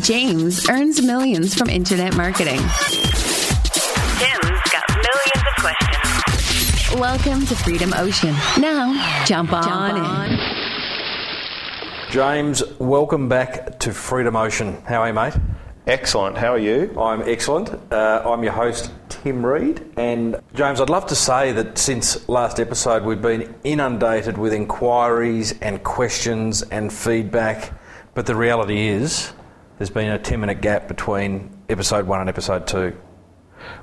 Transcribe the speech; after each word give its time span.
James 0.00 0.68
earns 0.68 1.00
millions 1.00 1.54
from 1.54 1.70
internet 1.70 2.16
marketing. 2.16 2.58
Tim's 2.58 2.70
got 4.72 4.82
millions 4.90 5.44
of 5.46 5.54
questions. 5.60 7.00
Welcome 7.00 7.46
to 7.46 7.54
Freedom 7.54 7.92
Ocean. 7.94 8.34
Now, 8.58 9.24
jump 9.24 9.52
on, 9.52 10.32
in. 10.32 10.38
James, 12.10 12.64
welcome 12.80 13.28
back 13.28 13.78
to 13.80 13.92
Freedom 13.92 14.34
Ocean. 14.34 14.82
How 14.82 15.02
are 15.02 15.08
you, 15.08 15.14
mate? 15.14 15.34
Excellent. 15.86 16.36
How 16.36 16.54
are 16.54 16.58
you? 16.58 16.92
I'm 17.00 17.22
excellent. 17.22 17.70
Uh, 17.92 18.22
I'm 18.26 18.42
your 18.42 18.52
host, 18.52 18.90
Tim 19.08 19.46
Reid. 19.46 19.92
And 19.96 20.40
James, 20.54 20.80
I'd 20.80 20.90
love 20.90 21.06
to 21.06 21.14
say 21.14 21.52
that 21.52 21.78
since 21.78 22.28
last 22.28 22.58
episode, 22.58 23.04
we've 23.04 23.22
been 23.22 23.54
inundated 23.62 24.38
with 24.38 24.52
inquiries 24.54 25.54
and 25.60 25.84
questions 25.84 26.62
and 26.62 26.92
feedback. 26.92 27.72
But 28.14 28.26
the 28.26 28.34
reality 28.34 28.88
is, 28.88 29.32
there's 29.78 29.90
been 29.90 30.10
a 30.10 30.18
10 30.18 30.40
minute 30.40 30.60
gap 30.60 30.88
between 30.88 31.50
episode 31.68 32.06
one 32.06 32.20
and 32.20 32.28
episode 32.28 32.66
two. 32.66 32.96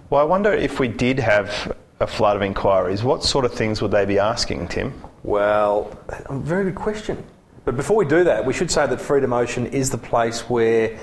Well, 0.10 0.22
I 0.22 0.24
wonder 0.24 0.52
if 0.52 0.80
we 0.80 0.88
did 0.88 1.20
have 1.20 1.76
a 2.00 2.08
flood 2.08 2.36
of 2.36 2.42
inquiries, 2.42 3.04
what 3.04 3.24
sort 3.24 3.46
of 3.46 3.54
things 3.54 3.82
would 3.82 3.92
they 3.92 4.06
be 4.06 4.20
asking, 4.20 4.68
Tim? 4.68 4.94
Well, 5.24 5.96
a 6.10 6.38
very 6.38 6.66
good 6.66 6.76
question. 6.76 7.24
But 7.64 7.76
before 7.76 7.96
we 7.96 8.06
do 8.06 8.24
that, 8.24 8.44
we 8.46 8.54
should 8.54 8.72
say 8.72 8.88
that 8.88 9.00
Freedom 9.00 9.34
Ocean 9.34 9.68
is 9.68 9.92
the 9.92 9.98
place 9.98 10.50
where 10.50 11.00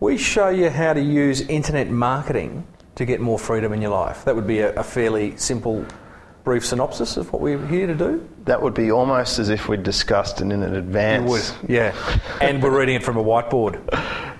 we 0.00 0.16
show 0.16 0.48
you 0.48 0.70
how 0.70 0.94
to 0.94 1.00
use 1.00 1.42
internet 1.42 1.90
marketing 1.90 2.66
to 2.94 3.04
get 3.04 3.20
more 3.20 3.38
freedom 3.38 3.74
in 3.74 3.82
your 3.82 3.90
life. 3.90 4.24
That 4.24 4.34
would 4.34 4.46
be 4.46 4.60
a, 4.60 4.74
a 4.76 4.82
fairly 4.82 5.36
simple, 5.36 5.84
brief 6.44 6.64
synopsis 6.64 7.16
of 7.16 7.32
what 7.32 7.42
we're 7.42 7.64
here 7.66 7.86
to 7.86 7.94
do. 7.94 8.28
That 8.44 8.62
would 8.62 8.74
be 8.74 8.90
almost 8.90 9.38
as 9.38 9.48
if 9.50 9.68
we'd 9.68 9.82
discussed 9.82 10.40
it 10.40 10.50
in 10.50 10.62
advance. 10.62 11.30
Would, 11.30 11.70
yeah. 11.70 11.94
and 12.40 12.62
we're 12.62 12.78
reading 12.78 12.96
it 12.96 13.02
from 13.02 13.16
a 13.16 13.24
whiteboard. 13.24 13.78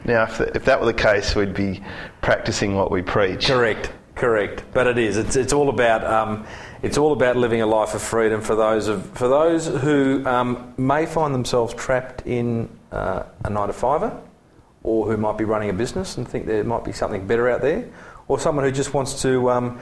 Now, 0.04 0.24
if, 0.24 0.40
if 0.40 0.64
that 0.64 0.80
were 0.80 0.86
the 0.86 0.94
case, 0.94 1.34
we'd 1.34 1.54
be 1.54 1.82
practicing 2.22 2.74
what 2.74 2.90
we 2.90 3.02
preach. 3.02 3.46
Correct, 3.46 3.92
correct. 4.14 4.64
But 4.72 4.86
it 4.86 4.98
is. 4.98 5.16
It's, 5.16 5.36
it's 5.36 5.52
all 5.52 5.68
about 5.68 6.04
um, 6.04 6.46
it's 6.82 6.96
all 6.96 7.12
about 7.12 7.36
living 7.36 7.60
a 7.60 7.66
life 7.66 7.94
of 7.94 8.02
freedom 8.02 8.40
for 8.40 8.56
those 8.56 8.88
of 8.88 9.04
for 9.10 9.28
those 9.28 9.66
who 9.66 10.24
um, 10.26 10.72
may 10.78 11.04
find 11.04 11.34
themselves 11.34 11.74
trapped 11.74 12.26
in 12.26 12.68
uh, 12.92 13.24
a 13.44 13.50
nine 13.50 13.66
to 13.66 13.74
fiver, 13.74 14.18
or 14.82 15.06
who 15.06 15.16
might 15.18 15.36
be 15.36 15.44
running 15.44 15.68
a 15.68 15.74
business 15.74 16.16
and 16.16 16.26
think 16.26 16.46
there 16.46 16.64
might 16.64 16.84
be 16.84 16.92
something 16.92 17.26
better 17.26 17.50
out 17.50 17.60
there, 17.60 17.88
or 18.28 18.40
someone 18.40 18.64
who 18.64 18.72
just 18.72 18.94
wants 18.94 19.20
to, 19.22 19.50
um, 19.50 19.78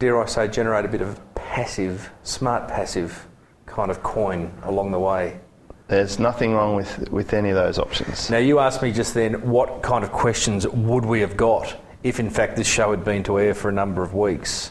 dare 0.00 0.20
I 0.20 0.26
say, 0.26 0.48
generate 0.48 0.84
a 0.84 0.88
bit 0.88 1.02
of 1.02 1.20
passive, 1.50 2.12
smart 2.22 2.68
passive 2.68 3.26
kind 3.66 3.90
of 3.90 4.04
coin 4.04 4.52
along 4.62 4.92
the 4.92 5.00
way. 5.00 5.40
There's 5.88 6.20
nothing 6.20 6.54
wrong 6.54 6.76
with, 6.76 7.10
with 7.10 7.34
any 7.34 7.50
of 7.50 7.56
those 7.56 7.76
options. 7.76 8.30
Now, 8.30 8.38
you 8.38 8.60
asked 8.60 8.82
me 8.82 8.92
just 8.92 9.14
then 9.14 9.50
what 9.50 9.82
kind 9.82 10.04
of 10.04 10.12
questions 10.12 10.66
would 10.68 11.04
we 11.04 11.20
have 11.20 11.36
got 11.36 11.76
if, 12.04 12.20
in 12.20 12.30
fact, 12.30 12.54
this 12.54 12.68
show 12.68 12.92
had 12.92 13.04
been 13.04 13.24
to 13.24 13.40
air 13.40 13.54
for 13.54 13.68
a 13.68 13.72
number 13.72 14.04
of 14.04 14.14
weeks. 14.14 14.70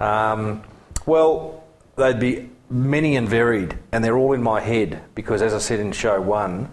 Um, 0.00 0.64
well, 1.06 1.62
they'd 1.94 2.18
be 2.18 2.50
many 2.68 3.14
and 3.14 3.28
varied, 3.28 3.78
and 3.92 4.02
they're 4.02 4.18
all 4.18 4.32
in 4.32 4.42
my 4.42 4.60
head 4.60 5.00
because, 5.14 5.42
as 5.42 5.54
I 5.54 5.58
said 5.58 5.78
in 5.78 5.92
show 5.92 6.20
one, 6.20 6.68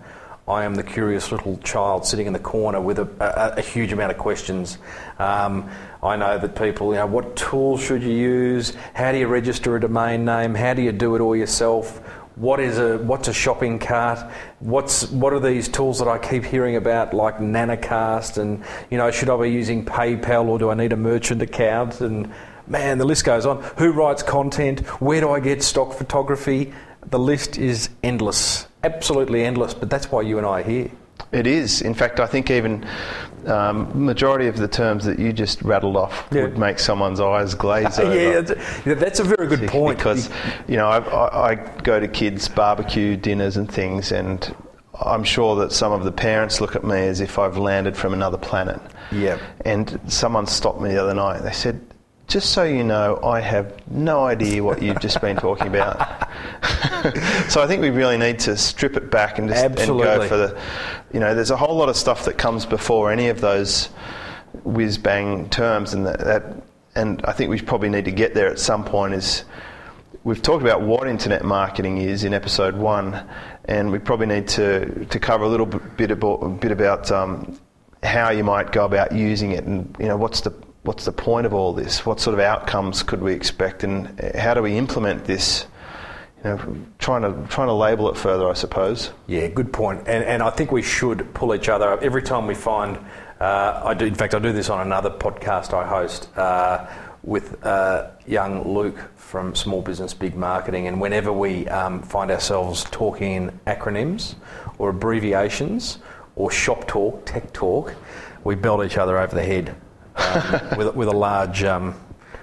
I 0.48 0.66
am 0.66 0.76
the 0.76 0.84
curious 0.84 1.32
little 1.32 1.58
child 1.60 2.06
sitting 2.06 2.28
in 2.28 2.34
the 2.34 2.40
corner 2.40 2.82
with 2.82 3.00
a, 3.00 3.08
a, 3.20 3.60
a 3.60 3.62
huge 3.62 3.94
amount 3.94 4.12
of 4.12 4.18
questions. 4.18 4.78
Um, 5.18 5.70
I 6.02 6.18
know 6.18 6.38
that 6.38 6.56
people, 6.56 6.90
you 6.90 6.96
know, 6.96 7.06
what 7.06 7.38
tools 7.38 7.82
should 7.82 8.04
you 8.04 8.12
use? 8.12 8.74
How 8.94 9.14
do 9.14 9.20
you 9.20 9.28
register 9.28 9.78
a 9.78 9.80
domain 9.80 10.26
name? 10.26 10.54
How 10.54 10.74
do 10.74 10.82
you 10.82 10.92
do 10.92 11.16
it 11.16 11.22
all 11.22 11.36
yourself? 11.36 12.00
What 12.36 12.60
is 12.60 12.78
a 12.78 12.98
what's 12.98 13.30
a 13.30 13.34
shopping 13.34 13.80
cart? 13.80 14.20
What's 14.60 15.10
what 15.12 15.32
are 15.32 15.40
these 15.40 15.70
tools 15.70 16.00
that 16.00 16.10
I 16.10 16.18
keep 16.18 16.44
hearing 16.44 16.76
about, 16.76 17.14
like 17.14 17.38
Nanacast? 17.38 18.38
And 18.38 18.64
you 18.90 18.98
know, 18.98 19.12
should 19.12 19.30
I 19.30 19.40
be 19.40 19.50
using 19.50 19.86
PayPal 19.86 20.48
or 20.48 20.60
do 20.60 20.70
I 20.72 20.74
need 20.74 20.92
a 20.92 20.98
merchant 20.98 21.42
account? 21.42 22.02
And 22.02 22.34
man, 22.68 22.98
the 22.98 23.06
list 23.06 23.24
goes 23.24 23.46
on. 23.46 23.62
Who 23.78 23.92
writes 23.92 24.24
content? 24.24 24.82
Where 25.00 25.22
do 25.22 25.30
I 25.30 25.40
get 25.40 25.64
stock 25.64 25.94
photography? 25.94 26.74
The 27.06 27.20
list 27.20 27.58
is 27.58 27.90
endless, 28.02 28.68
absolutely 28.84 29.44
endless. 29.44 29.74
But 29.74 29.90
that's 29.90 30.12
why 30.12 30.22
you 30.22 30.38
and 30.38 30.46
I 30.48 30.62
are 30.62 30.64
here. 30.64 30.92
It 31.32 31.48
is. 31.48 31.82
In 31.82 31.94
fact, 31.94 32.20
I 32.20 32.26
think 32.28 32.50
even 32.52 32.86
um, 33.46 34.06
majority 34.06 34.48
of 34.48 34.58
the 34.58 34.68
terms 34.68 35.06
that 35.06 35.20
you 35.20 35.32
just 35.34 35.62
rattled 35.62 35.96
off 35.96 36.28
Yeah. 36.32 36.44
would 36.44 36.58
make 36.58 36.80
someone's 36.80 37.20
eyes 37.20 37.54
glaze 37.56 38.00
over. 38.00 38.16
yeah, 38.16 38.42
that's, 38.42 38.86
yeah, 38.86 38.94
that's 38.96 39.20
a 39.20 39.24
very 39.24 39.48
good 39.48 39.68
point. 39.70 39.98
Because, 39.98 40.30
you 40.68 40.76
know, 40.78 40.88
I, 40.88 41.00
I, 41.00 41.50
I 41.52 41.56
go 41.84 42.00
to 42.00 42.08
kids' 42.08 42.48
barbecue 42.48 43.16
dinners 43.16 43.58
and 43.58 43.72
things, 43.72 44.12
and 44.12 44.56
I'm 45.00 45.24
sure 45.24 45.56
that 45.58 45.72
some 45.72 45.92
of 45.92 46.04
the 46.04 46.12
parents 46.12 46.62
look 46.62 46.76
at 46.76 46.84
me 46.84 46.98
as 47.08 47.20
if 47.22 47.40
I've 47.40 47.58
landed 47.58 47.96
from 47.98 48.14
another 48.14 48.38
planet. 48.38 48.80
Yeah. 49.12 49.40
And 49.66 50.00
someone 50.08 50.46
stopped 50.48 50.82
me 50.82 50.90
the 50.90 51.02
other 51.02 51.14
night. 51.16 51.40
They 51.42 51.52
said, 51.52 51.80
just 52.34 52.50
so 52.50 52.64
you 52.64 52.84
know, 52.84 53.20
I 53.24 53.42
have 53.42 53.76
no 53.92 54.26
idea 54.26 54.64
what 54.64 54.82
you've 54.82 55.00
just 55.00 55.22
been 55.22 55.38
talking 55.38 55.68
about. 55.68 56.00
so 57.48 57.62
I 57.62 57.68
think 57.68 57.84
we 57.84 57.92
really 57.92 58.18
need 58.18 58.40
to 58.40 58.58
strip 58.58 58.98
it 58.98 59.12
back 59.12 59.38
and 59.38 59.50
just 59.50 59.64
and 59.64 59.78
go 59.78 60.28
for 60.28 60.36
the, 60.36 60.60
you 61.14 61.20
know, 61.20 61.36
there's 61.36 61.52
a 61.52 61.56
whole 61.56 61.76
lot 61.76 61.90
of 61.90 61.96
stuff 61.96 62.26
that 62.26 62.40
comes 62.40 62.66
before 62.66 63.12
any 63.12 63.28
of 63.28 63.40
those 63.40 63.86
whiz 64.64 64.98
bang 64.98 65.48
terms, 65.50 65.94
and 65.94 66.08
that, 66.08 66.20
that, 66.22 66.44
and 66.96 67.24
I 67.24 67.34
think 67.34 67.52
we 67.52 67.62
probably 67.62 67.90
need 67.90 68.06
to 68.06 68.12
get 68.12 68.34
there 68.34 68.48
at 68.48 68.58
some 68.58 68.84
point. 68.84 69.14
Is 69.14 69.46
we've 70.24 70.42
talked 70.42 70.64
about 70.64 70.82
what 70.82 71.08
internet 71.08 71.46
marketing 71.46 72.00
is 72.00 72.24
in 72.24 72.34
episode 72.34 72.76
one, 72.76 73.30
and 73.66 73.92
we 73.92 74.00
probably 74.00 74.26
need 74.26 74.48
to 74.50 75.06
to 75.06 75.20
cover 75.20 75.44
a 75.44 75.50
little 75.50 75.68
bit 75.68 76.10
about 76.10 76.60
bit 76.60 76.72
about 76.72 77.12
um, 77.12 77.60
how 78.02 78.32
you 78.32 78.44
might 78.44 78.72
go 78.72 78.86
about 78.86 79.12
using 79.12 79.52
it, 79.52 79.66
and 79.66 79.96
you 80.00 80.08
know 80.08 80.18
what's 80.18 80.42
the 80.42 80.52
what's 80.84 81.06
the 81.06 81.12
point 81.12 81.46
of 81.46 81.54
all 81.54 81.74
this? 81.74 82.06
What 82.06 82.20
sort 82.20 82.34
of 82.34 82.40
outcomes 82.40 83.04
could 83.04 83.22
we 83.22 83.34
expect, 83.34 83.84
and 83.84 84.20
how 84.36 84.54
do 84.54 84.62
we 84.62 84.78
implement 84.78 85.26
this? 85.26 85.66
You 86.44 86.50
know, 86.52 86.78
trying 87.00 87.22
to 87.22 87.48
trying 87.50 87.68
to 87.68 87.74
label 87.74 88.10
it 88.10 88.18
further, 88.18 88.50
I 88.50 88.54
suppose. 88.54 89.12
Yeah, 89.28 89.48
good 89.48 89.72
point. 89.72 90.02
And, 90.08 90.24
and 90.26 90.44
I 90.44 90.50
think 90.50 90.72
we 90.72 90.82
should 90.82 91.34
pull 91.34 91.56
each 91.56 91.70
other 91.70 91.92
up 91.92 92.04
every 92.04 92.22
time 92.22 92.48
we 92.48 92.56
find. 92.56 92.98
Uh, 93.40 93.82
I 93.86 93.94
do. 93.94 94.06
In 94.06 94.16
fact, 94.16 94.36
I 94.36 94.40
do 94.40 94.52
this 94.52 94.70
on 94.70 94.82
another 94.82 95.10
podcast 95.10 95.74
I 95.74 95.88
host 95.88 96.30
uh, 96.38 96.86
with 97.24 97.66
uh, 97.66 98.12
young 98.28 98.74
Luke 98.74 99.00
from 99.16 99.56
Small 99.56 99.82
Business 99.82 100.14
Big 100.14 100.36
Marketing. 100.36 100.88
And 100.88 101.00
whenever 101.00 101.32
we 101.32 101.68
um, 101.70 102.02
find 102.02 102.30
ourselves 102.30 102.86
talking 102.92 103.32
in 103.32 103.60
acronyms 103.66 104.36
or 104.78 104.90
abbreviations 104.90 106.00
or 106.36 106.52
shop 106.52 106.88
talk, 106.88 107.26
tech 107.26 107.54
talk, 107.54 107.96
we 108.44 108.56
belt 108.56 108.86
each 108.86 108.98
other 108.98 109.18
over 109.18 109.34
the 109.34 109.44
head 109.44 109.76
um, 110.16 110.78
with, 110.78 110.96
with 110.96 111.07
a 111.07 111.16
large 111.16 111.63
um, 111.63 111.96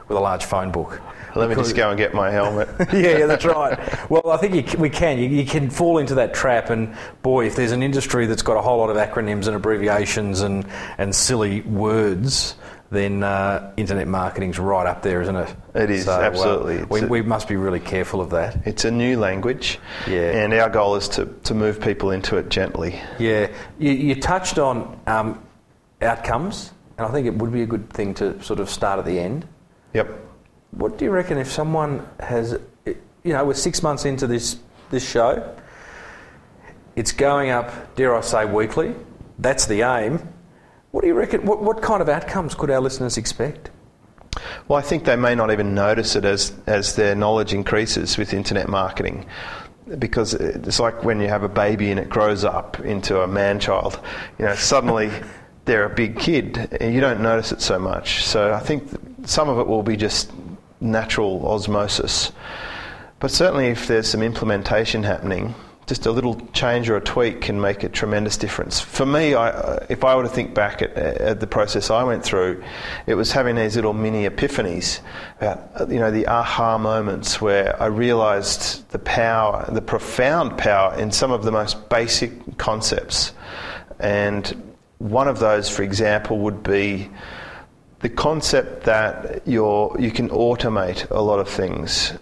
with 0.08 0.16
a 0.16 0.20
large 0.20 0.44
phone 0.44 0.70
book. 0.72 1.00
Let 1.36 1.48
me 1.48 1.54
just 1.54 1.76
go 1.76 1.90
and 1.90 1.96
get 1.96 2.12
my 2.12 2.30
helmet. 2.32 2.68
yeah, 2.92 3.18
yeah, 3.18 3.26
that's 3.26 3.44
right. 3.44 3.78
Well, 4.10 4.30
I 4.30 4.36
think 4.36 4.72
you, 4.72 4.78
we 4.78 4.90
can. 4.90 5.18
You, 5.18 5.28
you 5.28 5.44
can 5.46 5.70
fall 5.70 5.98
into 5.98 6.16
that 6.16 6.34
trap, 6.34 6.70
and 6.70 6.96
boy, 7.22 7.46
if 7.46 7.54
there's 7.54 7.70
an 7.70 7.84
industry 7.84 8.26
that's 8.26 8.42
got 8.42 8.56
a 8.56 8.60
whole 8.60 8.78
lot 8.78 8.90
of 8.90 8.96
acronyms 8.96 9.46
and 9.46 9.54
abbreviations 9.54 10.40
and, 10.40 10.66
and 10.98 11.14
silly 11.14 11.60
words, 11.60 12.56
then 12.90 13.22
uh, 13.22 13.72
internet 13.76 14.08
marketing's 14.08 14.58
right 14.58 14.88
up 14.88 15.02
there, 15.02 15.22
isn't 15.22 15.36
it? 15.36 15.54
It 15.76 15.90
is, 15.90 16.08
uh, 16.08 16.18
absolutely. 16.20 16.82
we, 16.84 17.02
a- 17.02 17.06
we 17.06 17.22
must 17.22 17.46
be 17.46 17.54
really 17.54 17.78
careful 17.78 18.20
of 18.20 18.30
that. 18.30 18.66
It's 18.66 18.84
a 18.84 18.90
new 18.90 19.16
language, 19.16 19.78
Yeah. 20.08 20.32
and 20.42 20.52
our 20.54 20.68
goal 20.68 20.96
is 20.96 21.08
to, 21.10 21.26
to 21.44 21.54
move 21.54 21.80
people 21.80 22.10
into 22.10 22.38
it 22.38 22.48
gently. 22.48 23.00
Yeah, 23.20 23.46
you, 23.78 23.92
you 23.92 24.14
touched 24.16 24.58
on 24.58 24.98
um, 25.06 25.40
outcomes, 26.02 26.72
and 27.00 27.08
I 27.08 27.12
think 27.12 27.26
it 27.26 27.34
would 27.34 27.50
be 27.50 27.62
a 27.62 27.66
good 27.66 27.88
thing 27.90 28.12
to 28.14 28.40
sort 28.42 28.60
of 28.60 28.68
start 28.68 28.98
at 28.98 29.06
the 29.06 29.18
end. 29.18 29.48
Yep. 29.94 30.20
What 30.72 30.98
do 30.98 31.06
you 31.06 31.10
reckon 31.10 31.38
if 31.38 31.50
someone 31.50 32.06
has, 32.20 32.60
you 32.84 33.32
know, 33.32 33.42
we're 33.46 33.54
six 33.54 33.82
months 33.82 34.04
into 34.04 34.26
this 34.26 34.58
this 34.90 35.08
show, 35.08 35.56
it's 36.96 37.12
going 37.12 37.48
up, 37.48 37.96
dare 37.96 38.14
I 38.14 38.20
say, 38.20 38.44
weekly. 38.44 38.94
That's 39.38 39.64
the 39.64 39.80
aim. 39.80 40.28
What 40.90 41.00
do 41.00 41.06
you 41.06 41.14
reckon? 41.14 41.46
What, 41.46 41.62
what 41.62 41.80
kind 41.80 42.02
of 42.02 42.10
outcomes 42.10 42.54
could 42.54 42.70
our 42.70 42.80
listeners 42.80 43.16
expect? 43.16 43.70
Well, 44.68 44.78
I 44.78 44.82
think 44.82 45.04
they 45.04 45.16
may 45.16 45.34
not 45.34 45.50
even 45.50 45.74
notice 45.74 46.16
it 46.16 46.26
as, 46.26 46.52
as 46.66 46.96
their 46.96 47.14
knowledge 47.14 47.54
increases 47.54 48.18
with 48.18 48.34
internet 48.34 48.68
marketing. 48.68 49.24
Because 49.98 50.34
it's 50.34 50.78
like 50.78 51.02
when 51.02 51.18
you 51.18 51.28
have 51.28 51.44
a 51.44 51.48
baby 51.48 51.90
and 51.90 51.98
it 51.98 52.10
grows 52.10 52.44
up 52.44 52.78
into 52.80 53.22
a 53.22 53.26
man 53.26 53.58
child, 53.58 53.98
you 54.38 54.44
know, 54.44 54.54
suddenly 54.54 55.10
they're 55.70 55.84
a 55.84 55.94
big 55.94 56.18
kid 56.18 56.76
you 56.80 57.00
don't 57.00 57.20
notice 57.20 57.52
it 57.52 57.62
so 57.62 57.78
much. 57.78 58.24
So 58.24 58.52
I 58.52 58.58
think 58.58 58.90
some 59.24 59.48
of 59.48 59.60
it 59.60 59.68
will 59.68 59.84
be 59.84 59.96
just 59.96 60.32
natural 60.80 61.46
osmosis. 61.46 62.32
But 63.20 63.30
certainly 63.30 63.66
if 63.66 63.86
there's 63.86 64.08
some 64.08 64.20
implementation 64.20 65.04
happening, 65.04 65.54
just 65.86 66.06
a 66.06 66.10
little 66.10 66.40
change 66.52 66.90
or 66.90 66.96
a 66.96 67.00
tweak 67.00 67.40
can 67.42 67.60
make 67.60 67.84
a 67.84 67.88
tremendous 67.88 68.36
difference. 68.36 68.80
For 68.80 69.06
me, 69.06 69.34
I, 69.34 69.76
if 69.88 70.02
I 70.02 70.16
were 70.16 70.24
to 70.24 70.28
think 70.28 70.54
back 70.54 70.82
at, 70.82 70.96
at 70.96 71.38
the 71.38 71.46
process 71.46 71.88
I 71.88 72.02
went 72.02 72.24
through, 72.24 72.64
it 73.06 73.14
was 73.14 73.30
having 73.30 73.54
these 73.54 73.76
little 73.76 73.92
mini 73.92 74.28
epiphanies 74.28 75.00
about, 75.40 75.88
you 75.88 76.00
know, 76.00 76.10
the 76.10 76.26
aha 76.26 76.78
moments 76.78 77.40
where 77.40 77.80
I 77.80 77.86
realised 77.86 78.88
the 78.90 78.98
power, 78.98 79.68
the 79.70 79.82
profound 79.82 80.58
power 80.58 80.98
in 80.98 81.12
some 81.12 81.30
of 81.30 81.44
the 81.44 81.52
most 81.52 81.88
basic 81.88 82.56
concepts. 82.58 83.34
And 84.00 84.69
one 85.00 85.28
of 85.28 85.38
those, 85.38 85.68
for 85.68 85.82
example, 85.82 86.38
would 86.38 86.62
be 86.62 87.10
the 88.00 88.08
concept 88.08 88.84
that 88.84 89.46
you're, 89.46 89.96
you 89.98 90.10
can 90.10 90.28
automate 90.28 91.10
a 91.10 91.20
lot 91.20 91.40
of 91.40 91.48
things 91.48 92.12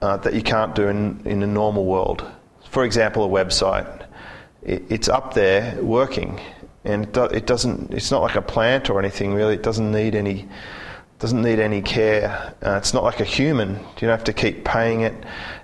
uh, 0.00 0.16
that 0.18 0.32
you 0.32 0.42
can't 0.42 0.74
do 0.74 0.86
in, 0.86 1.20
in 1.24 1.42
a 1.42 1.46
normal 1.46 1.84
world. 1.84 2.24
For 2.70 2.84
example, 2.84 3.24
a 3.24 3.28
website. 3.28 4.06
It, 4.62 4.84
it's 4.88 5.08
up 5.08 5.34
there 5.34 5.76
working, 5.82 6.40
and 6.84 7.04
it, 7.04 7.12
do, 7.12 7.24
it 7.24 7.46
doesn't. 7.46 7.92
It's 7.92 8.10
not 8.10 8.22
like 8.22 8.36
a 8.36 8.42
plant 8.42 8.90
or 8.90 9.00
anything 9.00 9.34
really. 9.34 9.54
It 9.54 9.62
doesn't 9.62 9.90
need 9.90 10.14
any 10.14 10.48
doesn't 11.18 11.42
need 11.42 11.58
any 11.58 11.82
care. 11.82 12.54
Uh, 12.62 12.76
it's 12.76 12.94
not 12.94 13.02
like 13.02 13.18
a 13.18 13.24
human. 13.24 13.70
You 13.70 14.02
don't 14.02 14.10
have 14.10 14.24
to 14.24 14.32
keep 14.32 14.64
paying 14.64 15.00
it 15.00 15.14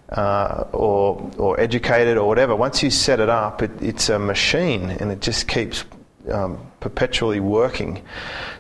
uh, 0.08 0.64
or 0.72 1.30
or 1.38 1.60
educate 1.60 2.08
it 2.08 2.16
or 2.16 2.26
whatever. 2.26 2.56
Once 2.56 2.82
you 2.82 2.90
set 2.90 3.20
it 3.20 3.28
up, 3.28 3.62
it, 3.62 3.70
it's 3.80 4.08
a 4.08 4.18
machine, 4.18 4.90
and 4.90 5.12
it 5.12 5.20
just 5.20 5.46
keeps 5.46 5.84
um, 6.30 6.70
perpetually 6.80 7.40
working. 7.40 8.02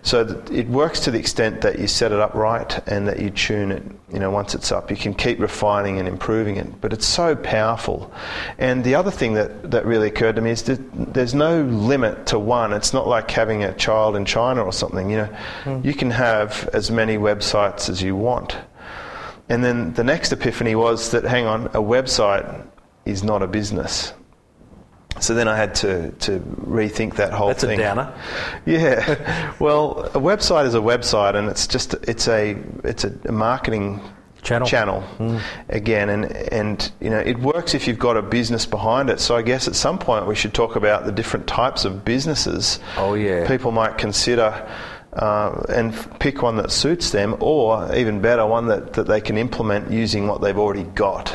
So 0.02 0.24
that 0.24 0.50
it 0.50 0.68
works 0.68 1.00
to 1.00 1.10
the 1.10 1.18
extent 1.18 1.62
that 1.62 1.78
you 1.78 1.86
set 1.86 2.12
it 2.12 2.20
up 2.20 2.34
right 2.34 2.86
and 2.88 3.08
that 3.08 3.20
you 3.20 3.30
tune 3.30 3.72
it. 3.72 3.82
You 4.12 4.18
know, 4.18 4.30
once 4.30 4.54
it's 4.54 4.70
up, 4.70 4.90
you 4.90 4.96
can 4.96 5.14
keep 5.14 5.40
refining 5.40 5.98
and 5.98 6.06
improving 6.06 6.56
it. 6.56 6.80
But 6.80 6.92
it's 6.92 7.06
so 7.06 7.34
powerful. 7.34 8.12
And 8.58 8.84
the 8.84 8.94
other 8.94 9.10
thing 9.10 9.34
that, 9.34 9.70
that 9.70 9.86
really 9.86 10.08
occurred 10.08 10.36
to 10.36 10.42
me 10.42 10.50
is 10.50 10.62
that 10.64 11.14
there's 11.14 11.34
no 11.34 11.62
limit 11.62 12.26
to 12.26 12.38
one. 12.38 12.72
It's 12.72 12.92
not 12.92 13.06
like 13.06 13.30
having 13.30 13.64
a 13.64 13.74
child 13.74 14.16
in 14.16 14.24
China 14.24 14.62
or 14.62 14.72
something. 14.72 15.10
You 15.10 15.16
know, 15.16 15.80
you 15.82 15.94
can 15.94 16.10
have 16.10 16.68
as 16.72 16.90
many 16.90 17.16
websites 17.16 17.88
as 17.88 18.02
you 18.02 18.14
want. 18.16 18.56
And 19.48 19.62
then 19.62 19.92
the 19.92 20.04
next 20.04 20.32
epiphany 20.32 20.74
was 20.74 21.10
that, 21.10 21.24
hang 21.24 21.46
on, 21.46 21.66
a 21.66 21.82
website 21.82 22.66
is 23.04 23.22
not 23.22 23.42
a 23.42 23.46
business. 23.46 24.14
So 25.20 25.34
then 25.34 25.46
I 25.48 25.56
had 25.56 25.74
to, 25.76 26.10
to 26.10 26.40
rethink 26.40 27.16
that 27.16 27.32
whole 27.32 27.48
That's 27.48 27.62
thing. 27.62 27.78
That's 27.78 27.92
a 27.92 27.94
downer. 27.94 28.14
Yeah. 28.66 29.54
Well, 29.58 30.04
a 30.06 30.18
website 30.18 30.66
is 30.66 30.74
a 30.74 30.80
website, 30.80 31.34
and 31.36 31.48
it's 31.48 31.66
just 31.66 31.94
it's 32.02 32.28
a 32.28 32.56
it's 32.82 33.04
a 33.04 33.32
marketing 33.32 34.00
Channel. 34.42 34.68
channel 34.68 35.40
again, 35.70 36.10
and 36.10 36.26
and 36.52 36.92
you 37.00 37.08
know 37.08 37.18
it 37.18 37.38
works 37.38 37.74
if 37.74 37.86
you've 37.88 37.98
got 37.98 38.16
a 38.18 38.22
business 38.22 38.66
behind 38.66 39.08
it. 39.08 39.18
So 39.20 39.36
I 39.36 39.42
guess 39.42 39.68
at 39.68 39.74
some 39.74 39.98
point 39.98 40.26
we 40.26 40.34
should 40.34 40.52
talk 40.52 40.76
about 40.76 41.06
the 41.06 41.12
different 41.12 41.46
types 41.46 41.86
of 41.86 42.04
businesses. 42.04 42.78
Oh, 42.98 43.14
yeah. 43.14 43.46
People 43.48 43.70
might 43.72 43.96
consider. 43.96 44.68
Uh, 45.14 45.62
and 45.68 45.94
f- 45.94 46.18
pick 46.18 46.42
one 46.42 46.56
that 46.56 46.72
suits 46.72 47.12
them, 47.12 47.36
or 47.38 47.94
even 47.94 48.20
better, 48.20 48.44
one 48.44 48.66
that, 48.66 48.94
that 48.94 49.06
they 49.06 49.20
can 49.20 49.38
implement 49.38 49.88
using 49.88 50.26
what 50.26 50.40
they've 50.40 50.58
already 50.58 50.82
got. 50.82 51.32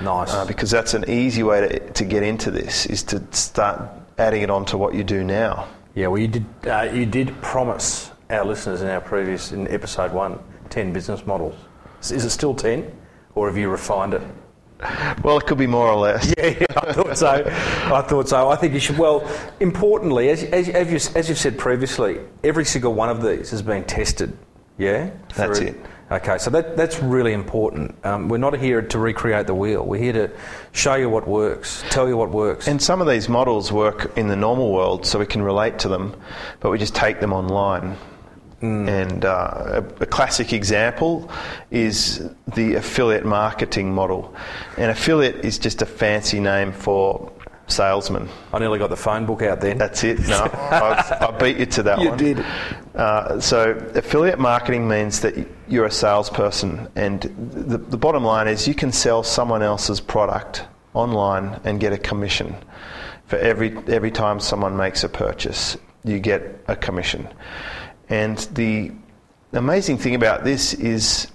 Nice. 0.00 0.32
Uh, 0.32 0.44
because 0.44 0.70
that's 0.70 0.94
an 0.94 1.08
easy 1.08 1.42
way 1.42 1.68
to, 1.68 1.92
to 1.92 2.04
get 2.04 2.22
into 2.22 2.50
this 2.50 2.86
is 2.86 3.02
to 3.04 3.22
start 3.32 3.80
adding 4.18 4.42
it 4.42 4.50
on 4.50 4.64
to 4.66 4.78
what 4.78 4.94
you 4.94 5.04
do 5.04 5.24
now. 5.24 5.68
Yeah, 5.94 6.08
well, 6.08 6.18
you 6.18 6.28
did. 6.28 6.46
Uh, 6.66 6.90
you 6.92 7.06
did 7.06 7.40
promise 7.40 8.10
our 8.30 8.44
listeners 8.44 8.82
in 8.82 8.88
our 8.88 9.00
previous 9.00 9.52
in 9.52 9.68
episode 9.68 10.12
one 10.12 10.38
10 10.70 10.92
business 10.92 11.26
models. 11.26 11.54
Is 12.00 12.24
it 12.24 12.30
still 12.30 12.54
ten, 12.54 12.92
or 13.34 13.46
have 13.48 13.56
you 13.56 13.70
refined 13.70 14.14
it? 14.14 14.22
Well, 15.22 15.38
it 15.38 15.46
could 15.46 15.56
be 15.56 15.66
more 15.66 15.88
or 15.88 15.96
less. 15.96 16.34
Yeah, 16.36 16.46
yeah, 16.60 16.66
I 16.76 16.92
thought 16.92 17.16
so. 17.16 17.44
I 17.46 18.02
thought 18.02 18.28
so. 18.28 18.50
I 18.50 18.56
think 18.56 18.74
you 18.74 18.80
should. 18.80 18.98
Well, 18.98 19.26
importantly, 19.60 20.28
as, 20.28 20.42
as, 20.44 20.68
as, 20.68 20.90
you, 20.90 21.18
as 21.18 21.28
you've 21.28 21.38
said 21.38 21.56
previously, 21.58 22.20
every 22.42 22.64
single 22.64 22.92
one 22.92 23.08
of 23.08 23.22
these 23.22 23.50
has 23.50 23.62
been 23.62 23.84
tested. 23.84 24.36
Yeah, 24.76 25.10
That's 25.36 25.60
it. 25.60 25.76
Okay, 26.10 26.36
so 26.36 26.50
that, 26.50 26.76
that's 26.76 27.00
really 27.00 27.32
important. 27.32 27.94
Um, 28.04 28.28
we're 28.28 28.36
not 28.38 28.58
here 28.58 28.82
to 28.82 28.98
recreate 28.98 29.46
the 29.46 29.54
wheel. 29.54 29.84
We're 29.86 30.00
here 30.02 30.12
to 30.12 30.30
show 30.72 30.94
you 30.96 31.08
what 31.08 31.26
works, 31.26 31.82
tell 31.88 32.08
you 32.08 32.16
what 32.16 32.30
works. 32.30 32.68
And 32.68 32.80
some 32.80 33.00
of 33.00 33.08
these 33.08 33.28
models 33.28 33.72
work 33.72 34.16
in 34.16 34.28
the 34.28 34.36
normal 34.36 34.70
world, 34.70 35.06
so 35.06 35.18
we 35.18 35.26
can 35.26 35.40
relate 35.42 35.78
to 35.80 35.88
them, 35.88 36.14
but 36.60 36.70
we 36.70 36.78
just 36.78 36.94
take 36.94 37.20
them 37.20 37.32
online. 37.32 37.96
And 38.60 39.24
uh, 39.26 39.82
a, 39.98 40.02
a 40.02 40.06
classic 40.06 40.52
example 40.52 41.30
is 41.70 42.30
the 42.54 42.74
affiliate 42.74 43.24
marketing 43.26 43.92
model. 43.94 44.34
And 44.78 44.90
affiliate 44.90 45.44
is 45.44 45.58
just 45.58 45.82
a 45.82 45.86
fancy 45.86 46.40
name 46.40 46.72
for 46.72 47.30
salesman. 47.66 48.28
I 48.52 48.58
nearly 48.58 48.78
got 48.78 48.88
the 48.90 48.96
phone 48.96 49.26
book 49.26 49.42
out 49.42 49.60
then. 49.60 49.76
That's 49.78 50.02
it. 50.04 50.18
No, 50.20 50.36
I, 50.52 51.28
I 51.28 51.30
beat 51.38 51.58
you 51.58 51.66
to 51.66 51.82
that 51.84 52.00
You 52.00 52.10
one. 52.10 52.18
did. 52.18 52.44
Uh, 52.94 53.40
so, 53.40 53.72
affiliate 53.96 54.38
marketing 54.38 54.86
means 54.86 55.20
that 55.20 55.34
you're 55.68 55.86
a 55.86 55.90
salesperson, 55.90 56.88
and 56.94 57.22
the, 57.22 57.76
the 57.78 57.96
bottom 57.96 58.24
line 58.24 58.46
is 58.46 58.68
you 58.68 58.74
can 58.74 58.92
sell 58.92 59.24
someone 59.24 59.62
else's 59.62 60.00
product 60.00 60.64
online 60.92 61.60
and 61.64 61.80
get 61.80 61.92
a 61.92 61.98
commission 61.98 62.54
for 63.26 63.36
every 63.38 63.76
every 63.88 64.12
time 64.12 64.38
someone 64.38 64.76
makes 64.76 65.02
a 65.02 65.08
purchase. 65.08 65.76
You 66.04 66.20
get 66.20 66.42
a 66.68 66.76
commission, 66.76 67.26
and 68.08 68.38
the 68.52 68.92
amazing 69.52 69.98
thing 69.98 70.14
about 70.14 70.44
this 70.44 70.72
is 70.74 71.26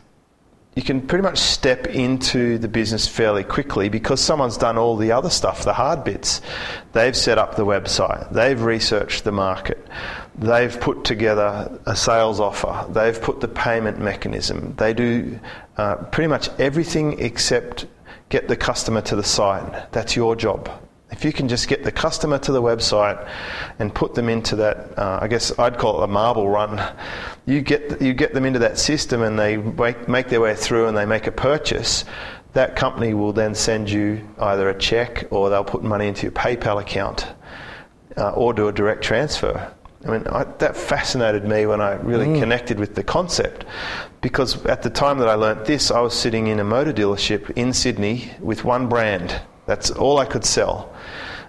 you 0.80 0.86
can 0.86 1.02
pretty 1.02 1.24
much 1.24 1.38
step 1.38 1.88
into 1.88 2.58
the 2.58 2.70
business 2.70 3.06
fairly 3.06 3.44
quickly 3.44 3.90
because 3.90 4.22
someone's 4.22 4.56
done 4.56 4.78
all 4.78 4.96
the 4.96 5.12
other 5.12 5.30
stuff, 5.30 5.66
the 5.66 5.74
hard 5.74 6.06
bits. 6.06 6.42
They've 6.94 7.18
set 7.18 7.38
up 7.38 7.58
the 7.58 7.66
website, 7.66 8.32
they've 8.32 8.62
researched 8.62 9.26
the 9.26 9.34
market, 9.34 9.86
they've 10.38 10.80
put 10.80 11.04
together 11.04 11.78
a 11.86 11.98
sales 11.98 12.40
offer, 12.40 12.90
they've 12.94 13.22
put 13.22 13.42
the 13.42 13.50
payment 13.50 14.00
mechanism, 14.00 14.74
they 14.78 14.94
do 14.94 15.38
uh, 15.76 15.96
pretty 15.96 16.30
much 16.30 16.48
everything 16.60 17.20
except 17.20 17.86
get 18.30 18.48
the 18.48 18.56
customer 18.56 19.02
to 19.02 19.18
the 19.18 19.24
site. 19.24 19.92
That's 19.92 20.16
your 20.16 20.34
job. 20.38 20.70
If 21.12 21.26
you 21.26 21.34
can 21.34 21.48
just 21.48 21.68
get 21.68 21.84
the 21.84 21.92
customer 21.92 22.38
to 22.40 22.52
the 22.52 22.62
website 22.62 23.28
and 23.80 23.94
put 23.94 24.14
them 24.14 24.30
into 24.30 24.56
that, 24.58 24.98
uh, 24.98 25.20
I 25.22 25.28
guess 25.28 25.58
I'd 25.58 25.78
call 25.78 26.02
it 26.02 26.04
a 26.04 26.08
marble 26.08 26.48
run. 26.48 26.82
You 27.46 27.62
get 27.62 28.02
you 28.02 28.14
get 28.14 28.34
them 28.34 28.46
into 28.46 28.60
that 28.60 28.78
system 28.78 29.24
and 29.24 29.38
they 29.38 29.58
make, 29.58 30.08
make 30.08 30.30
their 30.30 30.42
way 30.42 30.56
through 30.56 30.88
and 30.88 30.96
they 30.96 31.06
make 31.06 31.26
a 31.26 31.32
purchase. 31.32 32.06
That 32.54 32.76
company 32.76 33.14
will 33.14 33.34
then 33.34 33.56
send 33.56 33.90
you 33.90 34.28
either 34.40 34.70
a 34.70 34.78
check 34.78 35.26
or 35.32 35.50
they'll 35.50 35.64
put 35.64 35.84
money 35.84 36.08
into 36.08 36.24
your 36.24 36.32
PayPal 36.32 36.80
account 36.80 37.28
uh, 38.18 38.32
or 38.32 38.54
do 38.54 38.68
a 38.68 38.72
direct 38.72 39.04
transfer. 39.04 39.74
I 40.06 40.12
mean, 40.12 40.28
I, 40.28 40.46
that 40.60 40.78
fascinated 40.78 41.44
me 41.44 41.66
when 41.66 41.82
I 41.82 41.96
really 41.96 42.40
connected 42.40 42.80
with 42.80 42.96
the 42.96 43.04
concept 43.04 43.66
because 44.22 44.66
at 44.66 44.82
the 44.82 44.90
time 44.90 45.20
that 45.20 45.28
I 45.28 45.34
learnt 45.34 45.66
this, 45.66 45.92
I 45.92 46.00
was 46.00 46.14
sitting 46.14 46.48
in 46.48 46.60
a 46.60 46.64
motor 46.64 46.94
dealership 46.94 47.50
in 47.52 47.74
Sydney 47.74 48.32
with 48.40 48.64
one 48.64 48.88
brand. 48.88 49.42
That's 49.70 49.92
all 49.92 50.18
I 50.18 50.26
could 50.26 50.44
sell. 50.44 50.92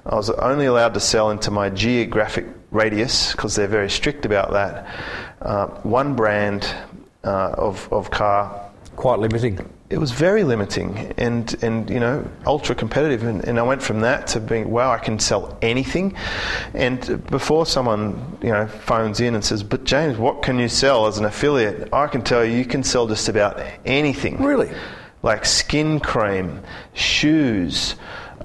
I 0.04 0.14
was 0.14 0.28
only 0.28 0.66
allowed 0.66 0.92
to 0.92 1.00
sell 1.00 1.30
into 1.30 1.50
my 1.50 1.70
geographic 1.70 2.44
radius 2.70 3.32
because 3.32 3.56
they're 3.56 3.66
very 3.66 3.88
strict 3.88 4.26
about 4.26 4.52
that. 4.52 4.86
Uh, 5.40 5.68
one 5.84 6.14
brand 6.14 6.62
uh, 7.24 7.52
of, 7.56 7.90
of 7.90 8.10
car 8.10 8.60
Quite 8.96 9.20
limiting. 9.20 9.58
it 9.88 9.96
was 9.96 10.10
very 10.10 10.44
limiting 10.44 11.14
and, 11.16 11.56
and 11.62 11.88
you 11.88 11.98
know 11.98 12.22
ultra 12.44 12.74
competitive 12.74 13.22
and, 13.22 13.42
and 13.46 13.58
I 13.58 13.62
went 13.62 13.82
from 13.82 14.00
that 14.00 14.26
to 14.28 14.40
being 14.40 14.70
wow 14.70 14.90
I 14.90 14.98
can 14.98 15.18
sell 15.18 15.56
anything 15.62 16.14
and 16.74 17.26
before 17.28 17.64
someone 17.64 18.36
you 18.42 18.50
know 18.50 18.66
phones 18.66 19.20
in 19.20 19.34
and 19.34 19.42
says 19.42 19.62
but 19.62 19.84
James 19.84 20.18
what 20.18 20.42
can 20.42 20.58
you 20.58 20.68
sell 20.68 21.06
as 21.06 21.16
an 21.16 21.24
affiliate 21.24 21.88
I 21.94 22.08
can 22.08 22.20
tell 22.20 22.44
you 22.44 22.54
you 22.58 22.66
can 22.66 22.82
sell 22.84 23.06
just 23.06 23.30
about 23.30 23.58
anything 23.86 24.42
Really? 24.42 24.70
Like 25.22 25.44
skin 25.44 26.00
cream 26.00 26.60
shoes 26.94 27.96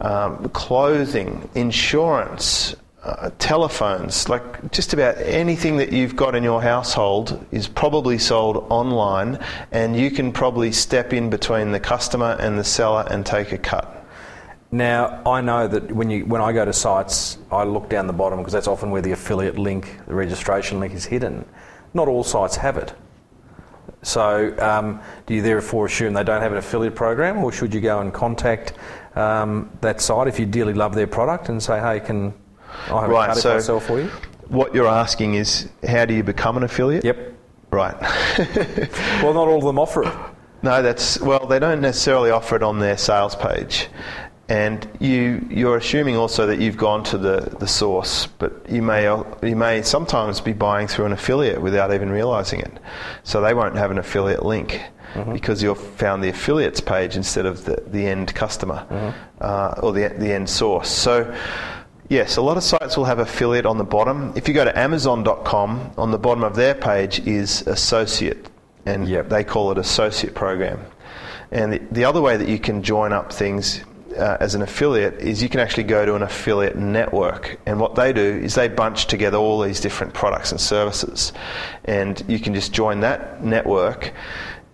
um, 0.01 0.49
clothing 0.49 1.49
insurance 1.55 2.75
uh, 3.05 3.29
telephones, 3.37 4.27
like 4.29 4.71
just 4.71 4.91
about 4.93 5.15
anything 5.19 5.77
that 5.77 5.91
you've 5.91 6.15
got 6.15 6.33
in 6.33 6.43
your 6.43 6.61
household 6.61 7.45
is 7.51 7.67
probably 7.67 8.17
sold 8.17 8.65
online, 8.69 9.37
and 9.71 9.95
you 9.95 10.09
can 10.09 10.31
probably 10.31 10.71
step 10.71 11.13
in 11.13 11.29
between 11.29 11.71
the 11.71 11.79
customer 11.79 12.35
and 12.39 12.57
the 12.57 12.63
seller 12.63 13.05
and 13.11 13.23
take 13.23 13.51
a 13.51 13.57
cut. 13.59 13.91
Now, 14.71 15.21
I 15.23 15.41
know 15.41 15.67
that 15.67 15.91
when 15.91 16.09
you 16.09 16.25
when 16.25 16.41
I 16.41 16.51
go 16.51 16.65
to 16.65 16.73
sites, 16.73 17.37
I 17.51 17.63
look 17.63 17.89
down 17.89 18.07
the 18.07 18.13
bottom 18.13 18.39
because 18.39 18.53
that's 18.53 18.67
often 18.67 18.89
where 18.89 19.03
the 19.03 19.11
affiliate 19.11 19.59
link, 19.59 19.99
the 20.07 20.15
registration 20.15 20.79
link, 20.79 20.93
is 20.93 21.05
hidden. 21.05 21.45
Not 21.93 22.07
all 22.07 22.23
sites 22.23 22.55
have 22.57 22.75
it. 22.75 22.91
So, 24.01 24.55
um, 24.59 25.01
do 25.25 25.33
you 25.33 25.41
therefore 25.41 25.87
assume 25.87 26.13
they 26.13 26.23
don't 26.23 26.41
have 26.41 26.51
an 26.51 26.57
affiliate 26.57 26.95
program, 26.95 27.43
or 27.43 27.51
should 27.51 27.73
you 27.73 27.81
go 27.81 27.99
and 28.01 28.13
contact 28.13 28.73
um, 29.15 29.69
that 29.81 30.01
site 30.01 30.27
if 30.27 30.39
you 30.39 30.45
dearly 30.45 30.73
love 30.73 30.93
their 30.95 31.07
product 31.07 31.49
and 31.49 31.61
say, 31.61 31.79
"Hey, 31.79 31.99
can 31.99 32.33
I 32.91 33.01
have 33.01 33.09
Right, 33.09 33.29
a 33.31 33.35
so- 33.35 33.59
sell 33.59 33.79
for 33.79 33.99
you?" 33.99 34.09
What 34.47 34.75
you're 34.75 34.87
asking 34.87 35.33
is, 35.35 35.69
how 35.87 36.05
do 36.05 36.13
you 36.13 36.21
become 36.21 36.55
an 36.55 36.61
affiliate? 36.63 37.03
Yep. 37.03 37.33
Right. 37.71 37.95
Well, 39.23 39.33
not 39.33 39.47
all 39.47 39.57
of 39.57 39.63
them 39.63 39.79
offer 39.79 40.03
it. 40.03 40.13
No, 40.61 40.81
that's 40.83 41.19
well. 41.19 41.45
They 41.47 41.57
don't 41.59 41.81
necessarily 41.81 42.29
offer 42.31 42.55
it 42.55 42.63
on 42.63 42.79
their 42.79 42.97
sales 42.97 43.35
page, 43.35 43.87
and 44.47 44.87
you 44.99 45.45
you're 45.49 45.77
assuming 45.77 46.15
also 46.15 46.45
that 46.47 46.59
you've 46.59 46.77
gone 46.77 47.03
to 47.05 47.17
the, 47.17 47.55
the 47.59 47.67
source, 47.67 48.27
but 48.27 48.53
you 48.69 48.81
may 48.81 49.03
you 49.41 49.55
may 49.55 49.81
sometimes 49.81 50.39
be 50.41 50.53
buying 50.53 50.87
through 50.87 51.05
an 51.05 51.11
affiliate 51.13 51.61
without 51.61 51.93
even 51.93 52.09
realizing 52.11 52.59
it. 52.59 52.71
So 53.23 53.41
they 53.41 53.53
won't 53.53 53.75
have 53.75 53.91
an 53.91 53.97
affiliate 53.97 54.45
link 54.45 54.81
because 55.31 55.63
you've 55.63 55.79
found 55.95 56.21
the 56.23 56.29
affiliates 56.29 56.81
page 56.81 57.15
instead 57.15 57.45
of 57.45 57.63
the, 57.63 57.81
the 57.87 58.05
end 58.05 58.35
customer 58.35 59.13
uh, 59.39 59.75
or 59.81 59.93
the 59.93 60.09
the 60.17 60.31
end 60.33 60.49
source. 60.49 60.89
So 60.89 61.33
Yes, 62.07 62.37
a 62.37 62.41
lot 62.43 62.55
of 62.55 62.61
sites 62.63 62.97
will 62.97 63.05
have 63.05 63.17
affiliate 63.17 63.65
on 63.65 63.79
the 63.79 63.83
bottom. 63.83 64.31
If 64.35 64.47
you 64.47 64.53
go 64.53 64.63
to 64.63 64.77
Amazon.com, 64.77 65.93
on 65.97 66.11
the 66.11 66.19
bottom 66.19 66.43
of 66.43 66.55
their 66.55 66.75
page 66.75 67.25
is 67.25 67.65
associate, 67.65 68.47
and 68.85 69.07
Yep. 69.07 69.29
they 69.29 69.43
call 69.43 69.71
it 69.71 69.79
associate 69.79 70.35
program. 70.35 70.79
And 71.51 71.73
the, 71.73 71.81
the 71.91 72.05
other 72.05 72.21
way 72.21 72.37
that 72.37 72.47
you 72.47 72.59
can 72.59 72.83
join 72.83 73.11
up 73.11 73.33
things 73.33 73.81
uh, 74.17 74.37
as 74.39 74.55
an 74.55 74.61
affiliate 74.61 75.15
is 75.15 75.41
you 75.41 75.49
can 75.49 75.59
actually 75.59 75.83
go 75.83 76.05
to 76.05 76.15
an 76.15 76.23
affiliate 76.23 76.75
network. 76.75 77.59
And 77.65 77.79
what 77.79 77.95
they 77.95 78.13
do 78.13 78.21
is 78.21 78.55
they 78.55 78.67
bunch 78.67 79.07
together 79.07 79.37
all 79.37 79.61
these 79.61 79.79
different 79.79 80.13
products 80.13 80.51
and 80.51 80.59
services. 80.59 81.33
And 81.85 82.23
you 82.27 82.39
can 82.39 82.53
just 82.53 82.73
join 82.73 83.01
that 83.01 83.43
network. 83.43 84.13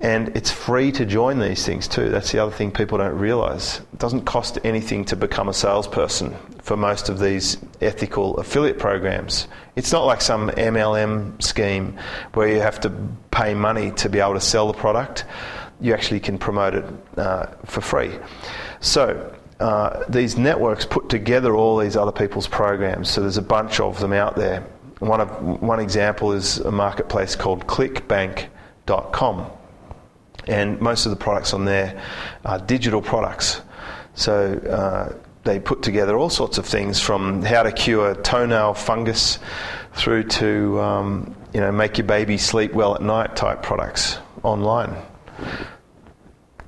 And 0.01 0.35
it's 0.35 0.49
free 0.49 0.91
to 0.93 1.05
join 1.05 1.39
these 1.39 1.63
things 1.63 1.87
too. 1.87 2.09
That's 2.09 2.31
the 2.31 2.39
other 2.39 2.51
thing 2.51 2.71
people 2.71 2.97
don't 2.97 3.17
realize. 3.17 3.81
It 3.93 3.99
doesn't 3.99 4.25
cost 4.25 4.57
anything 4.63 5.05
to 5.05 5.15
become 5.15 5.47
a 5.47 5.53
salesperson 5.53 6.35
for 6.63 6.75
most 6.75 7.07
of 7.07 7.19
these 7.19 7.57
ethical 7.81 8.37
affiliate 8.37 8.79
programs. 8.79 9.47
It's 9.75 9.91
not 9.91 10.05
like 10.05 10.21
some 10.21 10.49
MLM 10.49 11.41
scheme 11.41 11.99
where 12.33 12.47
you 12.47 12.59
have 12.61 12.79
to 12.81 12.91
pay 13.29 13.53
money 13.53 13.91
to 13.91 14.09
be 14.09 14.19
able 14.19 14.33
to 14.33 14.41
sell 14.41 14.67
the 14.67 14.77
product. 14.77 15.25
You 15.79 15.93
actually 15.93 16.19
can 16.19 16.39
promote 16.39 16.73
it 16.73 16.85
uh, 17.17 17.47
for 17.65 17.81
free. 17.81 18.11
So, 18.81 19.35
uh, 19.59 20.03
these 20.09 20.37
networks 20.37 20.85
put 20.85 21.07
together 21.07 21.55
all 21.55 21.77
these 21.77 21.95
other 21.95 22.11
people's 22.11 22.47
programs. 22.47 23.09
So, 23.09 23.21
there's 23.21 23.37
a 23.37 23.41
bunch 23.41 23.79
of 23.79 23.99
them 23.99 24.11
out 24.11 24.35
there. 24.35 24.61
One, 24.99 25.21
of, 25.21 25.61
one 25.61 25.79
example 25.79 26.33
is 26.33 26.57
a 26.59 26.71
marketplace 26.71 27.35
called 27.35 27.65
clickbank.com 27.65 29.51
and 30.47 30.79
most 30.81 31.05
of 31.05 31.09
the 31.11 31.15
products 31.15 31.53
on 31.53 31.65
there 31.65 32.01
are 32.45 32.59
digital 32.59 33.01
products. 33.01 33.61
So 34.15 34.53
uh, 34.53 35.15
they 35.43 35.59
put 35.59 35.81
together 35.81 36.17
all 36.17 36.29
sorts 36.29 36.57
of 36.57 36.65
things 36.65 36.99
from 36.99 37.41
how 37.41 37.63
to 37.63 37.71
cure 37.71 38.15
toenail 38.15 38.73
fungus 38.73 39.39
through 39.93 40.23
to 40.23 40.79
um, 40.79 41.35
you 41.53 41.59
know 41.59 41.71
make 41.71 41.97
your 41.97 42.07
baby 42.07 42.37
sleep 42.37 42.73
well 42.73 42.95
at 42.95 43.01
night 43.01 43.35
type 43.35 43.61
products 43.61 44.17
online. 44.43 44.95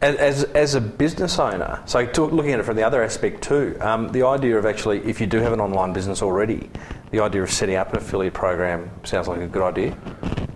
As, 0.03 0.43
as, 0.43 0.75
a 0.75 0.81
business 0.81 1.39
owner, 1.39 1.81
so 1.86 2.05
to, 2.05 2.25
looking 2.25 2.51
at 2.51 2.60
it 2.60 2.63
from 2.63 2.75
the 2.75 2.83
other 2.83 3.01
aspect 3.01 3.41
too, 3.41 3.77
um, 3.79 4.10
the 4.10 4.24
idea 4.24 4.57
of 4.57 4.65
actually, 4.65 5.00
if 5.00 5.22
you 5.22 5.27
do 5.27 5.38
have 5.39 5.53
an 5.53 5.62
online 5.62 5.93
business 5.93 6.22
already, 6.22 6.69
the 7.12 7.22
idea 7.22 7.41
of 7.41 7.50
setting 7.51 7.75
up 7.75 7.91
an 7.91 7.98
affiliate 7.98 8.33
program 8.33 8.89
sounds 9.03 9.29
like 9.29 9.39
a 9.39 9.48
good 9.48 9.62
idea. 9.62 9.95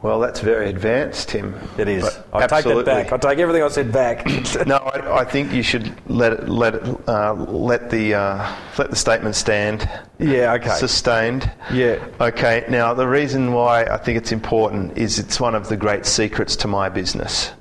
Well, 0.02 0.20
that's 0.20 0.42
very 0.42 0.70
advanced, 0.70 1.30
Tim. 1.30 1.56
It 1.78 1.88
is. 1.88 2.04
But 2.32 2.52
I 2.54 2.62
take 2.62 2.66
that 2.66 2.86
back. 2.86 3.12
I 3.12 3.18
take 3.18 3.40
everything 3.40 3.64
I 3.64 3.68
said 3.68 3.92
back. 3.92 4.26
no, 4.68 4.78
I, 4.78 5.20
I 5.20 5.24
think 5.26 5.52
you 5.52 5.64
should 5.64 5.94
let 6.10 6.34
it, 6.34 6.50
let 6.50 6.76
it, 6.76 7.10
uh, 7.10 7.34
let 7.34 7.90
the 7.90 8.14
uh, 8.14 8.56
let 8.78 8.90
the 8.90 8.96
statement 8.96 9.36
stand. 9.36 9.90
Yeah, 10.20 10.54
okay. 10.54 10.70
Sustained. 10.70 11.52
Yeah. 11.72 12.06
Okay. 12.22 12.66
Now 12.70 12.94
the 12.94 13.08
reason 13.08 13.54
why 13.54 13.84
I 13.86 13.98
think 13.98 14.18
it's 14.18 14.32
important 14.32 14.98
is 14.98 15.20
it's 15.20 15.40
one 15.40 15.56
of 15.56 15.68
the 15.68 15.78
great 15.78 16.06
secrets 16.06 16.56
to 16.58 16.68
my 16.68 16.90
business. 16.90 17.52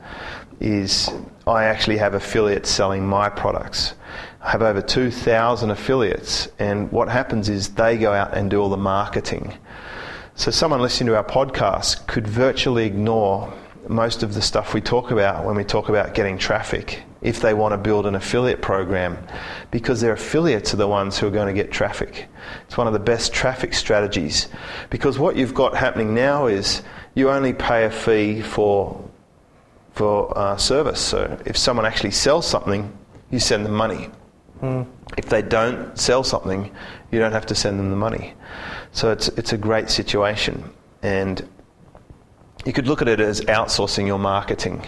Is 0.61 1.11
I 1.47 1.65
actually 1.65 1.99
have 1.99 2.15
affiliates 2.15 2.71
selling 2.71 3.07
my 3.07 3.29
products. 3.29 3.95
I 4.43 4.51
have 4.51 4.63
over 4.63 4.81
2,000 4.81 5.71
affiliates, 5.71 6.49
and 6.59 6.91
what 6.91 7.09
happens 7.09 7.49
is 7.49 7.69
they 7.69 7.99
go 7.99 8.13
out 8.13 8.37
and 8.37 8.51
do 8.51 8.61
all 8.61 8.69
the 8.69 8.77
marketing. 8.77 9.53
So, 10.35 10.51
someone 10.51 10.81
listening 10.81 11.09
to 11.09 11.17
our 11.17 11.25
podcast 11.25 12.07
could 12.07 12.27
virtually 12.27 12.85
ignore 12.85 13.53
most 13.89 14.23
of 14.23 14.35
the 14.35 14.43
stuff 14.43 14.75
we 14.75 14.81
talk 14.81 15.11
about 15.11 15.45
when 15.45 15.57
we 15.57 15.65
talk 15.65 15.89
about 15.89 16.15
getting 16.15 16.39
traffic 16.39 17.03
if 17.23 17.41
they 17.41 17.55
want 17.55 17.73
to 17.73 17.79
build 17.79 18.07
an 18.07 18.15
affiliate 18.15 18.61
program 18.61 19.19
because 19.71 20.01
their 20.01 20.13
affiliates 20.13 20.75
are 20.75 20.77
the 20.77 20.89
ones 20.89 21.19
who 21.19 21.27
are 21.27 21.31
going 21.31 21.47
to 21.47 21.53
get 21.53 21.73
traffic. 21.73 22.27
It's 22.67 22.77
one 22.77 22.87
of 22.87 22.93
the 22.93 22.99
best 22.99 23.33
traffic 23.33 23.75
strategies 23.75 24.49
because 24.91 25.19
what 25.19 25.37
you've 25.37 25.55
got 25.55 25.77
happening 25.77 26.15
now 26.15 26.47
is 26.47 26.83
you 27.15 27.31
only 27.31 27.53
pay 27.53 27.85
a 27.85 27.91
fee 27.91 28.43
for 28.43 29.03
for 29.97 30.37
uh, 30.39 30.57
service. 30.57 31.01
So 31.01 31.39
if 31.47 31.57
someone 31.57 31.87
actually 31.87 32.13
sells 32.13 32.47
something, 32.47 32.97
you 33.31 33.41
send 33.41 33.65
them 33.65 33.75
money. 33.75 34.11
If 35.17 35.27
they 35.27 35.43
don't 35.43 35.99
sell 35.99 36.23
something, 36.23 36.71
you 37.11 37.19
don't 37.19 37.33
have 37.33 37.47
to 37.47 37.55
send 37.55 37.79
them 37.79 37.91
the 37.91 37.97
money. 37.97 38.35
So 38.93 39.11
it's, 39.11 39.29
it's 39.29 39.53
a 39.53 39.59
great 39.59 39.91
situation. 39.91 40.71
And 41.03 41.49
you 42.65 42.73
could 42.73 42.87
look 42.87 43.03
at 43.03 43.09
it 43.09 43.21
as 43.21 43.41
outsourcing 43.43 44.07
your 44.07 44.19
marketing. 44.19 44.85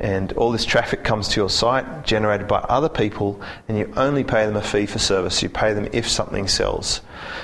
And 0.00 0.32
all 0.32 0.50
this 0.50 0.64
traffic 0.64 1.04
comes 1.04 1.28
to 1.28 1.40
your 1.40 1.50
site, 1.50 2.04
generated 2.04 2.48
by 2.48 2.60
other 2.60 2.88
people, 2.88 3.40
and 3.68 3.76
you 3.76 3.92
only 3.96 4.24
pay 4.24 4.46
them 4.46 4.56
a 4.56 4.62
fee 4.62 4.86
for 4.86 4.98
service. 4.98 5.42
You 5.42 5.50
pay 5.50 5.74
them 5.74 5.88
if 5.92 6.08
something 6.08 6.48
sells. 6.48 7.02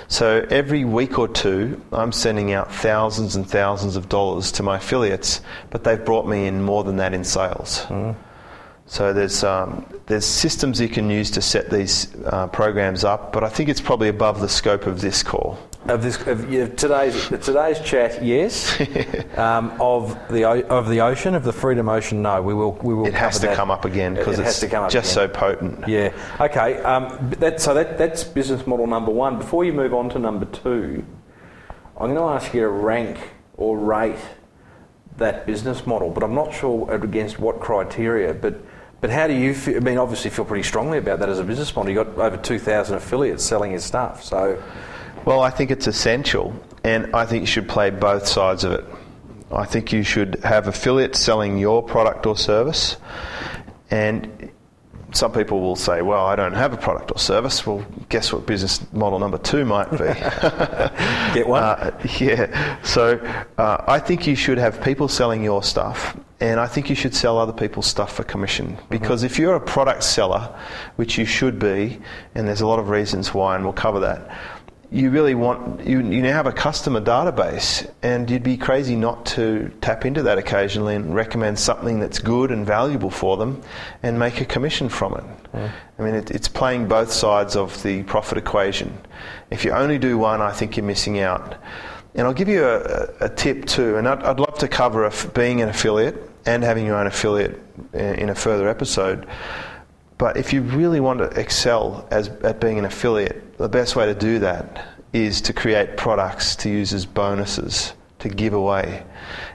So 0.09 0.47
every 0.51 0.85
week 0.85 1.19
or 1.19 1.29
two, 1.29 1.83
I'm 1.93 2.13
sending 2.13 2.53
out 2.53 2.73
thousands 2.73 3.37
and 3.37 3.47
thousands 3.47 3.95
of 3.95 4.09
dollars 4.09 4.51
to 4.53 4.63
my 4.63 4.77
affiliates, 4.77 5.43
but 5.69 5.85
they've 5.85 6.03
brought 6.03 6.27
me 6.27 6.47
in 6.47 6.63
more 6.63 6.83
than 6.83 6.97
that 6.97 7.13
in 7.13 7.25
sales. 7.25 7.87
So 8.87 9.13
there's 9.13 9.43
um, 9.43 9.85
there's 10.07 10.25
systems 10.25 10.81
you 10.81 10.89
can 10.89 11.11
use 11.11 11.31
to 11.33 11.43
set 11.43 11.71
these 11.71 12.15
uh, 12.25 12.47
programs 12.47 13.05
up, 13.05 13.33
but 13.33 13.43
I 13.43 13.49
think 13.49 13.69
it's 13.69 13.81
probably 13.81 14.09
above 14.09 14.41
the 14.41 14.49
scope 14.49 14.87
of 14.87 15.01
this 15.01 15.23
call. 15.23 15.59
Of 15.89 16.03
this, 16.03 16.27
of 16.27 16.51
yeah, 16.53 16.67
today's 16.67 17.29
today's 17.29 17.79
chat, 17.81 18.25
yes. 18.25 18.81
um, 19.39 19.73
of 19.81 20.19
the 20.29 20.45
of 20.45 20.89
the 20.89 21.01
ocean, 21.01 21.35
of 21.35 21.45
the 21.45 21.53
freedom 21.53 21.89
ocean, 21.89 22.23
no. 22.23 22.43
We 22.43 22.55
will 22.55 22.73
we 22.73 22.93
will. 22.93 23.07
It 23.07 23.15
has 23.15 23.39
to 23.41 23.47
that. 23.47 23.57
come 23.57 23.71
up 23.71 23.85
again 23.85 24.15
because 24.15 24.39
it 24.39 24.43
it's 24.43 24.53
has 24.53 24.61
to 24.61 24.69
come 24.69 24.85
up 24.85 24.91
just 24.91 25.17
again. 25.17 25.29
so 25.29 25.39
potent. 25.39 25.89
Yeah. 25.89 26.13
Okay. 26.41 26.83
Um, 26.83 27.31
that, 27.39 27.61
so 27.61 27.75
that, 27.75 27.99
that's 27.99 28.25
business 28.25 28.67
model 28.67 28.87
number 28.87 29.13
one. 29.13 29.39
Before 29.39 29.65
you 29.65 29.73
move 29.73 29.95
on 29.95 30.09
to 30.11 30.19
number 30.19 30.47
two, 30.47 31.05
I'm 31.99 32.15
going 32.15 32.17
to 32.17 32.35
ask 32.45 32.53
you 32.53 32.63
to 32.63 32.69
rank 32.69 33.19
or 33.57 33.79
rate 33.79 34.19
that 35.19 35.47
business 35.47 35.87
model, 35.87 36.11
but 36.11 36.23
I'm 36.23 36.35
not 36.35 36.53
sure 36.53 36.93
against 36.93 37.39
what 37.39 37.61
criteria. 37.61 38.35
But 38.35 38.61
but 39.01 39.11
how 39.11 39.27
do 39.27 39.35
you? 39.35 39.55
Feel, 39.55 39.77
I 39.77 39.81
mean, 39.81 39.99
obviously, 39.99 40.31
feel 40.31 40.45
pretty 40.45 40.65
strongly 40.65 40.99
about 40.99 41.21
that 41.21 41.29
as 41.29 41.39
a 41.39 41.45
business 41.45 41.75
model. 41.77 41.93
You 41.93 41.99
have 41.99 42.17
got 42.17 42.33
over 42.33 42.37
2,000 42.37 42.97
affiliates 42.97 43.45
selling 43.45 43.71
your 43.73 43.81
stuff. 43.81 44.25
So 44.25 44.63
Well, 45.27 45.41
I 45.41 45.51
think 45.51 45.73
it's 45.73 45.89
essential, 45.89 46.55
and 46.85 47.15
I 47.15 47.27
think 47.27 47.41
you 47.41 47.47
should 47.49 47.69
play 47.69 47.91
both 47.91 48.29
sides 48.29 48.63
of 48.63 48.71
it. 48.71 48.85
I 49.51 49.65
think 49.65 49.93
you 49.93 50.05
should 50.05 50.37
have 50.45 50.69
affiliates 50.69 51.19
selling 51.19 51.59
your 51.59 51.83
product 51.83 52.27
or 52.27 52.37
service, 52.37 52.97
and 53.91 54.53
some 55.11 55.33
people 55.33 55.61
will 55.61 55.75
say, 55.75 56.01
"Well, 56.01 56.25
I 56.25 56.37
don't 56.37 56.55
have 56.55 56.73
a 56.73 56.77
product 56.77 57.11
or 57.11 57.19
service." 57.19 57.67
Well, 57.67 57.85
guess 58.09 58.33
what? 58.33 58.47
Business 58.47 58.81
model 58.93 59.19
number 59.19 59.39
two 59.39 59.65
might 59.65 59.91
be. 59.91 59.99
get 61.35 61.49
one. 61.49 61.61
Uh, 61.61 61.99
yeah. 62.21 62.81
So 62.85 63.19
uh, 63.59 63.85
I 63.85 63.99
think 63.99 64.29
you 64.29 64.37
should 64.37 64.59
have 64.59 64.81
people 64.81 65.09
selling 65.09 65.43
your 65.43 65.65
stuff, 65.65 66.17
and 66.39 66.61
I 66.61 66.69
think 66.69 66.89
you 66.89 66.95
should 66.95 67.17
sell 67.17 67.37
other 67.39 67.53
people's 67.53 67.87
stuff 67.87 68.15
for 68.15 68.23
commission. 68.23 68.79
Because 68.91 69.25
if 69.25 69.41
you're 69.41 69.57
a 69.57 69.61
product 69.61 70.05
seller, 70.05 70.57
which 70.95 71.19
you 71.19 71.25
should 71.25 71.59
be, 71.59 71.99
and 72.37 72.47
there's 72.47 72.61
a 72.61 72.67
lot 72.69 72.79
of 72.79 72.91
reasons 72.91 73.35
why, 73.35 73.57
and 73.57 73.65
we'll 73.65 73.73
cover 73.73 73.99
that. 73.99 74.31
You 74.97 75.11
really 75.11 75.35
want 75.35 75.87
you, 75.87 75.99
you 75.99 76.23
now 76.23 76.33
have 76.33 76.47
a 76.47 76.53
customer 76.53 77.03
database, 77.03 77.87
and 78.03 78.31
you'd 78.31 78.43
be 78.43 78.57
crazy 78.57 78.97
not 78.97 79.27
to 79.27 79.71
tap 79.83 80.07
into 80.07 80.23
that 80.23 80.39
occasionally 80.39 80.95
and 80.95 81.15
recommend 81.15 81.59
something 81.59 82.01
that's 82.01 82.19
good 82.19 82.51
and 82.51 82.65
valuable 82.65 83.11
for 83.11 83.37
them, 83.37 83.61
and 84.03 84.19
make 84.19 84.41
a 84.41 84.47
commission 84.47 84.89
from 84.89 85.13
it. 85.13 85.25
I 85.99 86.03
mean, 86.03 86.15
it, 86.15 86.31
it's 86.31 86.49
playing 86.49 86.89
both 86.89 87.13
sides 87.13 87.57
of 87.57 87.83
the 87.83 88.05
profit 88.05 88.39
equation. 88.39 88.97
If 89.51 89.67
you 89.67 89.73
only 89.73 89.99
do 89.99 90.17
one, 90.17 90.41
I 90.41 90.53
think 90.53 90.79
you're 90.79 90.87
missing 90.87 91.19
out. 91.19 91.57
And 92.15 92.27
I'll 92.27 92.33
give 92.33 92.49
you 92.49 92.65
a, 92.65 93.09
a 93.21 93.29
tip 93.29 93.67
too, 93.67 93.97
and 93.97 94.09
I'd, 94.09 94.23
I'd 94.23 94.41
love 94.41 94.57
to 94.61 94.69
cover 94.69 95.05
a, 95.05 95.13
being 95.35 95.61
an 95.61 95.69
affiliate 95.69 96.17
and 96.47 96.63
having 96.63 96.87
your 96.87 96.97
own 96.97 97.07
affiliate 97.07 97.61
uh, 97.95 97.99
in 97.99 98.31
a 98.31 98.35
further 98.35 98.67
episode. 98.67 99.27
But 100.17 100.39
if 100.39 100.55
you 100.55 100.63
really 100.63 101.01
want 101.01 101.19
to 101.19 101.27
excel 101.39 102.09
as, 102.11 102.29
at 102.29 102.61
being 102.61 102.79
an 102.79 102.87
affiliate, 102.87 103.43
the 103.59 103.69
best 103.69 103.97
way 103.97 104.07
to 104.07 104.15
do 104.15 104.39
that 104.41 104.87
is 105.13 105.41
to 105.43 105.53
create 105.53 105.97
products 105.97 106.57
to 106.57 106.69
use 106.69 106.93
as 106.93 107.07
bonuses 107.07 107.95
to 108.19 108.29
give 108.29 108.53
away. 108.53 109.05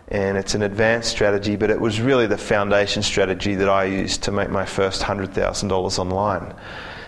And 0.08 0.38
it's 0.38 0.56
an 0.56 0.62
advanced 0.62 1.10
strategy, 1.10 1.56
but 1.56 1.70
it 1.70 1.80
was 1.80 2.02
really 2.02 2.28
the 2.28 2.38
foundation 2.38 3.04
strategy 3.04 3.56
that 3.56 3.70
I 3.70 3.86
used 3.86 4.24
to 4.24 4.32
make 4.32 4.50
my 4.50 4.66
first 4.66 5.02
$100,000 5.02 6.00
online. 6.00 6.54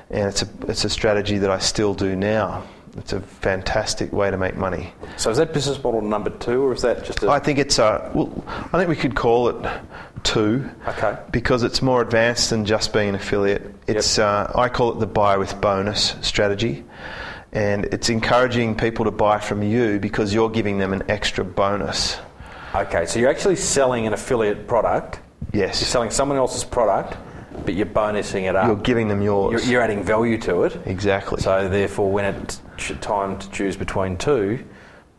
And 0.10 0.30
it's 0.30 0.42
a, 0.44 0.48
it's 0.68 0.86
a 0.86 0.90
strategy 0.90 1.38
that 1.40 1.50
I 1.50 1.60
still 1.60 1.94
do 1.94 2.16
now. 2.16 2.64
It's 2.98 3.14
a 3.14 3.22
fantastic 3.22 4.14
way 4.14 4.30
to 4.30 4.38
make 4.38 4.56
money. 4.56 4.94
so 5.18 5.32
is 5.32 5.38
that 5.38 5.52
business 5.52 5.84
model 5.84 6.02
number 6.02 6.30
two, 6.30 6.64
or 6.64 6.74
is 6.74 6.84
that 6.84 7.04
just 7.04 7.24
a 7.24 7.30
I 7.30 7.40
think 7.40 7.58
it's 7.58 7.80
a. 7.80 8.12
Well, 8.14 8.32
I 8.48 8.78
think 8.78 8.88
we 8.88 8.96
could 8.96 9.16
call 9.16 9.50
it 9.50 9.82
two. 10.24 10.70
Okay. 10.88 11.18
Because 11.32 11.64
it's 11.64 11.82
more 11.82 12.02
advanced 12.02 12.50
than 12.50 12.66
just 12.66 12.94
being 12.94 13.10
an 13.10 13.16
affiliate. 13.16 13.74
It's 13.88 14.18
uh, 14.18 14.52
I 14.56 14.70
call 14.70 14.92
it 14.94 15.00
the 15.00 15.08
buy 15.08 15.38
with 15.38 15.60
bonus 15.62 16.16
strategy, 16.22 16.84
and 17.52 17.86
it's 17.86 18.10
encouraging 18.10 18.76
people 18.76 19.06
to 19.06 19.12
buy 19.12 19.40
from 19.40 19.62
you 19.64 20.00
because 20.00 20.34
you're 20.34 20.50
giving 20.50 20.78
them 20.78 20.94
an 20.94 21.04
extra 21.10 21.44
bonus. 21.44 22.18
okay? 22.74 23.06
So 23.06 23.20
you're 23.20 23.30
actually 23.30 23.58
selling 23.58 24.08
an 24.08 24.14
affiliate 24.14 24.68
product. 24.68 25.20
Yes. 25.52 25.82
You're 25.82 25.88
selling 25.88 26.10
someone 26.10 26.38
else's 26.38 26.64
product, 26.64 27.18
but 27.66 27.76
you're 27.76 27.86
bonusing 27.86 28.50
it 28.50 28.56
up. 28.56 28.68
You're 28.68 28.76
giving 28.78 29.08
them 29.08 29.22
yours. 29.22 29.52
You're, 29.64 29.74
you're 29.74 29.82
adding 29.82 30.04
value 30.04 30.38
to 30.40 30.64
it. 30.64 30.80
exactly. 30.86 31.42
So 31.42 31.70
therefore, 31.70 32.12
when 32.12 32.26
it's 32.26 32.62
time 33.02 33.38
to 33.38 33.50
choose 33.52 33.76
between 33.78 34.18
two, 34.18 34.66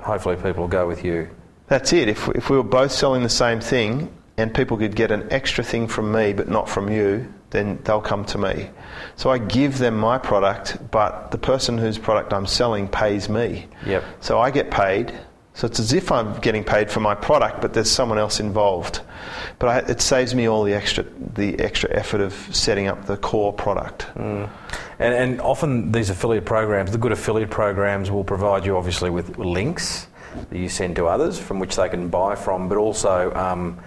hopefully 0.00 0.36
people 0.36 0.62
will 0.62 0.68
go 0.68 0.88
with 0.88 1.04
you. 1.04 1.28
That's 1.66 1.92
it. 1.92 2.08
If, 2.08 2.28
if 2.30 2.50
we 2.50 2.56
were 2.56 2.62
both 2.62 2.92
selling 2.92 3.22
the 3.22 3.28
same 3.28 3.60
thing 3.60 4.10
and 4.36 4.54
people 4.54 4.76
could 4.76 4.96
get 4.96 5.10
an 5.10 5.26
extra 5.30 5.62
thing 5.62 5.88
from 5.88 6.12
me 6.12 6.32
but 6.32 6.48
not 6.48 6.68
from 6.68 6.90
you, 6.90 7.32
then 7.50 7.78
they'll 7.84 8.00
come 8.00 8.24
to 8.24 8.38
me. 8.38 8.68
So 9.16 9.30
I 9.30 9.38
give 9.38 9.78
them 9.78 9.96
my 9.96 10.18
product, 10.18 10.78
but 10.90 11.30
the 11.30 11.38
person 11.38 11.78
whose 11.78 11.98
product 11.98 12.32
I'm 12.32 12.46
selling 12.46 12.88
pays 12.88 13.28
me. 13.28 13.68
Yep. 13.86 14.04
So 14.20 14.40
I 14.40 14.50
get 14.50 14.70
paid. 14.70 15.12
So 15.56 15.68
it's 15.68 15.78
as 15.78 15.92
if 15.92 16.10
I'm 16.10 16.34
getting 16.40 16.64
paid 16.64 16.90
for 16.90 16.98
my 16.98 17.14
product, 17.14 17.60
but 17.60 17.72
there's 17.72 17.88
someone 17.88 18.18
else 18.18 18.40
involved. 18.40 19.02
But 19.60 19.68
I, 19.68 19.90
it 19.90 20.00
saves 20.00 20.34
me 20.34 20.48
all 20.48 20.64
the 20.64 20.74
extra 20.74 21.04
the 21.34 21.56
extra 21.60 21.94
effort 21.94 22.20
of 22.20 22.32
setting 22.50 22.88
up 22.88 23.06
the 23.06 23.16
core 23.16 23.52
product. 23.52 24.06
And, 24.98 25.14
and 25.14 25.40
often 25.40 25.92
these 25.92 26.10
affiliate 26.10 26.44
programs, 26.44 26.90
the 26.90 26.98
good 26.98 27.12
affiliate 27.12 27.50
programs 27.50 28.10
will 28.10 28.24
provide 28.24 28.66
you 28.66 28.76
obviously 28.76 29.10
with 29.10 29.38
links 29.38 30.08
that 30.50 30.58
you 30.58 30.68
send 30.68 30.96
to 30.96 31.06
others 31.06 31.38
from 31.38 31.60
which 31.60 31.76
they 31.76 31.88
can 31.88 32.08
buy 32.08 32.34
from, 32.34 32.68
but 32.68 32.76
also 32.76 33.32
um, 33.34 33.78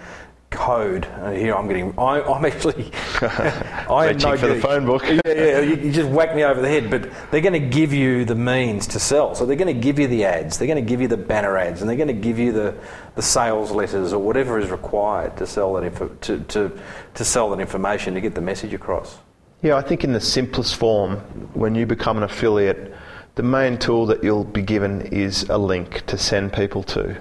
code. 0.50 1.06
And 1.06 1.36
here 1.36 1.54
I'm 1.54 1.66
getting, 1.66 1.98
I, 1.98 2.22
I'm 2.22 2.44
actually, 2.44 2.90
I 3.20 4.06
am 4.08 4.14
Reaching 4.14 4.30
no 4.30 4.36
for 4.36 4.46
the 4.48 4.60
phone 4.60 4.86
book. 4.86 5.04
yeah, 5.06 5.20
yeah, 5.26 5.60
you, 5.60 5.76
you 5.76 5.92
just 5.92 6.08
whack 6.08 6.34
me 6.34 6.44
over 6.44 6.60
the 6.60 6.68
head, 6.68 6.90
but 6.90 7.10
they're 7.30 7.40
going 7.40 7.52
to 7.52 7.68
give 7.68 7.92
you 7.92 8.24
the 8.24 8.34
means 8.34 8.86
to 8.88 8.98
sell. 8.98 9.34
So 9.34 9.46
they're 9.46 9.56
going 9.56 9.74
to 9.74 9.80
give 9.80 9.98
you 9.98 10.06
the 10.06 10.24
ads, 10.24 10.58
they're 10.58 10.68
going 10.68 10.82
to 10.82 10.88
give 10.88 11.00
you 11.00 11.08
the 11.08 11.16
banner 11.16 11.56
ads, 11.56 11.80
and 11.80 11.88
they're 11.88 11.96
going 11.96 12.08
to 12.08 12.14
give 12.14 12.38
you 12.38 12.52
the, 12.52 12.74
the 13.14 13.22
sales 13.22 13.70
letters 13.70 14.12
or 14.12 14.20
whatever 14.20 14.58
is 14.58 14.70
required 14.70 15.36
to 15.36 15.46
sell 15.46 15.74
that 15.74 15.84
info, 15.84 16.08
to, 16.08 16.40
to, 16.40 16.80
to 17.14 17.24
sell 17.24 17.50
that 17.50 17.60
information 17.60 18.14
to 18.14 18.20
get 18.20 18.34
the 18.34 18.40
message 18.40 18.72
across. 18.72 19.18
Yeah, 19.62 19.76
I 19.76 19.82
think 19.82 20.04
in 20.04 20.12
the 20.12 20.20
simplest 20.20 20.76
form, 20.76 21.16
when 21.54 21.74
you 21.74 21.84
become 21.84 22.16
an 22.16 22.22
affiliate, 22.22 22.94
the 23.34 23.42
main 23.42 23.78
tool 23.78 24.06
that 24.06 24.22
you'll 24.22 24.44
be 24.44 24.62
given 24.62 25.02
is 25.02 25.44
a 25.44 25.58
link 25.58 26.06
to 26.06 26.16
send 26.16 26.52
people 26.52 26.82
to. 26.84 27.20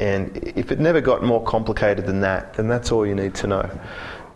And 0.00 0.34
if 0.56 0.72
it 0.72 0.80
never 0.80 1.02
got 1.02 1.22
more 1.22 1.44
complicated 1.44 2.06
than 2.06 2.22
that, 2.22 2.54
then 2.54 2.68
that's 2.68 2.90
all 2.90 3.06
you 3.06 3.14
need 3.14 3.34
to 3.36 3.46
know. 3.46 3.70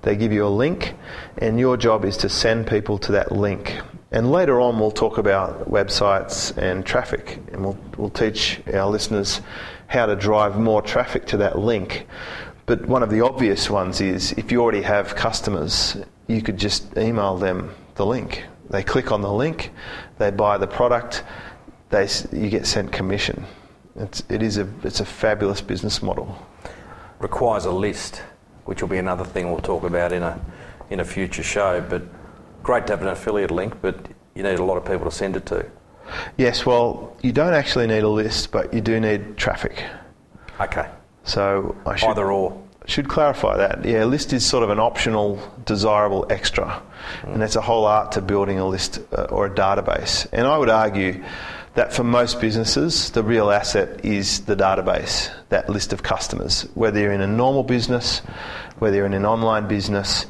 They 0.02 0.14
give 0.14 0.30
you 0.30 0.47
a 0.47 0.49
link, 0.49 0.94
and 1.38 1.59
your 1.59 1.78
job 1.78 2.04
is 2.04 2.18
to 2.18 2.28
send 2.28 2.66
people 2.66 2.99
to 2.99 3.12
that 3.12 3.33
link. 3.33 3.80
And 4.12 4.30
later 4.30 4.61
on, 4.61 4.78
we'll 4.78 4.90
talk 4.90 5.16
about 5.16 5.71
websites 5.71 6.54
and 6.59 6.85
traffic, 6.85 7.40
and 7.50 7.64
we'll, 7.64 7.78
we'll 7.97 8.11
teach 8.11 8.61
our 8.75 8.90
listeners 8.90 9.40
how 9.87 10.04
to 10.04 10.14
drive 10.14 10.61
more 10.61 10.83
traffic 10.83 11.25
to 11.28 11.38
that 11.38 11.59
link. 11.59 12.06
But 12.66 12.85
one 12.85 13.02
of 13.02 13.09
the 13.09 13.23
obvious 13.23 13.71
ones 13.71 14.02
is 14.02 14.33
if 14.33 14.52
you 14.52 14.61
already 14.61 14.83
have 14.83 15.16
customers, 15.16 15.97
you 16.26 16.42
could 16.42 16.59
just 16.59 16.94
email 16.99 17.38
them 17.38 17.75
the 17.94 18.04
link. 18.04 18.44
They 18.68 18.83
click 18.83 19.12
on 19.12 19.23
the 19.23 19.33
link, 19.33 19.71
they 20.18 20.30
buy 20.30 20.59
the 20.59 20.66
product, 20.66 21.25
they, 21.88 22.06
you 22.33 22.50
get 22.50 22.66
sent 22.66 22.92
commission. 22.92 23.47
It's, 23.97 24.23
it 24.29 24.43
is 24.43 24.59
a, 24.59 24.69
it's 24.83 25.01
a 25.01 25.05
fabulous 25.05 25.61
business 25.61 26.03
model. 26.03 26.37
requires 27.21 27.65
a 27.65 27.71
list, 27.71 28.23
which 28.65 28.83
will 28.83 28.89
be 28.89 28.99
another 28.99 29.25
thing 29.25 29.51
we'll 29.51 29.61
talk 29.61 29.85
about 29.85 30.13
in 30.13 30.23
a 30.23 30.41
in 30.91 31.01
a 31.01 31.05
future 31.05 31.43
show. 31.43 31.81
But 31.81 32.03
great 32.63 32.87
to 32.89 32.93
have 32.95 33.03
an 33.03 33.09
affiliate 33.09 33.51
link, 33.51 33.75
but 33.81 33.97
you 34.35 34.43
need 34.43 34.59
a 34.59 34.65
lot 34.65 34.77
of 34.77 34.85
people 34.85 35.05
to 35.05 35.11
send 35.17 35.37
it 35.37 35.47
to. 35.47 35.65
Yes, 36.37 36.67
well, 36.67 37.17
you 37.23 37.33
don't 37.33 37.55
actually 37.55 37.87
need 37.87 38.03
a 38.03 38.09
list, 38.09 38.51
but 38.53 38.75
you 38.75 38.81
do 38.81 39.01
need 39.01 39.37
traffic. 39.37 39.83
Okay, 40.61 40.87
So 41.25 41.75
I 41.87 41.97
should, 41.97 42.11
either 42.11 42.31
or. 42.31 42.63
should 42.87 43.09
clarify 43.09 43.57
that. 43.57 43.85
Yeah, 43.85 44.05
a 44.05 44.07
list 44.07 44.33
is 44.33 44.45
sort 44.45 44.63
of 44.63 44.71
an 44.71 44.79
optional, 44.79 45.39
desirable 45.65 46.27
extra, 46.31 46.83
and 47.23 47.41
that's 47.41 47.57
a 47.57 47.61
whole 47.63 47.87
art 47.87 48.13
to 48.13 48.21
building 48.21 48.59
a 48.59 48.67
list 48.69 49.01
uh, 49.13 49.23
or 49.31 49.47
a 49.47 49.51
database. 49.51 50.27
And 50.33 50.47
I 50.47 50.59
would 50.59 50.69
argue 50.69 51.25
that 51.75 51.93
for 51.93 52.04
most 52.04 52.40
businesses, 52.40 53.11
the 53.11 53.23
real 53.23 53.50
asset 53.50 54.04
is 54.04 54.40
the 54.43 54.54
database, 54.57 55.31
that 55.49 55.69
list 55.69 55.93
of 55.93 56.02
customers. 56.02 56.62
Whether 56.75 57.00
you're 57.00 57.12
in 57.12 57.21
a 57.21 57.26
normal 57.26 57.64
business, 57.64 58.21
whether 58.78 58.97
you're 58.97 59.06
in 59.06 59.15
an 59.15 59.26
online 59.26 59.67
business, 59.67 60.26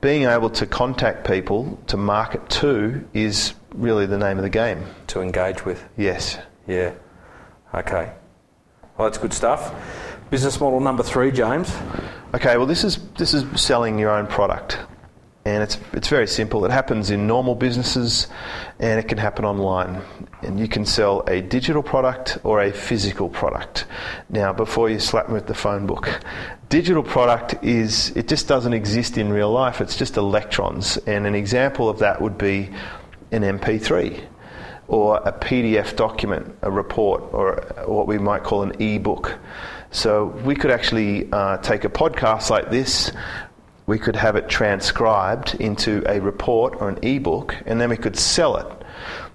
being 0.00 0.24
able 0.24 0.50
to 0.50 0.66
contact 0.66 1.26
people 1.26 1.78
to 1.88 1.96
market 1.96 2.48
to 2.48 3.06
is 3.12 3.54
really 3.74 4.06
the 4.06 4.18
name 4.18 4.38
of 4.38 4.42
the 4.42 4.50
game. 4.50 4.84
to 5.08 5.20
engage 5.20 5.64
with. 5.64 5.84
Yes. 5.96 6.38
Yeah. 6.66 6.92
Okay. 7.74 8.12
Well, 8.96 9.08
that's 9.08 9.18
good 9.18 9.32
stuff. 9.32 9.74
Business 10.30 10.60
model 10.60 10.80
number 10.80 11.02
three, 11.02 11.30
James. 11.30 11.74
Okay, 12.34 12.56
well, 12.56 12.66
this 12.66 12.84
is 12.84 12.98
this 13.18 13.34
is 13.34 13.44
selling 13.60 13.98
your 13.98 14.10
own 14.10 14.26
product, 14.26 14.78
and 15.46 15.62
it's 15.62 15.78
it's 15.92 16.08
very 16.08 16.26
simple. 16.26 16.64
It 16.64 16.72
happens 16.72 17.10
in 17.10 17.28
normal 17.28 17.54
businesses, 17.54 18.26
and 18.80 18.98
it 18.98 19.06
can 19.06 19.16
happen 19.16 19.44
online. 19.44 20.02
And 20.42 20.58
you 20.58 20.66
can 20.66 20.84
sell 20.84 21.22
a 21.28 21.40
digital 21.40 21.84
product 21.84 22.38
or 22.42 22.62
a 22.62 22.72
physical 22.72 23.28
product. 23.28 23.86
Now, 24.28 24.52
before 24.52 24.90
you 24.90 24.98
slap 24.98 25.28
me 25.28 25.34
with 25.34 25.46
the 25.46 25.54
phone 25.54 25.86
book, 25.86 26.20
digital 26.68 27.04
product 27.04 27.62
is 27.62 28.10
it 28.16 28.26
just 28.26 28.48
doesn't 28.48 28.72
exist 28.72 29.18
in 29.18 29.32
real 29.32 29.52
life. 29.52 29.80
It's 29.80 29.96
just 29.96 30.16
electrons, 30.16 30.96
and 31.06 31.28
an 31.28 31.36
example 31.36 31.88
of 31.88 32.00
that 32.00 32.20
would 32.20 32.36
be 32.36 32.68
an 33.30 33.42
MP3 33.42 34.24
or 34.88 35.16
a 35.18 35.32
PDF 35.32 35.94
document, 35.94 36.56
a 36.62 36.70
report, 36.70 37.22
or 37.32 37.62
what 37.86 38.08
we 38.08 38.18
might 38.18 38.42
call 38.42 38.62
an 38.62 38.80
e-book. 38.80 39.36
So 39.90 40.26
we 40.44 40.54
could 40.54 40.70
actually 40.70 41.30
uh, 41.32 41.58
take 41.58 41.84
a 41.84 41.88
podcast 41.88 42.50
like 42.50 42.70
this, 42.70 43.12
we 43.86 43.98
could 43.98 44.16
have 44.16 44.36
it 44.36 44.48
transcribed 44.48 45.54
into 45.60 46.02
a 46.06 46.20
report 46.20 46.80
or 46.80 46.88
an 46.88 47.04
e-book, 47.04 47.56
and 47.66 47.80
then 47.80 47.90
we 47.90 47.96
could 47.96 48.16
sell 48.16 48.56
it. 48.56 48.66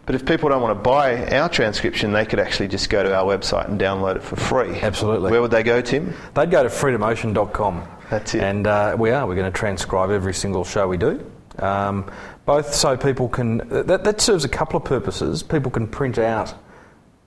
But 0.05 0.15
if 0.15 0.25
people 0.25 0.49
don't 0.49 0.61
want 0.61 0.77
to 0.77 0.83
buy 0.83 1.27
our 1.29 1.47
transcription, 1.47 2.11
they 2.11 2.25
could 2.25 2.39
actually 2.39 2.67
just 2.67 2.89
go 2.89 3.03
to 3.03 3.15
our 3.15 3.23
website 3.23 3.69
and 3.69 3.79
download 3.79 4.17
it 4.17 4.23
for 4.23 4.35
free. 4.35 4.79
Absolutely. 4.81 5.31
Where 5.31 5.41
would 5.41 5.51
they 5.51 5.63
go, 5.63 5.79
Tim? 5.79 6.13
They'd 6.33 6.51
go 6.51 6.63
to 6.63 6.69
freedomocean.com. 6.69 7.87
That's 8.09 8.35
it. 8.35 8.43
And 8.43 8.67
uh, 8.67 8.95
we 8.99 9.11
are. 9.11 9.25
We're 9.25 9.35
going 9.35 9.51
to 9.51 9.57
transcribe 9.57 10.09
every 10.09 10.33
single 10.33 10.65
show 10.65 10.87
we 10.87 10.97
do. 10.97 11.25
Um, 11.59 12.11
both 12.45 12.73
so 12.73 12.97
people 12.97 13.29
can. 13.29 13.59
That, 13.69 14.03
that 14.03 14.19
serves 14.19 14.43
a 14.43 14.49
couple 14.49 14.77
of 14.77 14.83
purposes. 14.83 15.43
People 15.43 15.71
can 15.71 15.87
print 15.87 16.17
out 16.17 16.53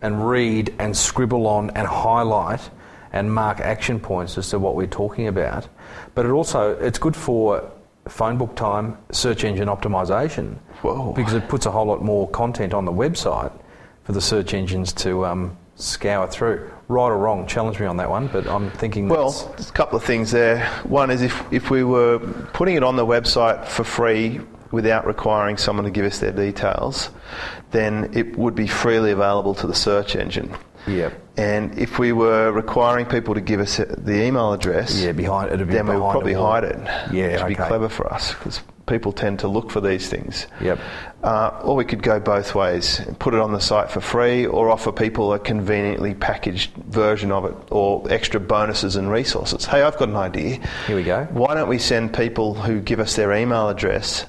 and 0.03 0.29
read 0.29 0.75
and 0.79 0.95
scribble 0.95 1.47
on 1.47 1.71
and 1.71 1.87
highlight 1.87 2.69
and 3.15 3.33
mark 3.33 3.61
action 3.61 4.01
points 4.01 4.37
as 4.37 4.51
to 4.51 4.59
what 4.59 4.75
we're 4.75 4.89
talking 4.89 5.29
about. 5.29 5.69
But 6.15 6.27
it 6.27 6.31
also 6.31 6.73
it's 6.73 6.99
good 6.99 7.17
for 7.17 7.71
phone 8.09 8.37
book 8.37 8.55
time, 8.57 8.99
search 9.13 9.45
engine 9.45 9.69
optimization, 9.69 10.57
Whoa. 10.83 11.13
because 11.13 11.33
it 11.33 11.49
puts 11.49 11.65
a 11.65 11.71
whole 11.71 11.87
lot 11.87 12.03
more 12.03 12.29
content 12.29 12.75
on 12.75 12.85
the 12.85 12.93
website 12.93 13.53
for 14.03 14.13
the 14.13 14.21
search 14.21 14.53
engines 14.53 14.93
to 14.95 15.25
um, 15.25 15.57
scour 15.77 16.27
through. 16.27 16.71
Right 16.89 17.07
or 17.07 17.17
wrong, 17.17 17.47
challenge 17.47 17.79
me 17.81 17.87
on 17.87 17.97
that 17.99 18.11
one. 18.11 18.27
But 18.27 18.47
I'm 18.49 18.71
thinking 18.73 19.09
Well, 19.09 19.31
there's 19.31 19.71
a 19.71 19.73
couple 19.73 19.97
of 19.97 20.05
things 20.05 20.33
there. 20.33 20.67
One 20.83 21.11
is 21.11 21.23
if, 21.23 21.53
if 21.53 21.71
we 21.71 21.85
were 21.85 22.19
putting 22.53 22.75
it 22.75 22.83
on 22.83 22.97
the 22.97 23.07
website 23.07 23.65
for 23.67 23.85
free 23.85 24.41
without 24.73 25.07
requiring 25.07 25.57
someone 25.57 25.85
to 25.85 25.91
give 25.91 26.05
us 26.05 26.19
their 26.19 26.33
details, 26.33 27.11
then 27.71 28.11
it 28.13 28.37
would 28.37 28.57
be 28.57 28.67
freely 28.67 29.13
available 29.13 29.55
to 29.55 29.69
the 29.69 29.75
search 29.75 30.17
engine. 30.17 30.53
Yep. 30.87 31.21
And 31.37 31.79
if 31.79 31.99
we 31.99 32.13
were 32.13 32.53
requiring 32.53 33.07
people 33.07 33.35
to 33.35 33.41
give 33.41 33.61
us 33.61 33.79
the 33.79 34.25
email 34.25 34.53
address, 34.53 35.03
Yeah, 35.03 35.13
behind 35.13 35.53
it'd 35.53 35.69
then 35.69 35.87
we 35.87 35.97
would 35.97 36.11
probably 36.11 36.35
hide 36.35 36.65
it. 36.65 36.79
Yeah, 37.13 37.33
which 37.33 37.41
would 37.43 37.49
be 37.49 37.55
clever 37.55 37.89
for 37.89 38.13
us 38.13 38.33
because 38.35 38.61
people 38.87 39.13
tend 39.13 39.39
to 39.41 39.49
look 39.49 39.71
for 39.71 39.81
these 39.81 40.09
things. 40.09 40.47
Yep. 40.61 40.79
Uh, 41.23 41.61
or 41.65 41.75
we 41.75 41.85
could 41.85 42.03
go 42.03 42.21
both 42.21 42.55
ways 42.55 43.01
put 43.19 43.33
it 43.33 43.41
on 43.41 43.53
the 43.53 43.61
site 43.61 43.91
for 43.91 44.01
free 44.01 44.47
or 44.47 44.71
offer 44.71 44.93
people 44.93 45.33
a 45.33 45.39
conveniently 45.39 46.15
packaged 46.15 46.71
version 46.75 47.33
of 47.33 47.47
it 47.47 47.55
or 47.71 48.05
extra 48.13 48.39
bonuses 48.39 48.97
and 48.97 49.11
resources. 49.11 49.65
Hey, 49.65 49.83
I've 49.83 49.97
got 49.97 50.11
an 50.11 50.17
idea. 50.17 50.61
Here 50.87 50.97
we 50.97 51.03
go. 51.03 51.25
Why 51.31 51.55
don't 51.55 51.69
we 51.69 51.79
send 51.79 52.15
people 52.15 52.55
who 52.55 52.81
give 52.81 53.01
us 53.01 53.17
their 53.17 53.33
email 53.33 53.69
address 53.71 54.27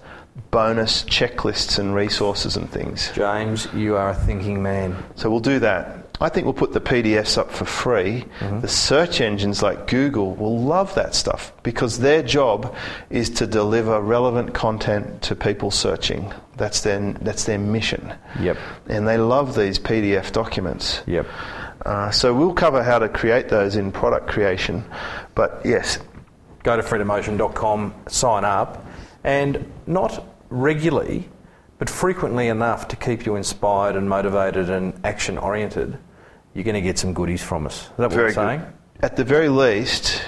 bonus 0.51 1.03
checklists 1.03 1.77
and 1.79 1.93
resources 1.93 2.55
and 2.55 2.69
things? 2.69 3.11
James, 3.13 3.67
you 3.73 3.97
are 3.97 4.09
a 4.09 4.15
thinking 4.15 4.63
man. 4.63 4.95
So 5.15 5.29
we'll 5.29 5.41
do 5.41 5.59
that. 5.59 6.04
I 6.21 6.29
think 6.29 6.45
we'll 6.45 6.53
put 6.53 6.73
the 6.73 6.81
PDFs 6.81 7.37
up 7.37 7.51
for 7.51 7.65
free. 7.65 8.25
The 8.39 8.67
search 8.67 9.21
engines 9.21 9.61
like 9.61 9.87
Google 9.87 10.33
will 10.35 10.59
love 10.59 10.95
that 10.95 11.13
stuff 11.13 11.51
because 11.63 11.99
their 11.99 12.23
job 12.23 12.73
is 13.09 13.29
to 13.31 13.47
deliver 13.47 13.99
relevant 13.99 14.53
content 14.53 15.21
to 15.23 15.35
people 15.35 15.71
searching. 15.71 16.33
That's 16.55 16.81
their, 16.81 17.13
that's 17.13 17.43
their 17.43 17.59
mission. 17.59 18.13
Yep. 18.39 18.57
And 18.87 19.07
they 19.07 19.17
love 19.17 19.55
these 19.55 19.77
PDF 19.77 20.31
documents. 20.31 21.01
Yep. 21.05 21.27
Uh, 21.85 22.11
so 22.11 22.33
we'll 22.33 22.53
cover 22.53 22.81
how 22.81 22.99
to 22.99 23.09
create 23.09 23.49
those 23.49 23.75
in 23.75 23.91
product 23.91 24.27
creation. 24.27 24.83
But 25.35 25.61
yes, 25.65 25.99
Go 26.65 26.75
to 26.75 26.81
freedomocean.com, 26.81 27.93
sign 28.07 28.43
up, 28.43 28.83
and 29.23 29.71
not 29.85 30.25
regularly, 30.49 31.29
but 31.77 31.91
frequently 31.91 32.47
enough 32.47 32.87
to 32.87 32.95
keep 32.95 33.27
you 33.27 33.35
inspired 33.35 33.95
and 33.95 34.09
motivated 34.09 34.71
and 34.71 34.99
action 35.03 35.37
oriented, 35.37 35.99
you're 36.55 36.63
going 36.63 36.73
to 36.75 36.81
get 36.81 36.97
some 36.97 37.13
goodies 37.13 37.43
from 37.43 37.67
us. 37.67 37.83
Is 37.83 37.89
that 37.97 38.03
what 38.03 38.11
very 38.13 38.23
we're 38.29 38.33
saying? 38.33 38.59
good. 38.61 39.03
At 39.03 39.15
the 39.17 39.23
very 39.23 39.49
least, 39.49 40.21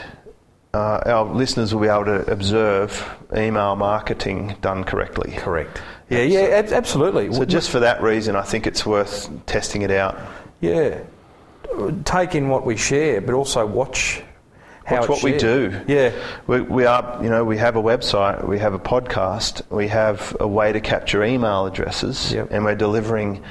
uh, 0.73 1.01
our 1.05 1.23
listeners 1.25 1.73
will 1.73 1.81
be 1.81 1.87
able 1.87 2.05
to 2.05 2.29
observe 2.31 3.03
email 3.35 3.75
marketing 3.75 4.55
done 4.61 4.83
correctly. 4.83 5.33
Correct. 5.37 5.81
Yeah, 6.09 6.21
yeah, 6.21 6.39
ab- 6.41 6.67
absolutely. 6.73 7.33
So 7.33 7.45
just 7.45 7.69
for 7.69 7.79
that 7.79 8.03
reason, 8.03 8.35
I 8.35 8.43
think 8.43 8.67
it's 8.67 8.85
worth 8.85 9.29
testing 9.47 9.81
it 9.81 9.91
out. 9.91 10.19
yeah, 10.61 10.99
take 12.05 12.35
in 12.35 12.49
what 12.49 12.65
we 12.65 12.75
share, 12.77 13.21
but 13.21 13.33
also 13.33 13.65
watch 13.65 14.21
how 14.85 15.01
Watch 15.01 15.03
it's 15.03 15.09
what 15.09 15.23
we 15.23 15.37
do. 15.37 15.81
Yeah, 15.87 16.11
We, 16.47 16.61
we 16.61 16.85
are, 16.85 17.19
you 17.21 17.29
know, 17.29 17.43
we 17.43 17.57
have 17.57 17.75
a 17.75 17.81
website, 17.81 18.47
we 18.47 18.57
have 18.59 18.73
a 18.73 18.79
podcast, 18.79 19.61
we 19.69 19.89
have 19.89 20.35
a 20.39 20.47
way 20.47 20.71
to 20.71 20.79
capture 20.79 21.23
email 21.25 21.65
addresses, 21.65 22.31
Yep. 22.31 22.47
and 22.51 22.63
we're 22.63 22.75
delivering 22.75 23.43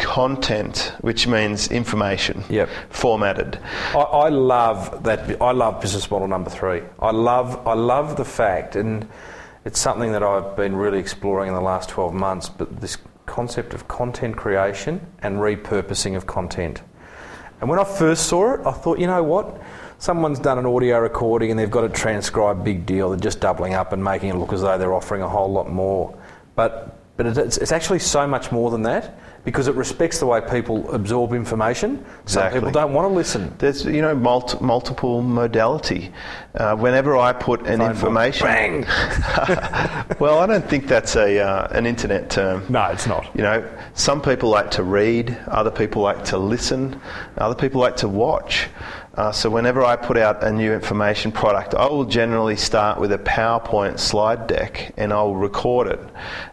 content, 0.00 0.92
which 1.00 1.26
means 1.26 1.70
information, 1.70 2.42
Yep. 2.48 2.68
formatted. 2.90 3.58
I, 3.94 3.98
I 3.98 4.28
love 4.28 5.02
that. 5.04 5.40
I 5.40 5.52
love 5.52 5.80
business 5.80 6.10
model 6.10 6.28
number 6.28 6.50
three. 6.50 6.82
I 6.98 7.10
love. 7.12 7.66
I 7.66 7.74
love 7.74 8.16
the 8.16 8.24
fact, 8.24 8.76
and 8.76 9.06
it's 9.64 9.78
something 9.78 10.12
that 10.12 10.22
I've 10.22 10.56
been 10.56 10.74
really 10.74 10.98
exploring 10.98 11.48
in 11.48 11.54
the 11.54 11.60
last 11.60 11.88
twelve 11.90 12.12
months. 12.14 12.48
But 12.48 12.80
this 12.80 12.98
concept 13.26 13.74
of 13.74 13.86
content 13.86 14.36
creation 14.36 15.00
and 15.22 15.36
repurposing 15.36 16.16
of 16.16 16.26
content. 16.26 16.82
And 17.60 17.68
when 17.68 17.78
I 17.78 17.84
first 17.84 18.26
saw 18.26 18.54
it, 18.54 18.60
I 18.66 18.72
thought, 18.72 18.98
you 18.98 19.06
know 19.06 19.22
what? 19.22 19.60
Someone's 19.98 20.38
done 20.38 20.58
an 20.58 20.64
audio 20.66 20.98
recording 20.98 21.50
and 21.50 21.58
they've 21.60 21.70
got 21.70 21.84
it 21.84 21.92
transcribed. 21.94 22.64
Big 22.64 22.86
deal. 22.86 23.10
They're 23.10 23.18
just 23.20 23.38
doubling 23.38 23.74
up 23.74 23.92
and 23.92 24.02
making 24.02 24.30
it 24.30 24.36
look 24.36 24.52
as 24.52 24.62
though 24.62 24.78
they're 24.78 24.94
offering 24.94 25.20
a 25.22 25.28
whole 25.28 25.52
lot 25.52 25.70
more. 25.70 26.16
But 26.56 26.96
but 27.18 27.26
it's, 27.26 27.58
it's 27.58 27.70
actually 27.70 27.98
so 27.98 28.26
much 28.26 28.50
more 28.50 28.70
than 28.70 28.82
that 28.84 29.20
because 29.44 29.68
it 29.68 29.74
respects 29.74 30.18
the 30.18 30.26
way 30.26 30.40
people 30.40 30.90
absorb 30.92 31.32
information. 31.32 31.96
Some 32.26 32.42
Exactly. 32.44 32.60
people 32.60 32.72
don't 32.72 32.92
want 32.92 33.08
to 33.08 33.14
listen. 33.14 33.54
There's, 33.58 33.84
you 33.84 34.02
know, 34.02 34.14
multi- 34.14 34.58
multiple 34.60 35.22
modality. 35.22 36.12
Uh, 36.54 36.76
whenever 36.76 37.16
I 37.16 37.32
put 37.32 37.60
an 37.66 37.78
Phone 37.78 37.90
information, 37.90 38.46
Bang. 38.46 38.82
well, 40.18 40.40
I 40.40 40.46
don't 40.46 40.68
think 40.68 40.86
that's 40.86 41.16
a 41.16 41.38
uh, 41.38 41.68
an 41.70 41.86
internet 41.86 42.28
term. 42.28 42.64
No, 42.68 42.84
it's 42.86 43.06
not. 43.06 43.30
You 43.34 43.42
know, 43.42 43.68
some 43.94 44.20
people 44.20 44.50
like 44.50 44.70
to 44.72 44.82
read, 44.82 45.36
other 45.46 45.70
people 45.70 46.02
like 46.02 46.24
to 46.26 46.38
listen, 46.38 47.00
other 47.38 47.54
people 47.54 47.80
like 47.80 47.96
to 47.96 48.08
watch. 48.08 48.68
Uh, 49.14 49.32
so 49.32 49.50
whenever 49.50 49.84
I 49.84 49.96
put 49.96 50.16
out 50.16 50.42
a 50.44 50.52
new 50.52 50.72
information 50.72 51.32
product, 51.32 51.74
I 51.74 51.86
will 51.86 52.04
generally 52.04 52.56
start 52.56 53.00
with 53.00 53.12
a 53.12 53.18
PowerPoint 53.18 53.98
slide 53.98 54.46
deck 54.46 54.92
and 54.96 55.12
I'll 55.12 55.34
record 55.34 55.88
it 55.88 56.00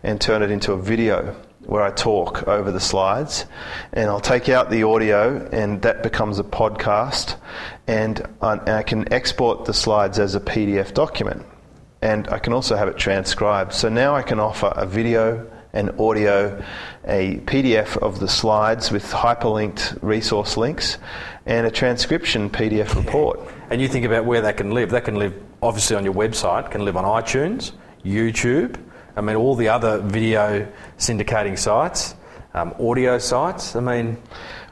and 0.03 0.19
turn 0.19 0.41
it 0.41 0.51
into 0.51 0.73
a 0.73 0.81
video 0.81 1.35
where 1.67 1.83
I 1.83 1.91
talk 1.91 2.47
over 2.47 2.71
the 2.71 2.79
slides. 2.79 3.45
And 3.93 4.09
I'll 4.09 4.19
take 4.19 4.49
out 4.49 4.69
the 4.69 4.83
audio 4.83 5.47
and 5.51 5.81
that 5.83 6.01
becomes 6.01 6.39
a 6.39 6.43
podcast. 6.43 7.35
And 7.87 8.25
I, 8.41 8.83
can 8.83 9.11
export 9.13 9.65
the 9.65 9.73
slides 9.73 10.17
as 10.17 10.35
a 10.35 10.39
PDF 10.39 10.93
document 10.93 11.45
and 12.01 12.27
I 12.29 12.39
can 12.39 12.53
also 12.53 12.75
have 12.75 12.87
it 12.87 12.97
transcribed. 12.97 13.73
So 13.73 13.89
now 13.89 14.15
I 14.15 14.21
can 14.21 14.39
offer 14.39 14.71
a 14.75 14.85
video, 14.85 15.49
an 15.73 15.89
audio, 15.99 16.63
a 17.05 17.37
PDF 17.45 17.97
of 17.97 18.19
the 18.19 18.27
slides 18.27 18.91
with 18.91 19.05
hyperlinked 19.11 19.97
resource 20.01 20.57
links, 20.57 20.97
and 21.45 21.65
a 21.65 21.71
transcription 21.71 22.49
PDF 22.49 22.95
report. 22.95 23.39
And 23.69 23.81
you 23.81 23.87
think 23.87 24.05
about 24.05 24.25
where 24.25 24.41
that 24.41 24.57
can 24.57 24.71
live. 24.71 24.91
That 24.91 25.05
can 25.05 25.15
live 25.15 25.33
obviously 25.61 25.95
on 25.95 26.03
your 26.03 26.13
website, 26.13 26.69
can 26.71 26.85
live 26.85 26.97
on 26.97 27.03
iTunes, 27.03 27.71
YouTube, 28.05 28.77
I 29.17 29.21
mean, 29.21 29.35
all 29.35 29.55
the 29.55 29.69
other 29.69 29.97
video 29.97 30.71
syndicating 30.99 31.57
sites, 31.57 32.13
um, 32.53 32.75
audio 32.79 33.17
sites. 33.17 33.75
I 33.75 33.79
mean, 33.79 34.17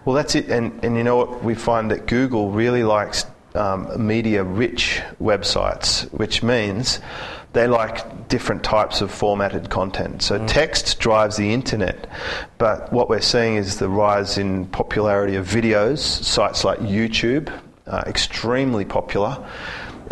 Well, 0.05 0.15
that's 0.15 0.35
it. 0.35 0.49
And, 0.49 0.83
and 0.85 0.95
you 0.95 1.03
know 1.03 1.17
what? 1.17 1.43
We 1.43 1.55
find 1.55 1.89
that 1.89 2.05
Google 2.05 2.51
really 2.51 2.83
likes 2.83 3.25
um, 3.55 4.05
media 4.05 4.43
rich 4.43 5.01
websites, 5.19 6.03
which 6.11 6.43
means 6.43 6.99
they 7.53 7.67
like 7.67 8.27
different 8.27 8.63
types 8.63 9.01
of 9.01 9.09
formatted 9.09 9.71
content. 9.71 10.21
So 10.21 10.45
text 10.45 10.99
drives 10.99 11.37
the 11.37 11.51
internet, 11.51 12.07
but 12.59 12.93
what 12.93 13.09
we're 13.09 13.21
seeing 13.21 13.55
is 13.55 13.79
the 13.79 13.89
rise 13.89 14.37
in 14.37 14.67
popularity 14.67 15.35
of 15.37 15.47
videos. 15.47 15.99
Sites 15.99 16.63
like 16.63 16.79
YouTube 16.79 17.51
are 17.87 18.03
extremely 18.07 18.85
popular. 18.85 19.43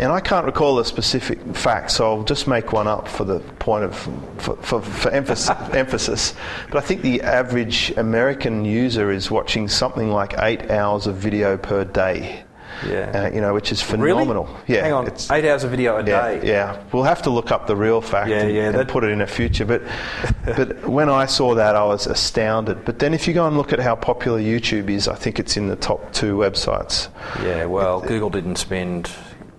And 0.00 0.10
I 0.10 0.18
can't 0.20 0.44
recall 0.44 0.78
a 0.80 0.84
specific 0.84 1.38
fact, 1.54 1.90
so 1.92 2.04
I'll 2.10 2.24
just 2.24 2.48
make 2.48 2.72
one 2.72 2.88
up 2.88 3.06
for 3.06 3.24
the 3.24 3.38
point 3.60 3.84
of 3.84 3.96
for, 4.38 4.56
for, 4.56 4.82
for 4.82 5.10
emphasis, 5.10 5.50
emphasis. 5.72 6.34
But 6.70 6.78
I 6.78 6.80
think 6.86 7.02
the 7.02 7.22
average 7.22 7.92
American 7.96 8.64
user 8.64 9.10
is 9.12 9.30
watching 9.30 9.68
something 9.68 10.10
like 10.10 10.34
eight 10.38 10.70
hours 10.70 11.06
of 11.06 11.14
video 11.16 11.56
per 11.56 11.84
day. 11.84 12.44
Yeah. 12.84 13.28
uh, 13.30 13.34
you 13.34 13.40
know, 13.40 13.54
which 13.54 13.70
is 13.70 13.80
phenomenal. 13.80 14.46
really? 14.46 14.56
Yeah, 14.66 14.82
Hang 14.82 14.92
on, 14.94 15.04
it's- 15.06 15.30
eight 15.30 15.48
hours 15.48 15.62
of 15.62 15.70
video 15.70 15.94
a 15.96 16.04
yeah, 16.04 16.04
day. 16.40 16.40
yeah. 16.48 16.82
We'll 16.92 17.04
have 17.04 17.22
to 17.22 17.30
look 17.30 17.52
up 17.52 17.68
the 17.68 17.76
real 17.76 18.00
fact 18.00 18.28
Yeah, 18.28 18.40
and, 18.42 18.52
yeah, 18.52 18.80
and 18.80 18.88
put 18.88 19.04
it 19.04 19.10
in 19.10 19.20
a 19.20 19.28
future. 19.28 19.64
But 19.64 19.82
but 20.44 20.84
when 20.88 21.08
I 21.08 21.26
saw 21.26 21.54
that, 21.54 21.76
I 21.76 21.84
was 21.84 22.08
astounded. 22.08 22.84
But 22.84 22.98
then 22.98 23.14
if 23.14 23.28
you 23.28 23.32
go 23.32 23.46
and 23.46 23.56
look 23.56 23.72
at 23.72 23.78
how 23.78 23.94
popular 23.94 24.40
YouTube 24.40 24.90
is, 24.90 25.06
I 25.06 25.14
think 25.14 25.38
it's 25.38 25.56
in 25.56 25.68
the 25.68 25.76
top 25.76 26.12
two 26.12 26.34
websites. 26.36 27.08
Yeah, 27.44 27.66
well, 27.66 28.00
Google 28.00 28.28
didn't 28.28 28.56
spend 28.56 29.08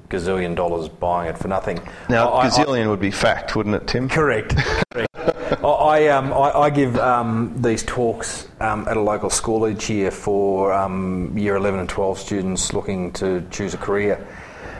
gazillion 0.09 0.55
dollars 0.55 0.87
buying 0.89 1.29
it 1.29 1.37
for 1.37 1.47
nothing. 1.47 1.79
Now, 2.09 2.29
I- 2.29 2.45
I- 2.45 2.49
gazillion 2.49 2.89
would 2.89 2.99
be 2.99 3.11
fact, 3.11 3.55
wouldn't 3.55 3.75
it, 3.75 3.87
Tim? 3.87 4.09
Correct. 4.09 4.55
Correct. 4.91 5.09
I, 5.15 5.67
I, 5.67 6.07
um, 6.07 6.33
I, 6.33 6.51
I 6.61 6.69
give 6.69 6.97
um, 6.97 7.53
these 7.61 7.83
talks 7.83 8.47
um, 8.59 8.87
at 8.87 8.97
a 8.97 9.01
local 9.01 9.29
school 9.29 9.67
each 9.67 9.89
year 9.89 10.11
for 10.11 10.73
um, 10.73 11.35
year 11.37 11.55
11 11.55 11.79
and 11.79 11.89
12 11.89 12.19
students 12.19 12.73
looking 12.73 13.11
to 13.13 13.45
choose 13.51 13.73
a 13.73 13.77
career. 13.77 14.25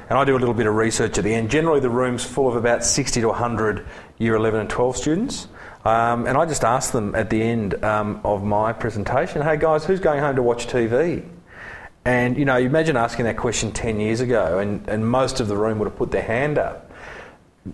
And 0.10 0.20
I 0.20 0.24
do 0.24 0.36
a 0.36 0.40
little 0.40 0.54
bit 0.54 0.68
of 0.68 0.76
research 0.76 1.18
at 1.18 1.24
the 1.24 1.34
end. 1.34 1.50
Generally, 1.50 1.80
the 1.80 1.90
room's 1.90 2.24
full 2.24 2.48
of 2.48 2.56
about 2.56 2.84
60 2.84 3.22
to 3.22 3.28
100 3.28 3.86
year 4.20 4.36
11 4.36 4.60
and 4.60 4.70
12 4.70 4.98
students. 4.98 5.48
Um, 5.84 6.26
and 6.26 6.38
I 6.38 6.46
just 6.46 6.64
ask 6.64 6.92
them 6.92 7.14
at 7.16 7.30
the 7.30 7.42
end 7.42 7.84
um, 7.84 8.20
of 8.24 8.44
my 8.44 8.74
presentation, 8.74 9.42
hey 9.42 9.58
guys, 9.58 9.86
who's 9.86 10.00
going 10.00 10.20
home 10.20 10.36
to 10.36 10.42
watch 10.44 10.68
TV? 10.68 11.24
And 12.06 12.38
you 12.38 12.46
know, 12.46 12.58
you 12.58 12.68
imagine 12.68 12.96
asking 12.96 13.26
that 13.26 13.36
question 13.36 13.72
10 13.72 14.00
years 14.00 14.22
ago, 14.22 14.60
and, 14.60 14.88
and 14.88 15.10
most 15.10 15.40
of 15.40 15.48
the 15.48 15.58
room 15.58 15.80
would 15.80 15.86
have 15.88 15.98
put 15.98 16.12
their 16.12 16.22
hand 16.22 16.58
up. 16.60 16.92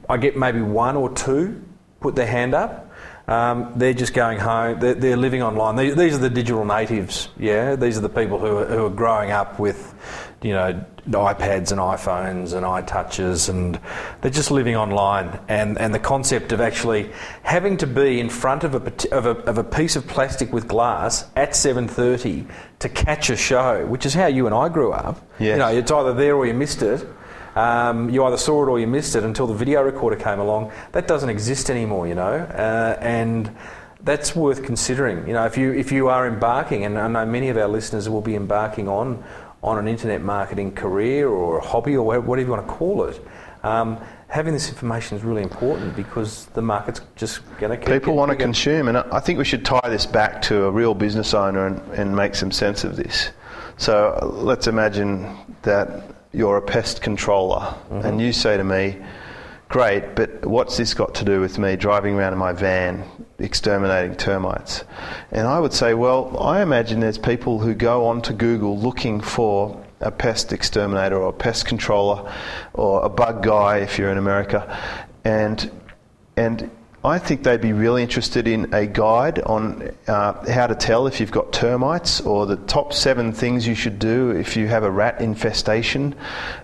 I 0.09 0.17
get 0.17 0.37
maybe 0.37 0.61
one 0.61 0.95
or 0.95 1.13
two 1.13 1.61
put 1.99 2.15
their 2.15 2.27
hand 2.27 2.53
up. 2.53 2.91
Um, 3.27 3.73
they're 3.75 3.93
just 3.93 4.13
going 4.13 4.39
home. 4.39 4.79
They're, 4.79 4.95
they're 4.95 5.17
living 5.17 5.43
online. 5.43 5.75
These, 5.75 5.95
these 5.95 6.15
are 6.15 6.19
the 6.19 6.29
digital 6.29 6.65
natives. 6.65 7.29
Yeah, 7.37 7.75
these 7.75 7.97
are 7.97 8.01
the 8.01 8.09
people 8.09 8.39
who 8.39 8.57
are, 8.57 8.65
who 8.65 8.85
are 8.85 8.89
growing 8.89 9.31
up 9.31 9.59
with, 9.59 9.93
you 10.41 10.53
know, 10.53 10.83
iPads 11.07 11.71
and 11.71 11.79
iPhones 11.79 12.53
and 12.53 12.65
iTouches, 12.65 13.47
and 13.47 13.79
they're 14.21 14.31
just 14.31 14.49
living 14.49 14.75
online. 14.75 15.39
And, 15.47 15.77
and 15.77 15.93
the 15.93 15.99
concept 15.99 16.51
of 16.51 16.61
actually 16.61 17.11
having 17.43 17.77
to 17.77 17.87
be 17.87 18.19
in 18.19 18.29
front 18.29 18.63
of 18.63 18.75
a, 18.75 19.15
of 19.15 19.25
a 19.25 19.37
of 19.49 19.57
a 19.57 19.63
piece 19.63 19.95
of 19.95 20.07
plastic 20.07 20.51
with 20.51 20.67
glass 20.67 21.25
at 21.35 21.51
7:30 21.51 22.47
to 22.79 22.89
catch 22.89 23.29
a 23.29 23.35
show, 23.35 23.85
which 23.85 24.05
is 24.05 24.13
how 24.13 24.27
you 24.27 24.45
and 24.47 24.55
I 24.55 24.69
grew 24.69 24.91
up. 24.91 25.21
Yes. 25.39 25.53
You 25.53 25.57
know, 25.57 25.67
it's 25.67 25.91
either 25.91 26.13
there 26.13 26.35
or 26.35 26.45
you 26.45 26.53
missed 26.53 26.81
it. 26.81 27.05
Um, 27.55 28.09
you 28.09 28.23
either 28.23 28.37
saw 28.37 28.63
it 28.63 28.69
or 28.69 28.79
you 28.79 28.87
missed 28.87 29.15
it 29.15 29.23
until 29.23 29.45
the 29.45 29.53
video 29.53 29.83
recorder 29.83 30.15
came 30.15 30.39
along. 30.39 30.71
That 30.93 31.07
doesn't 31.07 31.29
exist 31.29 31.69
anymore, 31.69 32.07
you 32.07 32.15
know, 32.15 32.33
uh, 32.33 32.97
and 33.01 33.53
that's 34.03 34.35
worth 34.35 34.63
considering. 34.63 35.27
You 35.27 35.33
know, 35.33 35.45
if 35.45 35.57
you 35.57 35.73
if 35.73 35.91
you 35.91 36.07
are 36.07 36.27
embarking, 36.27 36.85
and 36.85 36.97
I 36.97 37.07
know 37.07 37.25
many 37.25 37.49
of 37.49 37.57
our 37.57 37.67
listeners 37.67 38.09
will 38.09 38.21
be 38.21 38.35
embarking 38.35 38.87
on 38.87 39.23
on 39.63 39.77
an 39.77 39.87
internet 39.87 40.21
marketing 40.21 40.73
career 40.73 41.29
or 41.29 41.57
a 41.57 41.61
hobby 41.61 41.95
or 41.95 42.03
whatever 42.03 42.39
you 42.39 42.51
want 42.51 42.67
to 42.67 42.73
call 42.73 43.05
it. 43.05 43.21
Um, 43.63 43.99
having 44.27 44.53
this 44.53 44.69
information 44.69 45.17
is 45.17 45.23
really 45.23 45.43
important 45.43 45.95
because 45.95 46.45
the 46.47 46.61
market's 46.61 47.01
just 47.15 47.41
going 47.59 47.69
to 47.69 47.77
keep 47.77 47.87
People 47.87 48.15
want 48.15 48.31
to 48.31 48.37
consume, 48.37 48.87
and 48.87 48.97
I 48.97 49.19
think 49.19 49.37
we 49.37 49.45
should 49.45 49.63
tie 49.63 49.87
this 49.89 50.05
back 50.05 50.41
to 50.43 50.65
a 50.65 50.71
real 50.71 50.95
business 50.95 51.33
owner 51.33 51.67
and, 51.67 51.79
and 51.91 52.15
make 52.15 52.33
some 52.33 52.51
sense 52.51 52.83
of 52.83 52.95
this. 52.95 53.29
So 53.77 54.17
uh, 54.19 54.25
let's 54.25 54.67
imagine 54.67 55.37
that 55.61 56.15
you're 56.33 56.57
a 56.57 56.61
pest 56.61 57.01
controller, 57.01 57.75
and 57.89 58.19
you 58.19 58.33
say 58.33 58.57
to 58.57 58.63
me, 58.63 58.97
Great, 59.69 60.15
but 60.15 60.45
what's 60.45 60.75
this 60.75 60.93
got 60.93 61.15
to 61.15 61.23
do 61.23 61.39
with 61.39 61.57
me 61.57 61.77
driving 61.77 62.15
around 62.15 62.33
in 62.33 62.39
my 62.39 62.51
van 62.51 63.05
exterminating 63.43 64.15
termites? 64.15 64.83
And 65.31 65.47
I 65.47 65.59
would 65.59 65.73
say, 65.73 65.93
Well, 65.93 66.37
I 66.39 66.61
imagine 66.61 66.99
there's 66.99 67.17
people 67.17 67.59
who 67.59 67.73
go 67.73 68.07
onto 68.07 68.33
Google 68.33 68.77
looking 68.77 69.21
for 69.21 69.83
a 69.99 70.11
pest 70.11 70.51
exterminator 70.51 71.17
or 71.17 71.29
a 71.29 71.33
pest 71.33 71.65
controller 71.65 72.31
or 72.73 73.05
a 73.05 73.09
bug 73.09 73.43
guy 73.43 73.77
if 73.77 73.97
you're 73.97 74.11
in 74.11 74.17
America. 74.17 74.77
And 75.23 75.71
and 76.37 76.71
I 77.03 77.17
think 77.17 77.41
they'd 77.41 77.59
be 77.59 77.73
really 77.73 78.03
interested 78.03 78.47
in 78.47 78.71
a 78.75 78.85
guide 78.85 79.39
on 79.41 79.89
uh, 80.07 80.51
how 80.51 80.67
to 80.67 80.75
tell 80.75 81.07
if 81.07 81.19
you've 81.19 81.31
got 81.31 81.51
termites 81.51 82.21
or 82.21 82.45
the 82.45 82.57
top 82.57 82.93
seven 82.93 83.33
things 83.33 83.67
you 83.67 83.73
should 83.73 83.97
do 83.97 84.29
if 84.29 84.55
you 84.55 84.67
have 84.67 84.83
a 84.83 84.91
rat 84.91 85.19
infestation 85.19 86.13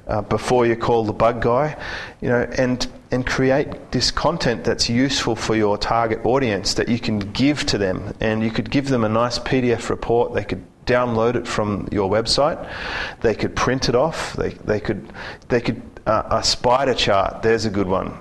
uh, 0.07 0.21
before 0.21 0.67
you 0.67 0.75
call 0.75 1.05
the 1.05 1.13
bug 1.13 1.41
guy, 1.41 1.75
you 2.21 2.29
know, 2.29 2.47
and 2.57 2.87
and 3.09 3.25
create 3.25 3.91
this 3.91 4.11
content 4.11 4.63
that's 4.63 4.89
useful 4.89 5.35
for 5.35 5.55
your 5.55 5.77
target 5.77 6.19
audience 6.25 6.73
that 6.73 6.89
you 6.89 6.99
can 6.99 7.19
give 7.19 7.65
to 7.65 7.77
them, 7.77 8.13
and 8.19 8.43
you 8.43 8.51
could 8.51 8.69
give 8.69 8.89
them 8.89 9.03
a 9.03 9.09
nice 9.09 9.39
PDF 9.39 9.89
report. 9.89 10.33
They 10.33 10.43
could 10.43 10.63
download 10.85 11.35
it 11.35 11.47
from 11.47 11.87
your 11.91 12.11
website. 12.11 12.69
They 13.21 13.33
could 13.33 13.55
print 13.55 13.89
it 13.89 13.95
off. 13.95 14.33
They, 14.33 14.49
they 14.49 14.79
could, 14.79 15.11
they 15.47 15.61
could 15.61 15.81
uh, 16.05 16.23
a 16.31 16.43
spider 16.43 16.93
chart. 16.93 17.41
There's 17.43 17.65
a 17.65 17.69
good 17.69 17.87
one. 17.87 18.17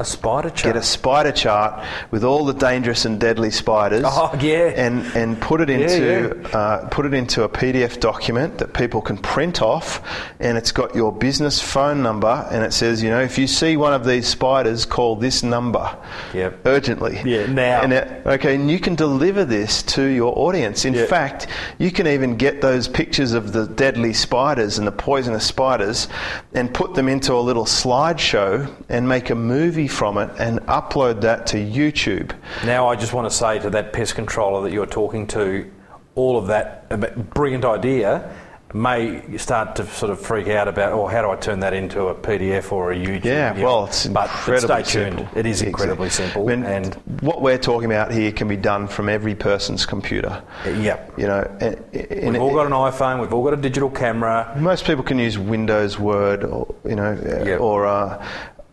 A 0.00 0.04
spider 0.04 0.48
chart. 0.50 0.74
Get 0.74 0.76
a 0.76 0.82
spider 0.86 1.32
chart 1.32 1.84
with 2.12 2.22
all 2.22 2.44
the 2.44 2.54
dangerous 2.54 3.04
and 3.04 3.18
deadly 3.18 3.50
spiders. 3.50 4.04
Oh, 4.06 4.32
yeah. 4.40 4.68
And 4.76 5.04
and 5.16 5.40
put 5.40 5.60
it 5.60 5.68
Yeah, 5.68 5.76
into 5.78 6.56
Uh, 6.56 6.86
put 6.88 7.04
it 7.04 7.12
into 7.14 7.42
a 7.42 7.48
PDF 7.48 7.98
document 7.98 8.58
that 8.58 8.72
people 8.74 9.00
can 9.00 9.18
print 9.18 9.60
off, 9.60 10.00
and 10.38 10.56
it's 10.56 10.70
got 10.70 10.94
your 10.94 11.10
business 11.10 11.60
phone 11.60 12.00
number, 12.00 12.46
and 12.52 12.62
it 12.64 12.72
says, 12.72 13.02
you 13.02 13.10
know, 13.10 13.20
if 13.20 13.36
you 13.38 13.48
see 13.48 13.76
one 13.76 13.92
of 13.92 14.04
these 14.06 14.28
spiders, 14.28 14.84
call 14.86 15.16
this 15.16 15.42
number. 15.42 15.90
Yep. 16.32 16.60
Urgently. 16.64 17.20
Yeah, 17.24 17.46
now. 17.46 17.82
And 17.82 17.92
it, 17.92 18.22
okay, 18.24 18.54
and 18.54 18.70
you 18.70 18.78
can 18.78 18.94
deliver 18.94 19.44
this 19.44 19.82
to 19.94 20.02
your 20.04 20.32
audience. 20.38 20.84
In 20.84 20.94
Yeah. 20.94 21.06
fact, 21.06 21.48
you 21.78 21.90
can 21.90 22.06
even 22.06 22.36
get 22.36 22.60
those 22.60 22.86
pictures 22.86 23.32
of 23.32 23.52
the 23.52 23.66
deadly 23.66 24.12
spiders 24.12 24.78
and 24.78 24.86
the 24.86 24.92
poisonous 24.92 25.44
spiders 25.44 26.06
and 26.54 26.72
put 26.72 26.94
them 26.94 27.08
into 27.08 27.32
a 27.34 27.40
little 27.40 27.64
slideshow 27.64 28.68
and 28.88 29.08
make 29.08 29.30
a 29.30 29.34
movie 29.34 29.87
from 29.88 30.18
it 30.18 30.30
and 30.38 30.60
upload 30.66 31.20
that 31.22 31.46
to 31.48 31.56
YouTube. 31.56 32.32
Now, 32.64 32.88
I 32.88 32.96
just 32.96 33.12
want 33.12 33.28
to 33.30 33.34
say 33.36 33.58
to 33.60 33.70
that 33.70 33.92
pest 33.92 34.14
controller 34.14 34.62
that 34.62 34.72
you're 34.72 34.86
talking 34.86 35.26
to, 35.28 35.70
all 36.14 36.36
of 36.38 36.46
that 36.48 36.86
uh, 36.90 36.96
brilliant 36.96 37.64
idea 37.64 38.34
may 38.74 39.22
start 39.38 39.74
to 39.76 39.86
sort 39.86 40.10
of 40.12 40.20
freak 40.20 40.46
out 40.48 40.68
about, 40.68 40.92
oh, 40.92 41.06
how 41.06 41.22
do 41.22 41.30
I 41.30 41.36
turn 41.36 41.60
that 41.60 41.72
into 41.72 42.08
a 42.08 42.14
PDF 42.14 42.70
or 42.70 42.92
a 42.92 42.96
YouTube? 42.96 43.24
Yeah, 43.24 43.58
well, 43.62 43.86
it's 43.86 44.06
but, 44.08 44.28
incredibly 44.28 44.68
but 44.68 44.86
stay 44.86 45.00
tuned. 45.04 45.18
simple. 45.20 45.38
It 45.38 45.46
is 45.46 45.62
incredibly 45.62 46.06
Exactly. 46.08 46.26
simple, 46.42 46.52
I 46.52 46.56
mean, 46.56 46.64
and 46.66 46.94
what 47.22 47.40
we're 47.40 47.56
talking 47.56 47.86
about 47.86 48.12
here 48.12 48.30
can 48.30 48.46
be 48.46 48.58
done 48.58 48.86
from 48.86 49.08
every 49.08 49.34
person's 49.34 49.86
computer. 49.86 50.42
yep. 50.66 51.14
You 51.16 51.28
know, 51.28 51.50
and, 51.60 51.76
and 51.94 52.32
We've 52.34 52.42
all 52.42 52.52
got 52.52 52.66
an 52.66 52.72
iPhone. 52.72 53.22
We've 53.22 53.32
all 53.32 53.42
got 53.42 53.54
a 53.54 53.56
digital 53.56 53.88
camera. 53.88 54.54
Most 54.60 54.84
people 54.84 55.02
can 55.02 55.18
use 55.18 55.38
Windows, 55.38 55.98
Word, 55.98 56.44
or 56.44 56.74
you 56.84 56.94
know, 56.96 57.12
uh, 57.12 57.44
Yep. 57.44 57.60
or 57.62 57.86
uh, 57.86 58.22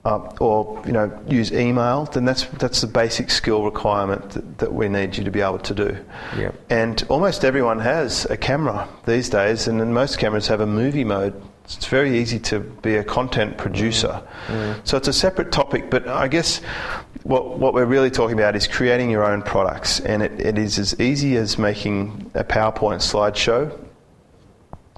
uh, 0.06 0.20
or 0.40 0.82
you 0.86 0.92
know, 0.92 1.12
use 1.28 1.52
email. 1.52 2.06
Then 2.06 2.26
that's 2.26 2.46
that's 2.60 2.82
the 2.82 2.88
basic 2.88 3.30
skill 3.30 3.64
requirement 3.64 4.30
that, 4.32 4.58
that 4.60 4.74
we 4.74 4.88
need 4.88 5.18
you 5.18 5.24
to 5.24 5.32
be 5.32 5.42
able 5.42 5.60
to 5.60 5.74
do. 5.74 5.98
Yep. 6.38 6.56
And 6.70 7.04
almost 7.10 7.44
everyone 7.44 7.80
has 7.80 8.26
a 8.30 8.38
camera 8.38 8.88
these 9.06 9.30
days, 9.30 9.68
and 9.68 9.80
then 9.80 9.94
most 9.94 10.20
cameras 10.20 10.48
have 10.48 10.62
a 10.62 10.68
movie 10.68 11.04
mode. 11.04 11.34
It's 11.66 11.88
very 11.88 12.20
easy 12.20 12.38
to 12.40 12.60
be 12.60 12.96
a 12.96 13.04
content 13.04 13.58
producer. 13.58 14.22
So 14.84 14.98
it's 14.98 15.08
a 15.08 15.14
separate 15.14 15.52
topic, 15.52 15.90
but 15.90 16.08
I 16.08 16.28
guess 16.28 16.62
what, 17.24 17.58
what 17.58 17.74
we're 17.74 17.88
really 17.88 18.12
talking 18.12 18.38
about 18.38 18.56
is 18.56 18.68
creating 18.68 19.10
your 19.10 19.26
own 19.26 19.42
products, 19.42 20.00
and 20.02 20.22
it, 20.22 20.40
it 20.40 20.60
is 20.60 20.78
as 20.78 21.00
easy 21.00 21.38
as 21.38 21.58
making 21.58 22.30
a 22.36 22.44
PowerPoint 22.44 23.02
slideshow 23.02 23.76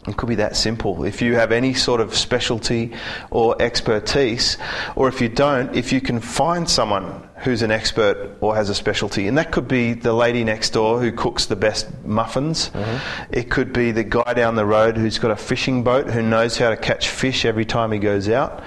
it 0.07 0.15
could 0.17 0.29
be 0.29 0.35
that 0.35 0.55
simple. 0.55 1.03
If 1.03 1.21
you 1.21 1.35
have 1.35 1.51
any 1.51 1.73
sort 1.73 1.99
of 1.99 2.15
specialty 2.15 2.93
or 3.29 3.61
expertise, 3.61 4.57
or 4.95 5.07
if 5.07 5.19
you 5.21 5.29
don't, 5.29 5.75
if 5.75 5.91
you 5.91 5.99
can 5.99 6.19
find 6.19 6.69
someone 6.69 7.27
who's 7.39 7.61
an 7.61 7.71
expert 7.71 8.35
or 8.41 8.55
has 8.55 8.69
a 8.69 8.75
specialty, 8.75 9.27
and 9.27 9.37
that 9.37 9.51
could 9.51 9.67
be 9.67 9.93
the 9.93 10.13
lady 10.13 10.43
next 10.43 10.71
door 10.71 10.99
who 10.99 11.11
cooks 11.11 11.47
the 11.47 11.55
best 11.55 11.87
muffins. 12.03 12.69
Mm-hmm. 12.69 13.33
It 13.33 13.51
could 13.51 13.73
be 13.73 13.91
the 13.91 14.03
guy 14.03 14.33
down 14.33 14.55
the 14.55 14.65
road 14.65 14.97
who's 14.97 15.19
got 15.19 15.31
a 15.31 15.35
fishing 15.35 15.83
boat 15.83 16.09
who 16.09 16.21
knows 16.21 16.57
how 16.57 16.69
to 16.69 16.77
catch 16.77 17.09
fish 17.09 17.45
every 17.45 17.65
time 17.65 17.91
he 17.91 17.99
goes 17.99 18.29
out. 18.29 18.63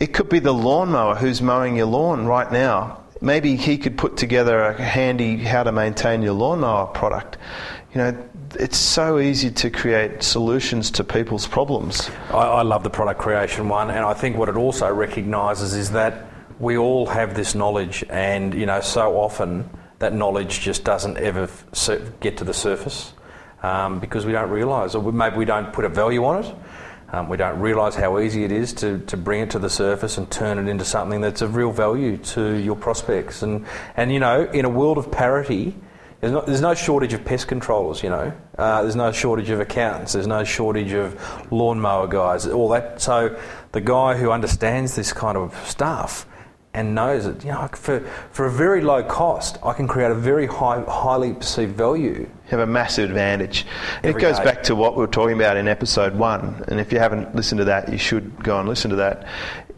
It 0.00 0.08
could 0.08 0.28
be 0.28 0.38
the 0.38 0.52
lawnmower 0.52 1.14
who's 1.14 1.40
mowing 1.40 1.76
your 1.76 1.86
lawn 1.86 2.26
right 2.26 2.50
now. 2.50 3.04
Maybe 3.22 3.56
he 3.56 3.78
could 3.78 3.98
put 3.98 4.16
together 4.16 4.60
a 4.60 4.82
handy 4.82 5.36
how 5.36 5.62
to 5.62 5.72
maintain 5.72 6.22
your 6.22 6.32
lawnmower 6.32 6.86
product. 6.86 7.36
You 7.92 7.98
know, 7.98 8.29
it's 8.58 8.76
so 8.76 9.18
easy 9.18 9.50
to 9.50 9.70
create 9.70 10.22
solutions 10.22 10.90
to 10.92 11.04
people's 11.04 11.46
problems. 11.46 12.10
I, 12.30 12.36
I 12.36 12.62
love 12.62 12.82
the 12.82 12.90
product 12.90 13.20
creation 13.20 13.68
one, 13.68 13.90
and 13.90 14.00
I 14.00 14.14
think 14.14 14.36
what 14.36 14.48
it 14.48 14.56
also 14.56 14.92
recognises 14.92 15.74
is 15.74 15.92
that 15.92 16.26
we 16.58 16.76
all 16.76 17.06
have 17.06 17.34
this 17.34 17.54
knowledge, 17.54 18.04
and 18.10 18.54
you 18.54 18.66
know, 18.66 18.80
so 18.80 19.18
often 19.18 19.68
that 19.98 20.14
knowledge 20.14 20.60
just 20.60 20.84
doesn't 20.84 21.16
ever 21.18 21.48
get 22.20 22.38
to 22.38 22.44
the 22.44 22.54
surface 22.54 23.12
um, 23.62 24.00
because 24.00 24.26
we 24.26 24.32
don't 24.32 24.50
realise, 24.50 24.94
or 24.94 25.12
maybe 25.12 25.36
we 25.36 25.44
don't 25.44 25.72
put 25.72 25.84
a 25.84 25.88
value 25.88 26.24
on 26.24 26.44
it. 26.44 26.54
Um, 27.12 27.28
we 27.28 27.36
don't 27.36 27.58
realise 27.58 27.96
how 27.96 28.20
easy 28.20 28.44
it 28.44 28.52
is 28.52 28.72
to, 28.74 28.98
to 29.06 29.16
bring 29.16 29.40
it 29.40 29.50
to 29.50 29.58
the 29.58 29.68
surface 29.68 30.16
and 30.16 30.30
turn 30.30 30.58
it 30.58 30.70
into 30.70 30.84
something 30.84 31.20
that's 31.20 31.42
of 31.42 31.56
real 31.56 31.72
value 31.72 32.16
to 32.18 32.52
your 32.52 32.76
prospects. 32.76 33.42
And, 33.42 33.66
and 33.96 34.12
you 34.12 34.20
know, 34.20 34.44
in 34.44 34.64
a 34.64 34.68
world 34.68 34.96
of 34.96 35.10
parity, 35.10 35.74
there's, 36.20 36.32
not, 36.32 36.46
there's 36.46 36.60
no 36.60 36.74
shortage 36.74 37.14
of 37.14 37.24
pest 37.24 37.48
controllers, 37.48 38.02
you 38.02 38.10
know. 38.10 38.32
Uh, 38.58 38.82
there's 38.82 38.96
no 38.96 39.10
shortage 39.10 39.48
of 39.50 39.60
accountants. 39.60 40.12
There's 40.12 40.26
no 40.26 40.44
shortage 40.44 40.92
of 40.92 41.18
lawnmower 41.50 42.08
guys, 42.08 42.46
all 42.46 42.68
that. 42.70 43.00
So 43.00 43.38
the 43.72 43.80
guy 43.80 44.16
who 44.16 44.30
understands 44.30 44.96
this 44.96 45.12
kind 45.12 45.38
of 45.38 45.54
stuff 45.66 46.26
and 46.72 46.94
knows 46.94 47.26
it, 47.26 47.44
you 47.44 47.50
know, 47.50 47.68
for, 47.72 48.00
for 48.30 48.46
a 48.46 48.50
very 48.50 48.80
low 48.80 49.02
cost, 49.02 49.58
I 49.64 49.72
can 49.72 49.88
create 49.88 50.10
a 50.10 50.14
very 50.14 50.46
high, 50.46 50.84
highly 50.86 51.32
perceived 51.32 51.74
value. 51.74 52.28
have 52.48 52.60
a 52.60 52.66
massive 52.66 53.08
advantage. 53.08 53.66
And 54.02 54.14
it 54.14 54.20
goes 54.20 54.38
day. 54.38 54.44
back 54.44 54.62
to 54.64 54.76
what 54.76 54.94
we 54.94 55.00
were 55.00 55.10
talking 55.10 55.34
about 55.34 55.56
in 55.56 55.66
episode 55.66 56.14
one, 56.14 56.64
and 56.68 56.78
if 56.78 56.92
you 56.92 56.98
haven't 56.98 57.34
listened 57.34 57.58
to 57.58 57.64
that, 57.64 57.90
you 57.90 57.98
should 57.98 58.44
go 58.44 58.60
and 58.60 58.68
listen 58.68 58.90
to 58.90 58.96
that. 58.96 59.26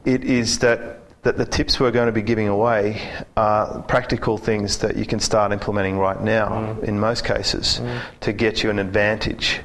It 0.04 0.24
is 0.24 0.58
that 0.58 1.01
that 1.22 1.36
the 1.36 1.44
tips 1.46 1.78
we're 1.78 1.90
going 1.92 2.06
to 2.06 2.12
be 2.12 2.22
giving 2.22 2.48
away 2.48 3.00
are 3.36 3.80
practical 3.82 4.38
things 4.38 4.78
that 4.78 4.96
you 4.96 5.06
can 5.06 5.20
start 5.20 5.52
implementing 5.52 5.98
right 5.98 6.20
now 6.20 6.48
Mm. 6.80 6.84
in 6.84 7.00
most 7.00 7.24
cases 7.24 7.80
to 8.20 8.32
get 8.32 8.62
you 8.62 8.70
an 8.70 8.78
advantage. 8.80 9.60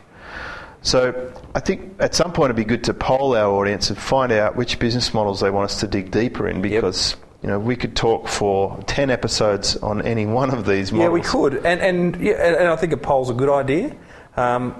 So 0.83 1.31
I 1.55 1.59
think 1.59 1.95
at 1.99 2.13
some 2.13 2.31
point 2.31 2.47
it'd 2.51 2.55
be 2.55 2.63
good 2.63 2.83
to 2.85 2.93
poll 2.93 3.35
our 3.35 3.51
audience 3.51 3.89
and 3.89 3.97
find 3.97 4.31
out 4.31 4.55
which 4.55 4.77
business 4.79 5.13
models 5.13 5.39
they 5.39 5.49
want 5.49 5.65
us 5.71 5.79
to 5.79 5.87
dig 5.87 6.11
deeper 6.11 6.47
in 6.47 6.61
because 6.61 7.15
you 7.41 7.49
know 7.49 7.59
we 7.59 7.75
could 7.75 7.95
talk 7.95 8.27
for 8.27 8.77
10 8.85 9.09
episodes 9.09 9.75
on 9.77 10.01
any 10.03 10.25
one 10.25 10.51
of 10.51 10.65
these 10.65 10.91
models. 10.91 11.05
Yeah, 11.07 11.09
we 11.11 11.21
could, 11.21 11.65
and 11.65 11.81
and 11.81 12.15
yeah, 12.21 12.33
and 12.35 12.55
and 12.55 12.67
I 12.69 12.75
think 12.75 12.93
a 12.93 12.97
poll's 12.97 13.29
a 13.31 13.33
good 13.33 13.49
idea. 13.49 13.95
Um, 14.37 14.75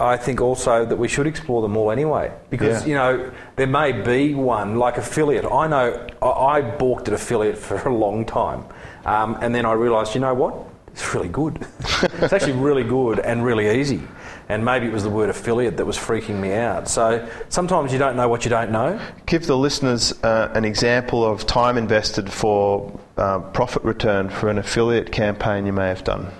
I 0.00 0.16
think 0.16 0.40
also 0.40 0.84
that 0.84 0.96
we 0.96 1.08
should 1.08 1.26
explore 1.26 1.62
them 1.62 1.76
all 1.76 1.90
anyway, 1.90 2.32
because 2.48 2.82
Yeah. 2.82 2.88
you 2.88 2.94
know 2.94 3.30
there 3.56 3.66
may 3.66 3.92
be 3.92 4.34
one 4.34 4.76
like 4.78 4.96
affiliate. 4.96 5.44
I 5.44 5.66
know 5.66 6.06
I, 6.22 6.26
I 6.26 6.60
balked 6.62 7.08
at 7.08 7.14
affiliate 7.14 7.58
for 7.68 7.76
a 7.88 7.94
long 7.94 8.24
time, 8.24 8.64
um, 9.04 9.36
and 9.40 9.54
then 9.54 9.66
I 9.66 9.72
realised, 9.72 10.14
you 10.14 10.20
know 10.20 10.34
what, 10.34 10.54
it's 10.88 11.14
really 11.14 11.28
good. 11.28 11.66
it's 12.20 12.32
actually 12.32 12.52
really 12.54 12.84
good 12.84 13.18
and 13.20 13.44
really 13.44 13.78
easy. 13.80 14.00
And 14.48 14.64
maybe 14.64 14.86
it 14.86 14.92
was 14.92 15.04
the 15.04 15.10
word 15.10 15.30
affiliate 15.30 15.76
that 15.76 15.84
was 15.86 15.96
freaking 15.96 16.40
me 16.40 16.52
out. 16.52 16.88
So 16.88 17.24
sometimes 17.50 17.92
you 17.92 18.00
don't 18.00 18.16
know 18.16 18.28
what 18.28 18.44
you 18.44 18.50
don't 18.50 18.72
know. 18.72 18.98
Give 19.26 19.46
the 19.46 19.56
listeners 19.56 20.12
uh, 20.24 20.50
an 20.54 20.64
example 20.64 21.24
of 21.24 21.46
time 21.46 21.78
invested 21.78 22.32
for 22.32 22.98
uh, 23.16 23.38
profit 23.38 23.84
return 23.84 24.28
for 24.28 24.48
an 24.48 24.58
affiliate 24.58 25.12
campaign 25.12 25.66
you 25.66 25.72
may 25.72 25.86
have 25.86 26.02
done. 26.02 26.32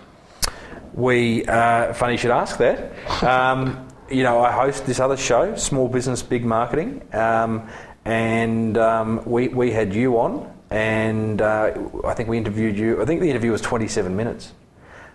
We, 0.94 1.44
uh, 1.46 1.94
funny 1.94 2.14
you 2.14 2.18
should 2.18 2.31
ask 2.31 2.59
that. 2.59 2.92
Um, 3.22 3.88
you 4.11 4.22
know, 4.24 4.40
I 4.40 4.50
host 4.50 4.87
this 4.87 4.98
other 4.98 5.16
show, 5.16 5.55
Small 5.55 5.88
Business 5.88 6.22
Big 6.22 6.44
Marketing, 6.44 7.03
um, 7.12 7.68
and 8.05 8.76
um, 8.76 9.22
we, 9.24 9.48
we 9.48 9.70
had 9.70 9.94
you 9.94 10.18
on, 10.18 10.53
and 10.70 11.40
uh, 11.40 11.72
I 12.05 12.14
think 12.14 12.29
we 12.29 12.38
interviewed 12.38 12.76
you. 12.76 13.00
I 13.00 13.05
think 13.05 13.20
the 13.20 13.31
interview 13.31 13.53
was 13.53 13.61
27 13.61 14.16
minutes. 14.16 14.53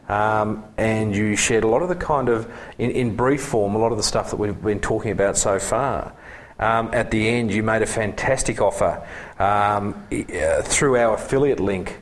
Um, 0.07 0.63
and 0.77 1.15
you 1.15 1.35
shared 1.35 1.63
a 1.63 1.67
lot 1.67 1.81
of 1.81 1.89
the 1.89 1.95
kind 1.95 2.29
of, 2.29 2.51
in, 2.77 2.91
in 2.91 3.15
brief 3.15 3.43
form, 3.43 3.75
a 3.75 3.79
lot 3.79 3.91
of 3.91 3.97
the 3.97 4.03
stuff 4.03 4.29
that 4.29 4.35
we've 4.37 4.61
been 4.61 4.79
talking 4.79 5.11
about 5.11 5.35
so 5.35 5.57
far. 5.59 6.13
Um, 6.59 6.89
at 6.93 7.11
the 7.11 7.27
end, 7.27 7.51
you 7.51 7.63
made 7.63 7.81
a 7.81 7.87
fantastic 7.87 8.61
offer 8.61 9.05
um, 9.39 10.07
uh, 10.11 10.61
through 10.61 10.97
our 10.97 11.15
affiliate 11.15 11.59
link 11.59 12.01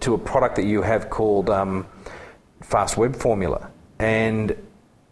to 0.00 0.14
a 0.14 0.18
product 0.18 0.56
that 0.56 0.64
you 0.64 0.82
have 0.82 1.08
called 1.08 1.48
um, 1.48 1.86
Fast 2.68 2.96
Web 2.96 3.14
Formula, 3.14 3.70
and 4.00 4.56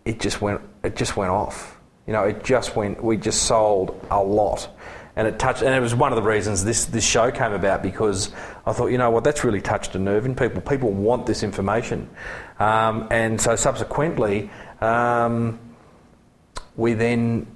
it 0.04 0.18
just 0.18 0.40
went 0.40 0.60
it 0.82 0.96
just 0.96 1.16
went 1.16 1.30
off. 1.30 1.78
You 2.06 2.12
know, 2.12 2.24
it 2.24 2.42
just 2.42 2.74
went. 2.74 3.02
We 3.02 3.16
just 3.16 3.44
sold 3.44 4.04
a 4.10 4.22
lot, 4.22 4.68
and 5.14 5.28
it 5.28 5.38
touched. 5.38 5.62
And 5.62 5.72
it 5.72 5.80
was 5.80 5.94
one 5.94 6.12
of 6.12 6.16
the 6.16 6.28
reasons 6.28 6.64
this 6.64 6.86
this 6.86 7.04
show 7.04 7.30
came 7.30 7.52
about 7.52 7.80
because 7.80 8.32
I 8.66 8.72
thought, 8.72 8.88
you 8.88 8.98
know 8.98 9.10
what, 9.10 9.22
that's 9.22 9.44
really 9.44 9.60
touched 9.60 9.94
a 9.94 10.00
nerve 10.00 10.26
in 10.26 10.34
people. 10.34 10.60
People 10.62 10.90
want 10.90 11.26
this 11.26 11.44
information, 11.44 12.10
um, 12.58 13.06
and 13.10 13.40
so 13.40 13.54
subsequently, 13.54 14.50
um, 14.80 15.58
we 16.76 16.94
then. 16.94 17.46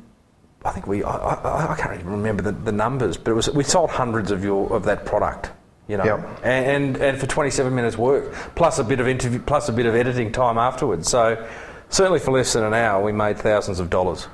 I 0.64 0.72
think 0.72 0.88
we, 0.88 1.04
I, 1.04 1.10
I, 1.10 1.72
I 1.72 1.76
can't 1.76 1.94
even 1.94 2.10
remember 2.10 2.42
the, 2.42 2.50
the 2.50 2.72
numbers, 2.72 3.16
but 3.16 3.30
it 3.30 3.34
was, 3.34 3.48
we 3.50 3.62
sold 3.62 3.90
hundreds 3.90 4.32
of 4.32 4.42
your 4.42 4.72
of 4.72 4.84
that 4.84 5.06
product, 5.06 5.52
you 5.88 5.96
know, 5.96 6.04
Yep. 6.04 6.40
and, 6.44 6.96
and 6.98 7.18
for 7.18 7.26
27 7.26 7.74
minutes 7.74 7.96
work, 7.98 8.32
plus 8.54 8.78
a 8.78 8.84
bit 8.84 9.00
of 9.00 9.08
interview, 9.08 9.40
plus 9.40 9.68
a 9.68 9.72
bit 9.72 9.86
of 9.86 9.94
editing 9.94 10.30
time 10.32 10.58
afterwards. 10.58 11.08
So 11.08 11.44
certainly 11.88 12.18
for 12.20 12.30
less 12.30 12.52
than 12.52 12.62
an 12.64 12.74
hour, 12.74 13.02
we 13.02 13.10
made 13.12 13.38
thousands 13.38 13.80
of 13.80 13.88
dollars. 13.90 14.28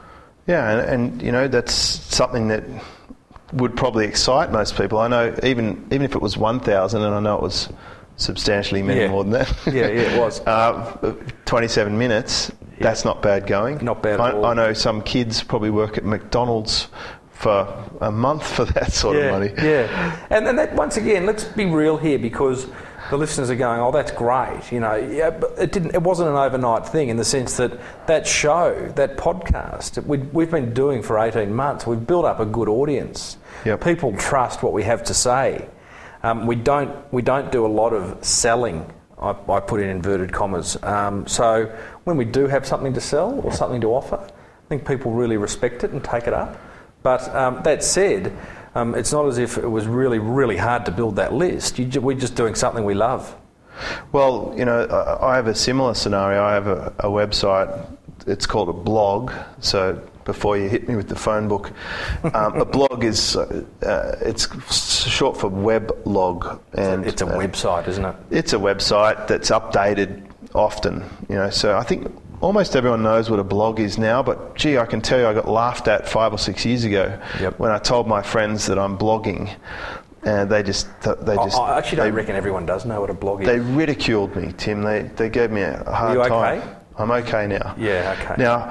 Yeah, 0.46 0.68
and, 0.70 0.90
and 1.12 1.22
you 1.22 1.32
know 1.32 1.48
that's 1.48 1.72
something 1.72 2.48
that 2.48 2.64
would 3.54 3.76
probably 3.76 4.04
excite 4.06 4.50
most 4.52 4.76
people. 4.76 4.98
I 4.98 5.08
know 5.08 5.34
even 5.42 5.86
even 5.90 6.02
if 6.02 6.14
it 6.14 6.20
was 6.20 6.36
one 6.36 6.60
thousand, 6.60 7.02
and 7.02 7.14
I 7.14 7.20
know 7.20 7.36
it 7.36 7.42
was 7.42 7.68
substantially 8.16 8.82
many 8.82 9.00
Yeah. 9.00 9.08
more 9.08 9.24
than 9.24 9.32
that. 9.32 9.52
Yeah, 9.66 9.86
yeah, 9.86 10.12
it 10.14 10.20
was. 10.20 10.40
uh, 10.46 11.14
Twenty-seven 11.46 11.96
minutes. 11.96 12.52
That's 12.80 13.04
not 13.04 13.22
bad 13.22 13.46
going. 13.46 13.82
Not 13.84 14.02
bad 14.02 14.14
at 14.14 14.20
I, 14.20 14.32
all. 14.32 14.44
I 14.46 14.54
know 14.54 14.72
some 14.72 15.00
kids 15.00 15.42
probably 15.42 15.70
work 15.70 15.96
at 15.96 16.04
McDonald's 16.04 16.88
for 17.34 17.90
a 18.00 18.10
month 18.10 18.46
for 18.46 18.64
that 18.64 18.92
sort 18.92 19.16
yeah, 19.16 19.24
of 19.24 19.32
money. 19.32 19.52
Yeah, 19.56 20.26
and, 20.30 20.46
and 20.46 20.58
that 20.58 20.74
once 20.74 20.96
again, 20.96 21.26
let's 21.26 21.44
be 21.44 21.66
real 21.66 21.96
here 21.96 22.18
because 22.18 22.66
the 23.10 23.18
listeners 23.18 23.50
are 23.50 23.56
going, 23.56 23.80
"Oh, 23.80 23.90
that's 23.90 24.12
great," 24.12 24.72
you 24.72 24.80
know. 24.80 24.94
Yeah, 24.94 25.30
but 25.30 25.52
it 25.58 25.72
didn't. 25.72 25.94
It 25.94 26.02
wasn't 26.02 26.30
an 26.30 26.36
overnight 26.36 26.86
thing 26.86 27.08
in 27.08 27.16
the 27.16 27.24
sense 27.24 27.56
that 27.58 27.78
that 28.06 28.26
show, 28.26 28.92
that 28.96 29.16
podcast, 29.16 30.02
we, 30.06 30.18
we've 30.18 30.50
been 30.50 30.72
doing 30.72 31.02
for 31.02 31.18
eighteen 31.18 31.54
months. 31.54 31.86
We've 31.86 32.06
built 32.06 32.24
up 32.24 32.40
a 32.40 32.46
good 32.46 32.68
audience. 32.68 33.36
Yep. 33.66 33.84
People 33.84 34.16
trust 34.16 34.62
what 34.62 34.72
we 34.72 34.82
have 34.84 35.04
to 35.04 35.14
say. 35.14 35.68
Um, 36.22 36.46
we 36.46 36.56
don't. 36.56 37.12
We 37.12 37.20
don't 37.20 37.52
do 37.52 37.66
a 37.66 37.68
lot 37.68 37.92
of 37.92 38.24
selling. 38.24 38.90
I, 39.18 39.36
I 39.48 39.60
put 39.60 39.80
in 39.80 39.88
inverted 39.88 40.32
commas. 40.32 40.82
Um, 40.82 41.26
so 41.26 41.66
when 42.04 42.16
we 42.16 42.24
do 42.24 42.46
have 42.46 42.66
something 42.66 42.94
to 42.94 43.00
sell 43.00 43.40
or 43.40 43.52
something 43.52 43.80
to 43.82 43.88
offer, 43.88 44.16
I 44.16 44.68
think 44.68 44.86
people 44.86 45.12
really 45.12 45.36
respect 45.36 45.84
it 45.84 45.90
and 45.90 46.02
take 46.02 46.26
it 46.26 46.32
up. 46.32 46.58
But 47.04 47.32
um, 47.36 47.62
that 47.62 47.84
said, 47.84 48.32
um, 48.74 48.94
it's 48.96 49.12
not 49.12 49.26
as 49.26 49.38
if 49.38 49.56
it 49.58 49.68
was 49.68 49.86
really, 49.86 50.18
really 50.18 50.56
hard 50.56 50.84
to 50.86 50.90
build 50.90 51.14
that 51.16 51.32
list. 51.32 51.78
You, 51.78 51.84
ju- 51.84 52.00
we're 52.00 52.18
just 52.18 52.34
doing 52.34 52.56
something 52.56 52.82
we 52.84 52.94
love. 52.94 53.36
Well, 54.10 54.52
you 54.56 54.64
know, 54.64 54.84
I 54.86 55.32
I 55.32 55.36
have 55.36 55.46
a 55.46 55.54
similar 55.54 55.94
scenario. 55.94 56.42
I 56.42 56.54
have 56.54 56.66
a, 56.66 56.92
a 57.00 57.08
website. 57.08 57.68
It's 58.26 58.46
called 58.46 58.68
a 58.70 58.72
blog. 58.72 59.32
So 59.60 60.00
before 60.24 60.56
you 60.56 60.68
hit 60.68 60.88
me 60.88 60.96
with 60.96 61.08
the 61.08 61.16
phone 61.16 61.46
book, 61.46 61.72
um, 62.32 62.58
a 62.60 62.64
blog 62.64 63.04
is 63.04 63.36
uh, 63.36 63.64
uh, 63.82 64.16
it's 64.22 64.48
short 65.10 65.36
for 65.36 65.50
weblog, 65.50 66.58
and 66.72 67.04
It's 67.04 67.20
a 67.20 67.26
uh, 67.26 67.36
website, 67.36 67.86
isn't 67.88 68.04
it? 68.04 68.16
it's 68.30 68.52
a 68.54 68.58
website 68.58 69.26
that's 69.28 69.50
updated 69.50 70.22
often. 70.54 71.04
You 71.28 71.36
know, 71.36 71.50
so 71.50 71.76
I 71.76 71.82
think 71.82 72.10
almost 72.40 72.76
everyone 72.76 73.02
knows 73.02 73.30
what 73.30 73.38
a 73.40 73.44
blog 73.44 73.80
is 73.80 73.98
now. 73.98 74.22
But 74.22 74.54
gee, 74.56 74.78
I 74.78 74.86
can 74.86 75.00
tell 75.00 75.18
you, 75.18 75.26
I 75.26 75.34
got 75.34 75.48
laughed 75.48 75.88
at 75.88 76.08
five 76.08 76.32
or 76.32 76.38
six 76.38 76.64
years 76.64 76.84
ago 76.84 77.18
Yep. 77.40 77.58
when 77.58 77.70
I 77.70 77.78
told 77.78 78.06
my 78.06 78.22
friends 78.22 78.66
that 78.66 78.78
I'm 78.78 78.96
blogging, 78.98 79.54
and 80.24 80.50
they 80.50 80.62
just 80.62 80.86
they 81.02 81.36
just 81.36 81.58
I 81.58 81.78
actually 81.78 81.96
don't 81.96 82.06
they, 82.06 82.10
reckon 82.12 82.36
everyone 82.36 82.66
does 82.66 82.84
know 82.84 83.00
what 83.00 83.10
a 83.10 83.14
blog 83.14 83.42
is. 83.42 83.46
they 83.46 83.58
ridiculed 83.60 84.34
me, 84.36 84.52
Tim. 84.56 84.82
They 84.82 85.02
they 85.16 85.28
gave 85.28 85.50
me 85.50 85.62
a 85.62 85.82
hard 85.90 85.90
time. 85.90 86.14
you 86.16 86.20
okay? 86.22 86.60
time. 86.60 86.76
I'm 86.96 87.10
okay 87.10 87.46
now. 87.48 87.74
Yeah, 87.76 88.16
okay. 88.20 88.40
Now, 88.40 88.70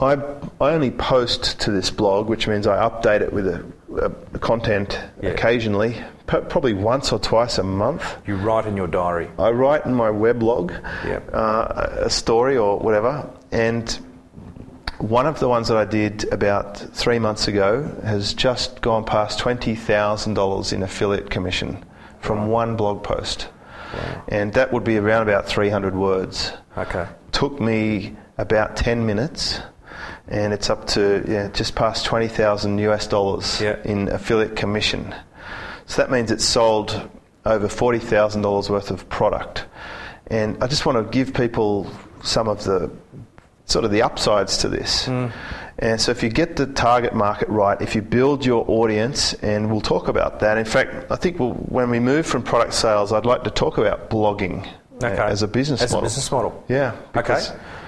I, 0.00 0.14
I 0.58 0.72
only 0.72 0.90
post 0.90 1.60
to 1.60 1.70
this 1.70 1.90
blog, 1.90 2.26
which 2.26 2.48
means 2.48 2.66
I 2.66 2.78
update 2.88 3.20
it 3.20 3.30
with 3.30 3.46
a, 3.46 3.62
a 3.96 4.38
content 4.38 4.98
Yeah. 5.22 5.30
occasionally, 5.30 5.94
p- 6.26 6.40
probably 6.48 6.74
once 6.74 7.12
or 7.12 7.18
twice 7.18 7.58
a 7.58 7.62
month. 7.62 8.02
you 8.26 8.36
write 8.36 8.66
in 8.66 8.76
your 8.76 8.86
diary. 8.86 9.28
I 9.38 9.50
write 9.50 9.86
in 9.86 9.94
my 9.94 10.08
weblog 10.10 10.72
Yep. 11.04 11.30
uh, 11.32 11.86
a 12.02 12.10
story 12.10 12.56
or 12.56 12.78
whatever, 12.78 13.28
and 13.52 13.98
one 14.98 15.26
of 15.26 15.38
the 15.38 15.48
ones 15.48 15.68
that 15.68 15.76
I 15.76 15.84
did 15.84 16.30
about 16.32 16.76
three 16.76 17.18
months 17.18 17.46
ago 17.48 17.88
has 18.04 18.34
just 18.34 18.80
gone 18.82 19.04
past 19.04 19.38
twenty 19.38 19.74
thousand 19.74 20.34
dollars 20.34 20.72
in 20.72 20.82
affiliate 20.82 21.30
commission 21.30 21.84
from 22.20 22.48
one 22.48 22.76
blog 22.76 23.02
post, 23.04 23.48
and 24.28 24.52
that 24.54 24.72
would 24.72 24.84
be 24.84 24.98
around 24.98 25.22
about 25.28 25.46
three 25.46 25.70
hundred 25.70 25.94
words. 25.94 26.52
Okay. 26.76 27.06
Took 27.32 27.60
me 27.60 28.16
about 28.38 28.76
ten 28.76 29.06
minutes. 29.06 29.60
And 30.28 30.52
it's 30.52 30.68
up 30.70 30.86
to 30.88 31.24
yeah, 31.26 31.48
just 31.48 31.74
past 31.74 32.04
twenty 32.06 32.28
thousand 32.28 32.78
US 32.78 33.06
dollars 33.06 33.60
Yeah. 33.60 33.76
in 33.84 34.08
affiliate 34.08 34.56
commission. 34.56 35.14
So 35.86 36.02
that 36.02 36.10
means 36.10 36.30
it's 36.30 36.44
sold 36.44 37.08
over 37.46 37.66
$40,000 37.66 38.68
worth 38.68 38.90
of 38.90 39.08
product. 39.08 39.64
And 40.26 40.62
I 40.62 40.66
just 40.66 40.84
want 40.84 40.98
to 40.98 41.10
give 41.10 41.32
people 41.32 41.90
some 42.22 42.46
of 42.46 42.62
the 42.64 42.90
sort 43.64 43.86
of 43.86 43.90
the 43.90 44.02
upsides 44.02 44.58
to 44.58 44.68
this. 44.68 45.06
Hmm. 45.06 45.28
And 45.78 46.00
so 46.00 46.10
if 46.10 46.22
you 46.22 46.28
get 46.28 46.56
the 46.56 46.66
target 46.66 47.14
market 47.14 47.48
right, 47.48 47.80
if 47.80 47.94
you 47.94 48.02
build 48.02 48.44
your 48.44 48.64
audience, 48.68 49.32
and 49.34 49.70
we'll 49.70 49.80
talk 49.80 50.08
about 50.08 50.40
that. 50.40 50.58
In 50.58 50.64
fact, 50.64 51.10
I 51.10 51.16
think 51.16 51.38
we'll, 51.38 51.52
when 51.54 51.88
we 51.88 52.00
move 52.00 52.26
from 52.26 52.42
product 52.42 52.74
sales, 52.74 53.12
I'd 53.12 53.24
like 53.24 53.44
to 53.44 53.50
talk 53.50 53.78
about 53.78 54.10
blogging 54.10 54.68
Okay. 55.04 55.16
as 55.22 55.42
a 55.42 55.48
business 55.48 55.82
As 55.82 55.90
model. 55.92 56.04
a 56.04 56.06
business 56.06 56.30
model. 56.32 56.64
Yeah. 56.68 56.96
Okay. 57.16 57.40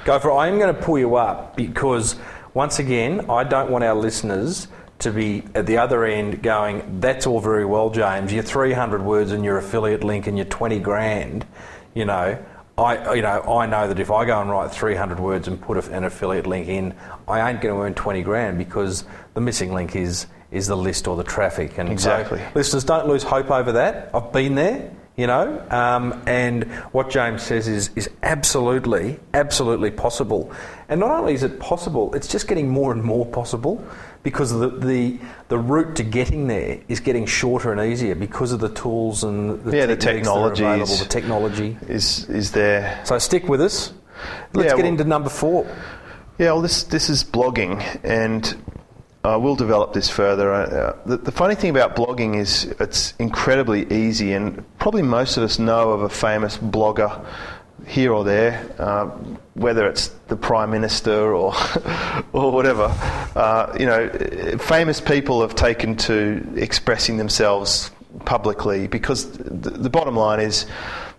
Go 0.04 0.18
for 0.18 0.30
it. 0.30 0.34
I 0.34 0.48
am 0.48 0.58
going 0.58 0.74
to 0.74 0.80
pull 0.80 0.98
you 0.98 1.16
up 1.16 1.56
because, 1.56 2.16
once 2.54 2.78
again, 2.78 3.28
I 3.30 3.44
don't 3.44 3.70
want 3.70 3.84
our 3.84 3.94
listeners 3.94 4.68
to 5.00 5.10
be 5.10 5.42
at 5.54 5.66
the 5.66 5.78
other 5.78 6.04
end 6.04 6.42
going, 6.42 7.00
that's 7.00 7.26
all 7.26 7.40
very 7.40 7.64
well, 7.64 7.90
James. 7.90 8.32
Your 8.32 8.42
300 8.42 9.02
words 9.02 9.32
and 9.32 9.44
your 9.44 9.56
affiliate 9.58 10.04
link 10.04 10.26
and 10.26 10.36
your 10.36 10.46
20 10.46 10.78
grand, 10.80 11.46
you 11.94 12.04
know. 12.04 12.38
I, 12.78 13.14
you 13.14 13.20
know, 13.22 13.42
I 13.42 13.66
know 13.66 13.88
that 13.88 13.98
if 14.00 14.10
I 14.10 14.24
go 14.24 14.40
and 14.40 14.48
write 14.50 14.70
300 14.70 15.20
words 15.20 15.48
and 15.48 15.60
put 15.60 15.76
an 15.88 16.04
affiliate 16.04 16.46
link 16.46 16.66
in, 16.68 16.94
I 17.28 17.50
ain't 17.50 17.60
going 17.60 17.74
to 17.74 17.80
earn 17.82 17.92
20 17.94 18.22
grand 18.22 18.56
because 18.56 19.04
the 19.34 19.40
missing 19.40 19.74
link 19.74 19.94
is 19.96 20.26
is 20.50 20.66
the 20.66 20.76
list 20.76 21.06
or 21.06 21.16
the 21.16 21.22
traffic. 21.24 21.78
And 21.78 21.88
so 21.88 21.92
Exactly. 21.92 22.42
listeners, 22.54 22.82
don't 22.84 23.06
lose 23.06 23.22
hope 23.22 23.50
over 23.50 23.72
that. 23.72 24.10
I've 24.14 24.32
been 24.32 24.54
there 24.54 24.90
you 25.16 25.26
know. 25.26 25.64
Um, 25.70 26.22
and 26.26 26.64
what 26.92 27.10
James 27.10 27.42
says 27.42 27.68
is 27.68 27.90
is 27.96 28.08
absolutely, 28.22 29.18
absolutely 29.34 29.90
possible. 29.90 30.52
And 30.88 31.00
not 31.00 31.10
only 31.10 31.34
is 31.34 31.42
it 31.42 31.60
possible, 31.60 32.14
it's 32.14 32.28
just 32.28 32.48
getting 32.48 32.68
more 32.68 32.92
and 32.92 33.02
more 33.02 33.26
possible 33.26 33.84
because 34.22 34.50
the 34.50 34.68
the, 34.68 35.18
the 35.48 35.58
route 35.58 35.96
to 35.96 36.02
getting 36.02 36.46
there 36.46 36.80
is 36.88 37.00
getting 37.00 37.26
shorter 37.26 37.72
and 37.72 37.80
easier 37.92 38.14
because 38.14 38.52
of 38.52 38.60
the 38.60 38.68
tools 38.70 39.24
and 39.24 39.62
the 39.64 39.76
Yeah, 39.76 39.86
the 39.86 39.96
techniques 39.96 40.26
that 40.28 40.32
are 40.34 40.50
technology 40.54 40.64
available, 40.64 40.92
is- 40.92 40.98
the 41.00 41.06
technology. 41.08 41.76
is 41.88 42.28
is 42.28 42.52
there 42.52 43.00
So 43.04 43.18
stick 43.18 43.48
with 43.48 43.60
us. 43.60 43.92
Let's 44.52 44.66
Yeah, 44.70 44.76
get 44.76 44.82
well- 44.84 44.86
into 44.86 45.04
number 45.04 45.30
four. 45.30 45.66
Yeah, 46.38 46.52
well, 46.52 46.62
this 46.62 46.84
this 46.84 47.10
is 47.10 47.22
blogging, 47.22 47.82
and 48.02 48.54
uh, 49.22 49.38
we'll 49.40 49.56
develop 49.56 49.92
this 49.92 50.08
further. 50.08 50.52
Uh, 50.52 50.96
the, 51.04 51.18
the 51.18 51.32
funny 51.32 51.54
thing 51.54 51.70
about 51.70 51.94
blogging 51.94 52.36
is 52.36 52.64
it's 52.80 53.12
incredibly 53.18 53.90
easy, 53.92 54.32
and 54.32 54.64
probably 54.78 55.02
most 55.02 55.36
of 55.36 55.42
us 55.42 55.58
know 55.58 55.90
of 55.90 56.02
a 56.02 56.08
famous 56.08 56.56
blogger 56.56 57.24
here 57.86 58.12
or 58.12 58.24
there, 58.24 58.66
uh, 58.78 59.06
whether 59.54 59.86
it's 59.88 60.08
the 60.28 60.36
prime 60.36 60.70
minister 60.70 61.34
or 61.34 61.54
or 62.32 62.50
whatever. 62.50 62.94
Uh, 63.34 63.76
you 63.78 63.86
know, 63.86 64.08
famous 64.58 65.00
people 65.00 65.42
have 65.42 65.54
taken 65.54 65.96
to 65.96 66.42
expressing 66.56 67.16
themselves 67.16 67.90
publicly 68.24 68.86
because 68.86 69.30
the, 69.32 69.70
the 69.70 69.90
bottom 69.90 70.16
line 70.16 70.40
is 70.40 70.66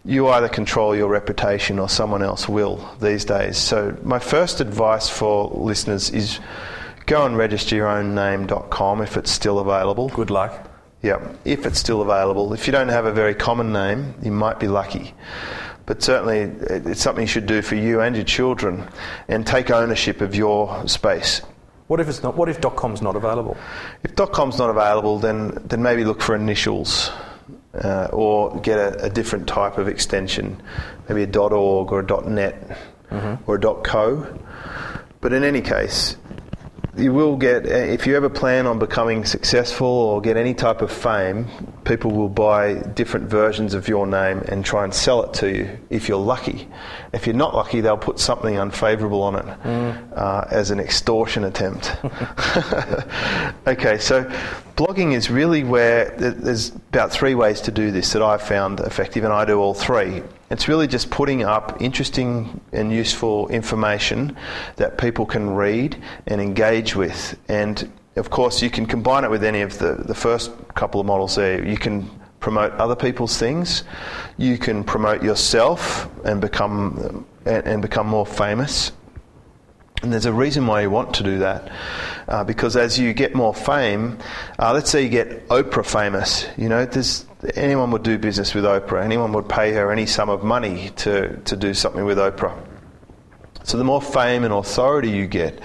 you 0.04 0.28
either 0.30 0.50
control 0.50 0.96
your 0.96 1.08
reputation 1.08 1.78
or 1.78 1.88
someone 1.88 2.24
else 2.24 2.50
will 2.50 2.78
these 3.00 3.24
days. 3.26 3.58
So 3.58 3.96
my 4.04 4.18
first 4.18 4.60
advice 4.60 5.08
for 5.08 5.52
listeners 5.54 6.10
is 6.10 6.40
go 7.06 7.26
and 7.26 7.38
register 7.38 7.76
your 7.76 7.88
own 7.88 8.16
name.com 8.16 9.02
if 9.02 9.18
it's 9.18 9.32
still 9.32 9.60
available. 9.60 10.10
Good 10.10 10.30
luck. 10.30 10.70
Yeah, 11.02 11.34
if 11.46 11.66
it's 11.66 11.80
still 11.80 12.02
available. 12.02 12.54
If 12.54 12.68
you 12.68 12.72
don't 12.72 12.90
have 12.90 13.06
a 13.06 13.12
very 13.12 13.34
common 13.34 13.74
name, 13.74 14.14
you 14.22 14.32
might 14.32 14.60
be 14.60 14.68
lucky. 14.68 15.16
But 15.88 16.04
certainly, 16.04 16.42
it's 16.42 17.02
something 17.02 17.24
you 17.24 17.28
should 17.28 17.48
do 17.48 17.62
for 17.64 17.76
you 17.76 18.02
and 18.02 18.16
your 18.16 18.24
children, 18.24 18.88
and 19.28 19.46
take 19.46 19.72
ownership 19.72 20.22
of 20.22 20.36
your 20.36 20.88
space. 20.88 21.42
What 21.88 22.00
if 22.00 22.08
it's 22.08 22.24
not? 22.24 22.38
What 22.38 22.50
if 22.50 22.62
.com's 22.62 23.02
not 23.02 23.16
available? 23.16 23.58
If 24.04 24.16
.com's 24.16 24.58
not 24.58 24.70
available, 24.70 25.20
then 25.20 25.58
then 25.66 25.82
maybe 25.82 26.06
look 26.06 26.22
for 26.22 26.36
initials, 26.36 27.12
uh, 27.74 28.10
or 28.14 28.58
get 28.62 28.78
a, 28.78 29.06
a 29.06 29.10
different 29.10 29.48
type 29.48 29.78
of 29.78 29.88
extension, 29.88 30.62
maybe 31.10 31.24
a 31.24 31.40
.org 31.40 31.92
or 31.92 32.00
a 32.00 32.30
.net 32.30 32.78
or 33.46 33.56
a 33.56 33.60
.co. 33.60 34.40
But 35.20 35.34
in 35.34 35.44
any 35.44 35.62
case, 35.62 36.16
you 36.98 37.14
will 37.14 37.38
get 37.38 37.66
if 37.66 38.06
you 38.06 38.18
ever 38.18 38.30
plan 38.30 38.68
on 38.68 38.78
becoming 38.78 39.24
successful 39.24 39.88
or 39.88 40.20
get 40.20 40.36
any 40.36 40.54
type 40.54 40.82
of 40.82 40.92
fame, 40.92 41.48
people 41.86 42.12
will 42.12 42.30
buy 42.30 42.74
different 42.74 43.30
versions 43.30 43.74
of 43.74 43.88
your 43.88 44.06
name 44.06 44.40
and 44.50 44.66
try 44.66 44.84
and 44.84 44.94
sell 44.94 45.24
it 45.24 45.34
to 45.36 45.50
you 45.50 45.80
if 45.90 46.10
you're 46.10 46.18
lucky. 46.18 46.68
If 47.14 47.26
you're 47.26 47.36
not 47.36 47.56
lucky, 47.56 47.80
they'll 47.80 47.98
put 47.98 48.20
something 48.20 48.58
unfavourable 48.58 49.22
on 49.24 49.36
it 49.36 49.46
uh, 50.16 50.46
as 50.52 50.72
an 50.72 50.80
extortion 50.80 51.46
attempt. 51.46 51.96
okay, 53.68 53.98
so 53.98 54.26
blogging 54.76 55.14
is 55.14 55.30
really 55.30 55.64
where 55.64 56.10
there's 56.18 56.70
about 56.70 57.12
three 57.12 57.36
ways 57.36 57.62
to 57.62 57.72
do 57.72 57.92
this 57.92 58.12
that 58.14 58.22
I've 58.22 58.42
found 58.42 58.82
effective, 58.82 59.24
and 59.24 59.32
I 59.32 59.46
do 59.46 59.60
all 59.60 59.74
three. 59.74 60.24
It's 60.52 60.68
really 60.68 60.86
just 60.86 61.10
putting 61.10 61.44
up 61.46 61.82
interesting 61.82 62.60
and 62.74 62.92
useful 62.92 63.48
information 63.48 64.36
that 64.76 64.98
people 64.98 65.26
can 65.26 65.50
read 65.50 65.96
and 66.28 66.42
engage 66.42 66.94
with. 66.94 67.40
And 67.48 67.90
of 68.18 68.30
course, 68.30 68.62
you 68.62 68.70
can 68.70 68.86
combine 68.86 69.24
it 69.24 69.32
with 69.32 69.46
any 69.46 69.62
of 69.62 69.78
the, 69.78 69.94
the 69.94 70.14
first 70.14 70.52
couple 70.76 71.00
of 71.00 71.08
models 71.08 71.36
there. 71.36 71.66
You 71.66 71.78
can 71.78 72.10
promote 72.42 72.74
other 72.74 72.98
people's 72.98 73.38
things, 73.38 73.86
you 74.38 74.58
can 74.58 74.84
promote 74.84 75.24
yourself 75.24 76.10
and 76.26 76.42
become, 76.42 77.26
and, 77.46 77.66
and 77.66 77.82
become 77.82 78.08
more 78.08 78.26
famous. 78.26 78.92
And 80.02 80.12
there's 80.12 80.26
a 80.26 80.34
reason 80.34 80.66
why 80.66 80.82
you 80.82 80.90
want 80.90 81.14
to 81.16 81.24
do 81.24 81.40
that, 81.40 81.72
uh, 82.28 82.44
because 82.44 82.76
as 82.76 82.98
you 82.98 83.14
get 83.14 83.36
more 83.36 83.54
fame, 83.54 84.18
uh, 84.58 84.74
let's 84.74 84.90
say 84.90 85.04
you 85.04 85.10
get 85.10 85.48
Oprah 85.50 85.86
famous, 85.86 86.48
you 86.58 86.70
know, 86.70 86.86
there's, 86.86 87.26
anyone 87.56 87.92
would 87.92 88.02
do 88.02 88.18
business 88.18 88.56
with 88.56 88.64
Oprah. 88.64 89.04
Anyone 89.04 89.32
would 89.34 89.48
pay 89.48 89.74
her 89.74 89.92
any 89.92 90.08
sum 90.08 90.30
of 90.30 90.44
money 90.44 90.90
to, 90.98 91.38
to 91.38 91.56
do 91.56 91.76
something 91.76 92.04
with 92.04 92.18
Oprah. 92.18 92.58
So 93.64 93.78
the 93.78 93.84
more 93.84 94.02
fame 94.02 94.44
and 94.44 94.52
authority 94.52 95.12
you 95.12 95.28
get, 95.28 95.60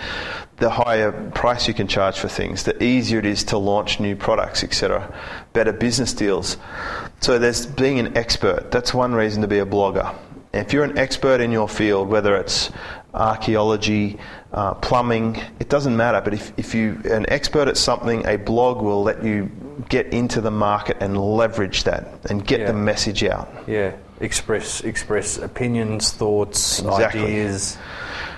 the 0.59 0.70
higher 0.70 1.12
price 1.30 1.68
you 1.68 1.74
can 1.74 1.87
charge 1.87 2.18
for 2.18 2.28
things, 2.28 2.62
the 2.64 2.82
easier 2.82 3.18
it 3.18 3.26
is 3.26 3.45
to 3.45 3.59
launch 3.59 4.01
new 4.01 4.16
products, 4.16 4.64
etc. 4.64 5.14
Better 5.53 5.72
business 5.72 6.12
deals. 6.12 6.57
So 7.20 7.39
there's 7.39 7.66
being 7.66 7.99
an 7.99 8.16
expert. 8.16 8.70
That's 8.70 8.93
one 8.93 9.14
reason 9.14 9.43
to 9.43 9.49
be 9.49 9.59
a 9.59 9.66
blogger. 9.66 10.14
If 10.53 10.72
you're 10.72 10.84
an 10.84 10.97
expert 10.97 11.41
in 11.41 11.53
your 11.53 11.68
field, 11.68 12.09
whether 12.09 12.37
it's 12.37 12.70
archaeology, 13.17 14.19
uh, 14.53 14.75
plumbing, 14.75 15.41
it 15.61 15.69
doesn't 15.69 15.97
matter. 15.97 16.21
But 16.21 16.35
if, 16.35 16.53
if 16.57 16.75
you're 16.75 16.95
an 17.12 17.27
expert 17.29 17.69
at 17.69 17.77
something, 17.77 18.27
a 18.27 18.37
blog 18.37 18.83
will 18.83 19.03
let 19.03 19.23
you 19.25 19.51
get 19.89 20.07
into 20.12 20.41
the 20.41 20.51
market 20.51 20.97
and 21.01 21.17
leverage 21.19 21.85
that 21.85 22.09
and 22.31 22.47
get 22.47 22.61
Yeah. 22.61 22.67
the 22.69 22.73
message 22.73 23.25
out. 23.25 23.49
Yeah, 23.67 23.93
express 24.21 24.83
express 24.83 25.37
opinions, 25.39 26.12
thoughts, 26.12 26.81
Exactly. 26.81 27.23
ideas. 27.23 27.77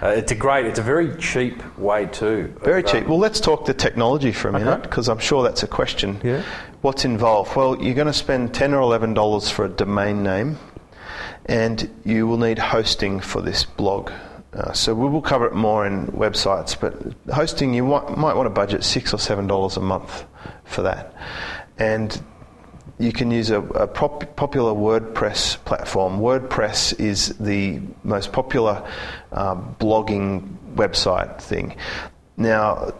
Uh, 0.03 0.09
it's 0.09 0.31
a 0.31 0.35
great, 0.35 0.65
it's 0.67 0.79
a 0.79 0.83
very 0.83 1.15
cheap 1.17 1.61
way 1.79 2.07
too. 2.07 2.55
Very 2.63 2.81
of, 2.85 2.87
cheap. 2.91 3.03
um, 3.05 3.09
Well, 3.11 3.19
let's 3.19 3.41
talk 3.41 3.67
the 3.67 3.75
technology 3.75 4.31
for 4.33 4.49
a 4.49 4.53
minute 4.53 4.83
because 4.83 5.09
I'm 5.09 5.19
sure 5.19 5.43
that's 5.43 5.63
a 5.65 5.67
question. 5.69 6.21
Yeah. 6.23 6.43
What's 6.83 7.05
involved? 7.05 7.57
Well, 7.57 7.77
you're 7.83 7.95
going 7.97 8.07
to 8.07 8.13
spend 8.13 8.55
ten 8.55 8.75
or 8.75 8.81
eleven 8.81 9.13
dollars 9.15 9.51
for 9.51 9.65
a 9.65 9.69
domain 9.69 10.23
name, 10.23 10.59
and 11.47 11.91
you 12.05 12.27
will 12.29 12.39
need 12.39 12.59
hosting 12.59 13.19
for 13.21 13.41
this 13.43 13.65
blog. 13.65 14.11
Uh, 14.59 14.73
so 14.73 14.93
we 14.93 15.09
will 15.09 15.23
cover 15.23 15.47
it 15.47 15.55
more 15.55 15.87
in 15.87 16.09
websites, 16.09 16.79
but 16.79 16.95
hosting 17.33 17.73
you 17.73 17.85
might, 17.85 18.17
might 18.17 18.35
want 18.35 18.47
to 18.47 18.51
budget 18.51 18.83
six 18.83 19.15
or 19.15 19.19
seven 19.19 19.47
dollars 19.47 19.77
a 19.77 19.81
month 19.81 20.25
for 20.65 20.83
that, 20.83 21.15
and 21.79 22.21
you 22.99 23.13
can 23.13 23.31
use 23.31 23.51
a, 23.51 23.61
a 23.61 23.87
pop, 23.87 24.35
popular 24.35 24.73
WordPress 24.73 25.65
platform. 25.65 26.19
WordPress 26.19 26.99
is 26.99 27.29
the 27.39 27.81
most 28.03 28.33
popular 28.33 28.85
uh, 29.31 29.55
blogging 29.55 30.57
website 30.75 31.41
thing. 31.41 31.77
Now, 32.37 32.93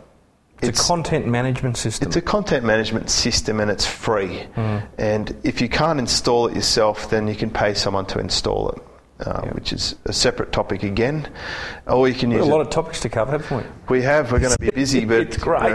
it's, 0.63 0.81
a 0.81 0.89
content 0.89 1.27
management 1.27 1.77
system. 1.77 2.09
it's 2.09 2.17
a 2.17 2.21
content 2.21 2.65
management 2.65 3.11
system 3.11 3.61
and 3.61 3.71
it's 3.71 3.87
free. 3.87 4.45
And 4.99 5.37
if 5.45 5.61
you 5.61 5.69
can't 5.69 5.99
install 5.99 6.49
it 6.49 6.55
yourself, 6.55 7.11
then 7.11 7.29
you 7.29 7.35
can 7.35 7.51
pay 7.51 7.75
someone 7.75 8.07
to 8.07 8.19
install 8.19 8.71
it, 8.71 8.83
uh, 9.21 9.43
which 9.49 9.73
is 9.73 9.97
a 10.05 10.13
separate 10.13 10.53
topic 10.53 10.83
again. 10.83 11.29
Or 11.87 12.09
you 12.09 12.15
can 12.15 12.29
We've 12.31 12.39
use 12.39 12.47
a 12.47 12.51
it- 12.51 12.53
lot 12.53 12.61
of 12.61 12.71
topics 12.71 13.01
to 13.01 13.09
cover, 13.09 13.33
haven't 13.33 13.57
we? 13.89 13.97
we 13.99 14.03
have. 14.03 14.31
We're 14.31 14.39
going 14.39 14.53
to 14.53 14.59
be 14.59 14.71
busy, 14.71 15.05
but 15.07 15.21
It's 15.21 15.37
great. 15.37 15.63
you 15.69 15.75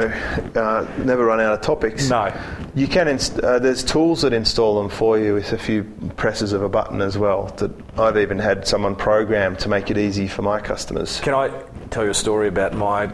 know, 0.54 0.62
uh, 0.62 0.88
never 1.00 1.26
run 1.26 1.39
out 1.41 1.54
of 1.54 1.62
topics. 1.62 2.10
No. 2.10 2.34
You 2.76 2.88
can. 2.88 3.08
Inst- 3.08 3.39
uh, 3.39 3.60
there's 3.60 3.84
tools 3.84 4.22
that 4.22 4.34
install 4.34 4.82
them 4.82 4.89
for 4.89 5.18
you 5.20 5.34
with 5.34 5.52
a 5.54 5.58
few 5.58 5.84
presses 6.16 6.54
of 6.54 6.62
a 6.64 6.70
button 6.70 7.02
as 7.02 7.18
well. 7.18 7.48
That 7.58 7.72
I've 8.00 8.18
even 8.18 8.39
had 8.39 8.68
someone 8.68 8.96
program 8.96 9.56
to 9.58 9.70
make 9.70 9.91
it 9.91 9.98
easy 9.98 10.28
for 10.28 10.41
my 10.41 10.60
customers. 10.60 11.20
Can 11.22 11.34
I 11.34 11.50
tell 11.89 12.04
you 12.06 12.12
a 12.12 12.14
story 12.16 12.48
about 12.48 12.74
my 12.74 13.12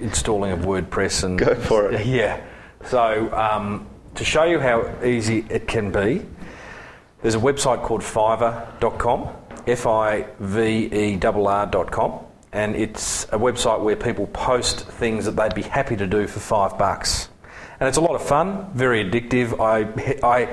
installing 0.00 0.52
of 0.52 0.60
WordPress? 0.60 1.24
And 1.24 1.38
Go 1.38 1.54
for 1.54 1.92
it. 1.92 2.04
Yeah. 2.06 2.40
So 2.84 3.32
um, 3.34 3.86
to 4.14 4.24
show 4.24 4.44
you 4.44 4.60
how 4.60 4.88
easy 5.04 5.44
it 5.50 5.66
can 5.66 5.90
be, 5.90 6.24
there's 7.22 7.34
a 7.34 7.38
website 7.40 7.82
called 7.82 8.02
Fiverr.com, 8.02 9.28
F-I-V-E-R-R.com, 9.68 11.20
and 12.52 12.76
it's 12.76 13.24
a 13.24 13.38
website 13.38 13.80
where 13.80 13.96
people 13.96 14.26
post 14.28 14.86
things 14.86 15.24
that 15.26 15.36
they'd 15.36 15.54
be 15.54 15.62
happy 15.62 15.96
to 15.96 16.06
do 16.06 16.26
for 16.26 16.40
five 16.40 16.78
bucks. 16.78 17.28
And 17.80 17.86
it's 17.86 17.98
a 17.98 18.00
lot 18.00 18.14
of 18.16 18.22
fun, 18.22 18.70
very 18.74 19.04
addictive. 19.04 19.60
I, 19.60 19.86
I, 20.26 20.48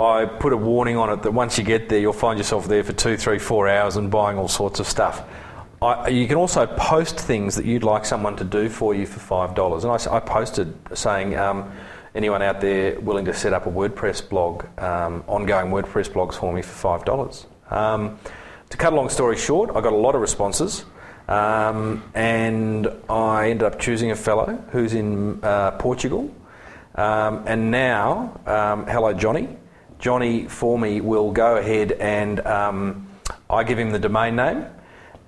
I 0.00 0.24
put 0.24 0.52
a 0.52 0.56
warning 0.56 0.96
on 0.96 1.10
it 1.10 1.22
that 1.22 1.30
once 1.30 1.56
you 1.56 1.62
get 1.64 1.88
there, 1.88 2.00
you'll 2.00 2.12
find 2.12 2.38
yourself 2.38 2.66
there 2.66 2.82
for 2.82 2.92
two, 2.92 3.16
three, 3.16 3.38
four 3.38 3.68
hours 3.68 3.96
and 3.96 4.10
buying 4.10 4.38
all 4.38 4.48
sorts 4.48 4.80
of 4.80 4.86
stuff. 4.88 5.22
I, 5.80 6.08
you 6.08 6.26
can 6.26 6.36
also 6.36 6.66
post 6.66 7.20
things 7.20 7.54
that 7.56 7.64
you'd 7.64 7.84
like 7.84 8.04
someone 8.04 8.36
to 8.36 8.44
do 8.44 8.68
for 8.68 8.94
you 8.94 9.06
for 9.06 9.20
five 9.20 9.54
dollars. 9.54 9.84
And 9.84 9.92
I, 9.92 10.16
I, 10.16 10.20
posted 10.20 10.74
saying, 10.96 11.36
um, 11.36 11.70
anyone 12.14 12.42
out 12.42 12.60
there 12.60 12.98
willing 13.00 13.26
to 13.26 13.34
set 13.34 13.52
up 13.52 13.66
a 13.66 13.70
WordPress 13.70 14.28
blog, 14.28 14.64
um, 14.78 15.22
ongoing 15.26 15.70
WordPress 15.70 16.10
blogs 16.10 16.34
for 16.34 16.52
me 16.52 16.62
for 16.62 16.72
five 16.72 17.04
dollars. 17.04 17.46
Um, 17.70 18.18
to 18.74 18.78
cut 18.78 18.92
a 18.92 18.96
long 18.96 19.08
story 19.08 19.36
short, 19.36 19.70
I 19.70 19.80
got 19.80 19.92
a 19.92 19.96
lot 19.96 20.16
of 20.16 20.20
responses, 20.20 20.84
um, 21.28 22.02
and 22.12 22.88
I 23.08 23.50
ended 23.50 23.62
up 23.62 23.78
choosing 23.78 24.10
a 24.10 24.16
fellow 24.16 24.60
who's 24.72 24.94
in 24.94 25.38
uh, 25.44 25.70
Portugal. 25.78 26.34
Um, 26.96 27.44
and 27.46 27.70
now, 27.70 28.40
um, 28.46 28.84
hello, 28.88 29.12
Johnny. 29.12 29.48
Johnny 30.00 30.48
for 30.48 30.76
me 30.76 31.00
will 31.00 31.30
go 31.30 31.56
ahead 31.56 31.92
and 31.92 32.44
um, 32.44 33.08
I 33.48 33.62
give 33.62 33.78
him 33.78 33.90
the 33.90 34.00
domain 34.00 34.34
name, 34.34 34.66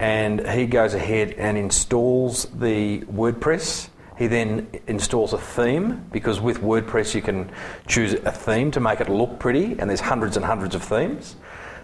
and 0.01 0.45
he 0.49 0.67
goes 0.67 0.95
ahead 0.95 1.31
and 1.39 1.57
installs 1.57 2.47
the 2.47 3.03
WordPress. 3.03 3.91
He 4.19 4.27
then 4.27 4.67
installs 4.89 5.33
a 5.33 5.39
theme 5.39 6.05
because 6.11 6.41
with 6.41 6.63
WordPress 6.63 7.15
you 7.15 7.23
can 7.23 7.53
choose 7.87 8.15
a 8.15 8.33
theme 8.33 8.73
to 8.73 8.81
make 8.81 9.01
it 9.01 9.09
look 9.09 9.39
pretty, 9.39 9.77
and 9.79 9.89
there's 9.89 10.01
hundreds 10.01 10.37
and 10.37 10.45
hundreds 10.45 10.75
of 10.75 10.83
themes. 10.83 11.37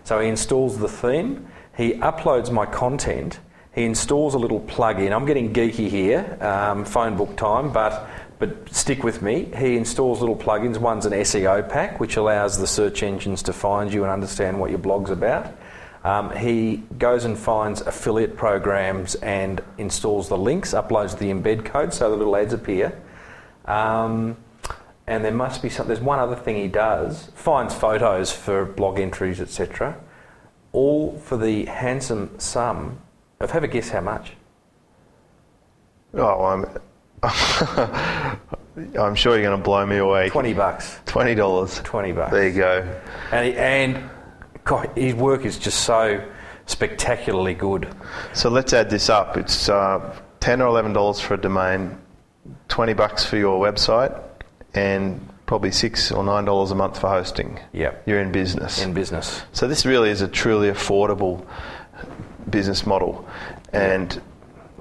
So 0.04 0.20
he 0.20 0.28
installs 0.28 0.78
the 0.78 0.88
theme, 0.88 1.48
he 1.76 1.94
uploads 1.94 2.50
my 2.50 2.66
content, 2.66 3.38
he 3.74 3.84
installs 3.84 4.34
a 4.34 4.38
little 4.38 4.60
plugin. 4.60 5.12
I'm 5.12 5.24
getting 5.24 5.52
geeky 5.52 5.88
here, 5.88 6.36
um, 6.40 6.84
phone 6.84 7.16
book 7.16 7.36
time, 7.36 7.72
but 7.72 8.08
but 8.42 8.74
stick 8.74 9.04
with 9.04 9.22
me. 9.22 9.44
He 9.56 9.76
installs 9.76 10.18
little 10.18 10.34
plugins. 10.34 10.76
One's 10.76 11.06
an 11.06 11.12
SEO 11.12 11.68
pack, 11.68 12.00
which 12.00 12.16
allows 12.16 12.58
the 12.58 12.66
search 12.66 13.04
engines 13.04 13.40
to 13.44 13.52
find 13.52 13.92
you 13.92 14.02
and 14.02 14.10
understand 14.10 14.58
what 14.58 14.70
your 14.70 14.80
blog's 14.80 15.10
about. 15.10 15.56
Um, 16.02 16.34
he 16.34 16.82
goes 16.98 17.24
and 17.24 17.38
finds 17.38 17.82
affiliate 17.82 18.36
programs 18.36 19.14
and 19.14 19.62
installs 19.78 20.28
the 20.28 20.36
links, 20.36 20.74
uploads 20.74 21.16
the 21.16 21.30
embed 21.30 21.64
code 21.64 21.94
so 21.94 22.10
the 22.10 22.16
little 22.16 22.34
ads 22.34 22.52
appear. 22.52 23.00
Um, 23.66 24.36
and 25.06 25.24
there 25.24 25.32
must 25.32 25.62
be 25.62 25.68
some. 25.68 25.86
There's 25.86 26.00
one 26.00 26.18
other 26.18 26.36
thing 26.36 26.56
he 26.56 26.68
does: 26.68 27.30
finds 27.34 27.74
photos 27.74 28.32
for 28.32 28.64
blog 28.64 28.98
entries, 28.98 29.40
etc. 29.40 29.98
All 30.72 31.18
for 31.18 31.36
the 31.36 31.66
handsome 31.66 32.38
sum 32.38 32.98
of 33.40 33.50
have 33.50 33.64
a 33.64 33.68
guess 33.68 33.90
how 33.90 34.00
much? 34.00 34.32
Oh, 36.14 36.44
I'm. 36.44 36.66
I'm 38.98 39.14
sure 39.14 39.34
you're 39.34 39.42
going 39.42 39.58
to 39.58 39.62
blow 39.62 39.84
me 39.84 39.98
away. 39.98 40.30
Twenty 40.30 40.54
bucks. 40.54 40.98
Twenty 41.04 41.34
dollars. 41.34 41.80
Twenty 41.84 42.12
bucks. 42.12 42.32
There 42.32 42.48
you 42.48 42.56
go. 42.56 43.00
And, 43.30 43.46
he, 43.46 43.54
and 43.54 44.10
God, 44.64 44.90
his 44.96 45.14
work 45.14 45.44
is 45.44 45.58
just 45.58 45.80
so 45.80 46.26
spectacularly 46.66 47.54
good. 47.54 47.94
So 48.32 48.48
let's 48.48 48.72
add 48.72 48.88
this 48.88 49.10
up. 49.10 49.36
It's 49.36 49.68
uh, 49.68 50.16
ten 50.40 50.62
or 50.62 50.68
eleven 50.68 50.92
dollars 50.92 51.20
for 51.20 51.34
a 51.34 51.40
domain, 51.40 51.98
twenty 52.68 52.94
bucks 52.94 53.24
for 53.24 53.36
your 53.36 53.60
website, 53.60 54.18
and 54.74 55.28
probably 55.46 55.70
six 55.70 56.10
or 56.12 56.24
nine 56.24 56.44
dollars 56.44 56.70
a 56.70 56.74
month 56.74 56.98
for 56.98 57.08
hosting. 57.08 57.60
Yep. 57.72 58.04
You're 58.06 58.20
in 58.20 58.32
business. 58.32 58.82
in 58.82 58.94
business. 58.94 59.42
So 59.52 59.68
this 59.68 59.84
really 59.84 60.10
is 60.10 60.22
a 60.22 60.28
truly 60.28 60.68
affordable 60.70 61.44
business 62.50 62.86
model, 62.86 63.26
and 63.72 64.20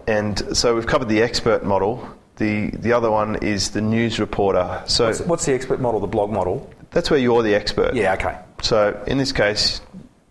and 0.07 0.55
so 0.57 0.75
we've 0.75 0.87
covered 0.87 1.09
the 1.09 1.21
expert 1.21 1.63
model. 1.63 2.07
The 2.37 2.71
the 2.71 2.93
other 2.93 3.11
one 3.11 3.35
is 3.43 3.71
the 3.71 3.81
news 3.81 4.19
reporter. 4.19 4.81
So 4.87 5.07
What's, 5.07 5.21
what's 5.21 5.45
the 5.45 5.53
expert 5.53 5.79
model, 5.79 5.99
the 5.99 6.07
blog 6.07 6.31
model? 6.31 6.69
that's 6.91 7.09
where 7.09 7.19
you're 7.19 7.41
the 7.43 7.55
expert. 7.55 7.93
Yeah, 7.93 8.13
okay. 8.15 8.37
So 8.61 9.01
in 9.07 9.17
this 9.17 9.31
case, 9.31 9.79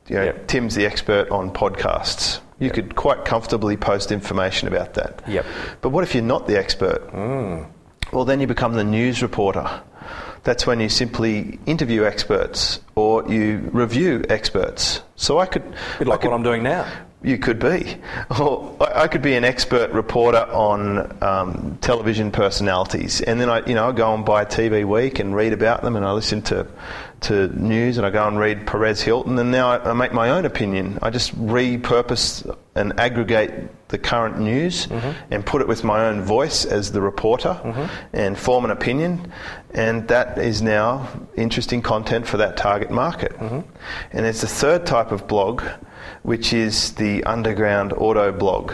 you 0.08 0.16
know, 0.16 0.24
Yep. 0.24 0.46
Tim's 0.48 0.74
the 0.74 0.84
expert 0.84 1.30
on 1.30 1.50
podcasts. 1.52 2.40
You 2.58 2.66
Yep. 2.66 2.74
could 2.74 2.96
quite 2.96 3.24
comfortably 3.24 3.78
post 3.78 4.12
information 4.12 4.68
about 4.68 4.92
that. 4.94 5.22
Yep. 5.26 5.46
But 5.80 5.88
what 5.90 6.04
if 6.04 6.14
you're 6.14 6.22
not 6.22 6.46
the 6.46 6.58
expert? 6.58 7.10
Mm. 7.12 7.66
Well, 8.12 8.24
then 8.24 8.40
you 8.40 8.46
become 8.46 8.74
the 8.74 8.84
news 8.84 9.22
reporter. 9.22 9.82
That's 10.42 10.66
when 10.66 10.80
you 10.80 10.88
simply 10.88 11.58
interview 11.66 12.04
experts 12.04 12.80
or 12.94 13.30
you 13.30 13.58
review 13.72 14.24
experts. 14.28 15.02
So 15.16 15.38
I 15.38 15.46
could, 15.46 15.62
bit 15.98 16.08
like 16.08 16.20
I 16.20 16.22
could 16.22 16.30
what 16.30 16.36
I'm 16.36 16.42
doing 16.42 16.62
now. 16.62 16.90
you 17.22 17.38
could 17.38 17.58
be. 17.58 17.96
Or 18.40 18.76
I 18.80 19.06
could 19.06 19.22
be 19.22 19.34
an 19.34 19.44
expert 19.44 19.90
reporter 19.92 20.46
on 20.50 21.22
um, 21.22 21.78
television 21.80 22.30
personalities, 22.30 23.20
and 23.20 23.40
then 23.40 23.50
I, 23.50 23.64
you 23.66 23.74
know, 23.74 23.88
I 23.88 23.92
go 23.92 24.14
and 24.14 24.24
buy 24.24 24.44
TV 24.44 24.84
Week 24.84 25.18
and 25.18 25.34
read 25.34 25.52
about 25.52 25.82
them, 25.82 25.96
and 25.96 26.04
I 26.04 26.12
listen 26.12 26.42
to 26.42 26.66
to 27.22 27.48
news, 27.48 27.96
and 27.96 28.06
I 28.06 28.10
go 28.10 28.26
and 28.26 28.38
read 28.38 28.66
Perez 28.66 29.02
Hilton, 29.02 29.38
and 29.38 29.50
now 29.50 29.70
I, 29.70 29.90
I 29.90 29.92
make 29.92 30.12
my 30.12 30.30
own 30.30 30.44
opinion. 30.44 30.98
I 31.02 31.10
just 31.10 31.36
repurpose 31.36 32.56
and 32.74 32.98
aggregate 32.98 33.88
the 33.88 33.98
current 33.98 34.38
news 34.38 34.86
mm-hmm. 34.86 35.12
and 35.32 35.44
put 35.44 35.60
it 35.60 35.68
with 35.68 35.84
my 35.84 36.06
own 36.06 36.22
voice 36.22 36.64
as 36.64 36.92
the 36.92 37.00
reporter, 37.00 37.60
mm-hmm. 37.62 37.86
and 38.12 38.38
form 38.38 38.64
an 38.64 38.70
opinion, 38.70 39.32
and 39.74 40.06
that 40.08 40.38
is 40.38 40.62
now 40.62 41.08
interesting 41.36 41.82
content 41.82 42.26
for 42.26 42.36
that 42.38 42.56
target 42.56 42.90
market. 42.90 43.32
Mm-hmm. 43.32 43.60
And 44.12 44.24
there's 44.24 44.40
the 44.40 44.46
third 44.46 44.86
type 44.86 45.12
of 45.12 45.26
blog 45.26 45.62
which 46.22 46.52
is 46.52 46.92
the 46.92 47.24
underground 47.24 47.92
auto 47.94 48.32
blog. 48.32 48.72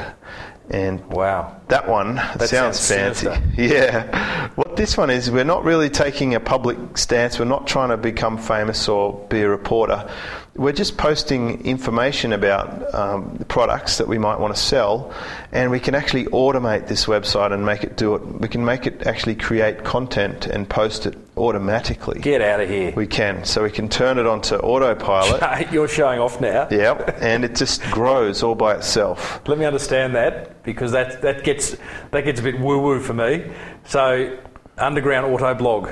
And 0.70 1.04
Wow. 1.06 1.56
That 1.68 1.88
one 1.88 2.16
sounds, 2.16 2.50
sounds 2.50 2.88
fancy. 2.88 3.26
sinister. 3.26 3.42
Yeah. 3.56 4.50
What 4.56 4.76
this 4.76 4.96
one 4.96 5.10
is, 5.10 5.30
we're 5.30 5.44
not 5.44 5.64
really 5.64 5.90
taking 5.90 6.34
a 6.34 6.40
public 6.40 6.98
stance. 6.98 7.38
We're 7.38 7.44
not 7.44 7.66
trying 7.66 7.90
to 7.90 7.96
become 7.96 8.36
famous 8.38 8.88
or 8.88 9.12
be 9.28 9.42
a 9.42 9.48
reporter. 9.48 10.08
We're 10.54 10.72
just 10.72 10.96
posting 10.96 11.64
information 11.66 12.32
about 12.32 12.94
um, 12.94 13.36
the 13.38 13.44
products 13.44 13.98
that 13.98 14.08
we 14.08 14.18
might 14.18 14.40
want 14.40 14.54
to 14.56 14.60
sell, 14.60 15.12
and 15.52 15.70
we 15.70 15.80
can 15.80 15.94
actually 15.94 16.24
automate 16.26 16.88
this 16.88 17.04
website 17.06 17.52
and 17.52 17.64
make 17.66 17.84
it 17.84 17.96
do 17.96 18.14
it. 18.14 18.22
We 18.40 18.48
can 18.48 18.64
make 18.64 18.86
it 18.86 19.06
actually 19.06 19.34
create 19.34 19.84
content 19.84 20.46
and 20.46 20.68
post 20.68 21.06
it 21.06 21.16
automatically. 21.37 22.20
Get 22.20 22.41
out 22.41 22.61
of 22.61 22.68
here. 22.68 22.93
We 22.97 23.07
can. 23.07 23.45
So 23.45 23.62
we 23.62 23.70
can 23.70 23.89
turn 23.89 24.18
it 24.18 24.26
onto 24.26 24.57
autopilot. 24.57 25.70
You're 25.72 25.89
showing 25.89 26.18
off 26.18 26.41
now. 26.41 26.68
yep. 26.70 27.18
And 27.20 27.45
it 27.45 27.55
just 27.55 27.82
grows 27.91 28.43
all 28.43 28.55
by 28.55 28.74
itself. 28.76 29.41
Let 29.47 29.59
me 29.59 29.64
understand 29.64 30.14
that 30.14 30.62
because 30.62 30.93
that 30.93 31.22
that 31.22 31.45
gets 31.45 31.76
that 32.11 32.22
gets 32.24 32.41
a 32.41 32.43
bit 32.43 32.59
woo 32.59 32.80
woo 32.80 33.01
for 33.01 33.14
me. 33.14 33.51
So, 33.84 34.39
underground 34.78 35.26
auto 35.26 35.55
blog. 35.55 35.91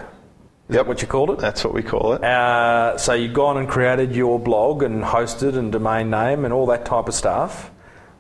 Is 0.68 0.76
that 0.76 0.86
what 0.86 1.02
you 1.02 1.08
called 1.08 1.30
it? 1.30 1.38
That's 1.38 1.62
what 1.62 1.74
we 1.74 1.82
call 1.82 2.14
it. 2.14 2.24
Uh, 2.24 2.96
so 2.96 3.12
you've 3.12 3.34
gone 3.34 3.58
and 3.58 3.68
created 3.68 4.16
your 4.16 4.40
blog 4.40 4.82
and 4.82 5.04
hosted 5.04 5.58
and 5.58 5.70
domain 5.70 6.08
name 6.08 6.46
and 6.46 6.54
all 6.54 6.64
that 6.66 6.86
type 6.86 7.06
of 7.06 7.12
stuff, 7.12 7.70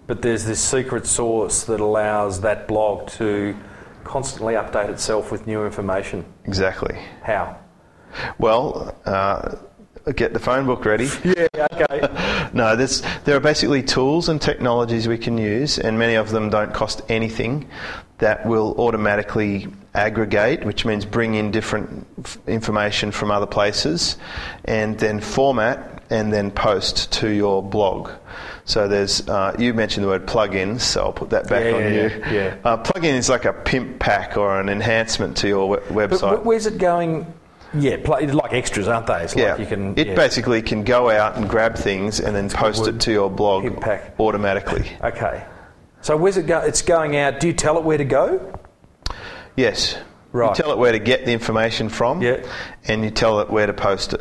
but 0.06 0.20
there's 0.20 0.44
this 0.44 0.62
secret 0.62 1.06
source 1.06 1.64
that 1.64 1.80
allows 1.80 2.42
that 2.42 2.68
blog 2.68 3.08
to 3.08 3.56
constantly 4.04 4.54
update 4.54 4.88
itself 4.88 5.32
with 5.32 5.46
new 5.46 5.64
information. 5.64 6.24
Exactly. 6.44 6.98
How? 7.22 7.58
Well, 8.38 8.94
uh, 9.04 9.56
get 10.14 10.32
the 10.32 10.38
phone 10.38 10.66
book 10.66 10.84
ready. 10.84 11.08
Yeah, 11.24 11.66
okay. 11.72 12.50
No, 12.52 12.76
there's, 12.76 13.02
there 13.24 13.36
are 13.36 13.40
basically 13.40 13.82
tools 13.82 14.28
and 14.28 14.40
technologies 14.40 15.08
we 15.08 15.18
can 15.18 15.36
use, 15.38 15.78
and 15.78 15.98
many 15.98 16.14
of 16.14 16.30
them 16.30 16.50
don't 16.50 16.72
cost 16.72 17.02
anything, 17.08 17.68
that 18.18 18.46
will 18.46 18.76
automatically 18.78 19.66
aggregate, 19.94 20.64
which 20.64 20.84
means 20.84 21.04
bring 21.04 21.34
in 21.34 21.50
different 21.50 22.06
f- 22.22 22.38
information 22.46 23.10
from 23.10 23.32
other 23.32 23.46
places, 23.46 24.16
and 24.66 24.98
then 25.00 25.18
format 25.20 26.04
and 26.10 26.32
then 26.32 26.50
post 26.50 27.10
to 27.12 27.28
your 27.30 27.60
blog. 27.62 28.10
So 28.66 28.88
there's, 28.88 29.28
uh, 29.28 29.54
you 29.58 29.74
mentioned 29.74 30.04
the 30.04 30.08
word 30.08 30.26
plugins, 30.26 30.80
so 30.80 31.04
I'll 31.04 31.12
put 31.12 31.30
that 31.30 31.48
back 31.48 31.64
Yeah, 31.64 31.72
on 31.72 31.82
yeah, 31.82 31.88
you. 31.90 32.22
yeah. 32.34 32.54
Uh, 32.64 32.76
plugin 32.82 33.12
is 33.14 33.28
like 33.28 33.44
a 33.44 33.52
pimp 33.52 33.98
pack 33.98 34.38
or 34.38 34.58
an 34.58 34.70
enhancement 34.70 35.36
to 35.38 35.48
your 35.48 35.68
we- 35.68 35.76
but 35.76 36.10
website. 36.10 36.38
wh- 36.42 36.46
where's 36.46 36.66
it 36.66 36.78
going? 36.78 37.26
Yeah, 37.76 37.96
like 38.06 38.52
extras, 38.54 38.88
aren't 38.88 39.06
they? 39.08 39.22
It's 39.22 39.34
Yeah, 39.36 39.50
like 39.52 39.60
you 39.60 39.66
can. 39.66 39.98
it 39.98 40.06
yeah. 40.06 40.14
basically 40.14 40.62
can 40.62 40.82
go 40.84 41.10
out 41.10 41.36
and 41.36 41.48
grab 41.48 41.74
things 41.74 42.20
and 42.20 42.34
then 42.34 42.48
post 42.48 42.86
it 42.86 43.00
to 43.00 43.12
your 43.12 43.28
blog 43.28 43.80
pack. 43.80 44.14
automatically. 44.18 44.90
Okay. 45.04 45.44
So 46.00 46.16
where's 46.16 46.36
it 46.36 46.46
go? 46.46 46.58
It's 46.60 46.82
going 46.82 47.16
out. 47.16 47.40
Do 47.40 47.46
you 47.48 47.52
tell 47.52 47.76
it 47.78 47.84
where 47.84 47.98
to 47.98 48.04
go? 48.04 48.52
Yes. 49.56 49.96
Right. 50.32 50.48
You 50.56 50.62
tell 50.62 50.72
it 50.72 50.78
where 50.78 50.92
to 50.92 50.98
get 50.98 51.24
the 51.26 51.32
information 51.32 51.88
from, 51.88 52.20
Yeah. 52.22 52.38
and 52.88 53.04
you 53.04 53.10
tell 53.10 53.40
it 53.40 53.50
where 53.50 53.66
to 53.66 53.72
post 53.72 54.12
it. 54.14 54.20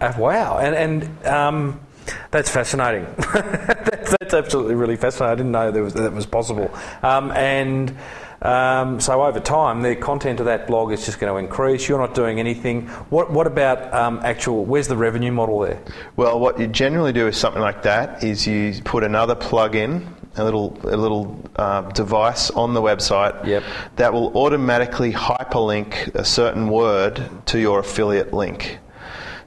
Uh, 0.00 0.12
wow, 0.18 0.58
and 0.58 0.74
and 0.74 1.26
um, 1.26 1.80
that's 2.30 2.50
fascinating. 2.50 3.06
that's, 3.32 4.16
that's 4.20 4.34
absolutely 4.34 4.74
really 4.74 4.96
fascinating. 4.96 5.32
I 5.32 5.34
didn't 5.36 5.52
know 5.52 5.70
there 5.70 5.82
was, 5.82 5.94
that 5.94 6.12
was 6.12 6.26
possible. 6.26 6.70
Um, 7.02 7.30
and 7.32 7.96
um, 8.42 9.00
so 9.00 9.22
over 9.22 9.40
time, 9.40 9.82
the 9.82 9.96
content 9.96 10.38
of 10.40 10.46
that 10.46 10.66
blog 10.66 10.92
is 10.92 11.04
just 11.04 11.18
going 11.18 11.32
to 11.32 11.38
increase. 11.38 11.88
You're 11.88 11.98
not 11.98 12.14
doing 12.14 12.38
anything. 12.38 12.86
What 13.10 13.32
what 13.32 13.46
about 13.46 13.92
um, 13.92 14.20
actual? 14.22 14.64
Where's 14.64 14.86
the 14.86 14.96
revenue 14.96 15.32
model 15.32 15.60
there? 15.60 15.82
Well, 16.16 16.38
what 16.38 16.58
you 16.60 16.68
generally 16.68 17.12
do 17.12 17.24
with 17.24 17.36
something 17.36 17.60
like 17.62 17.82
that 17.82 18.22
is 18.22 18.46
you 18.46 18.74
put 18.84 19.02
another 19.02 19.34
plug-in, 19.34 20.06
a 20.36 20.44
little 20.44 20.78
a 20.84 20.96
little 20.96 21.42
uh, 21.56 21.82
device 21.90 22.50
on 22.50 22.74
the 22.74 22.80
website 22.82 23.44
Yep. 23.44 23.64
that 23.96 24.12
will 24.12 24.36
automatically 24.36 25.12
hyperlink 25.12 26.14
a 26.14 26.24
certain 26.24 26.68
word 26.68 27.28
to 27.46 27.58
your 27.58 27.80
affiliate 27.80 28.32
link. 28.32 28.78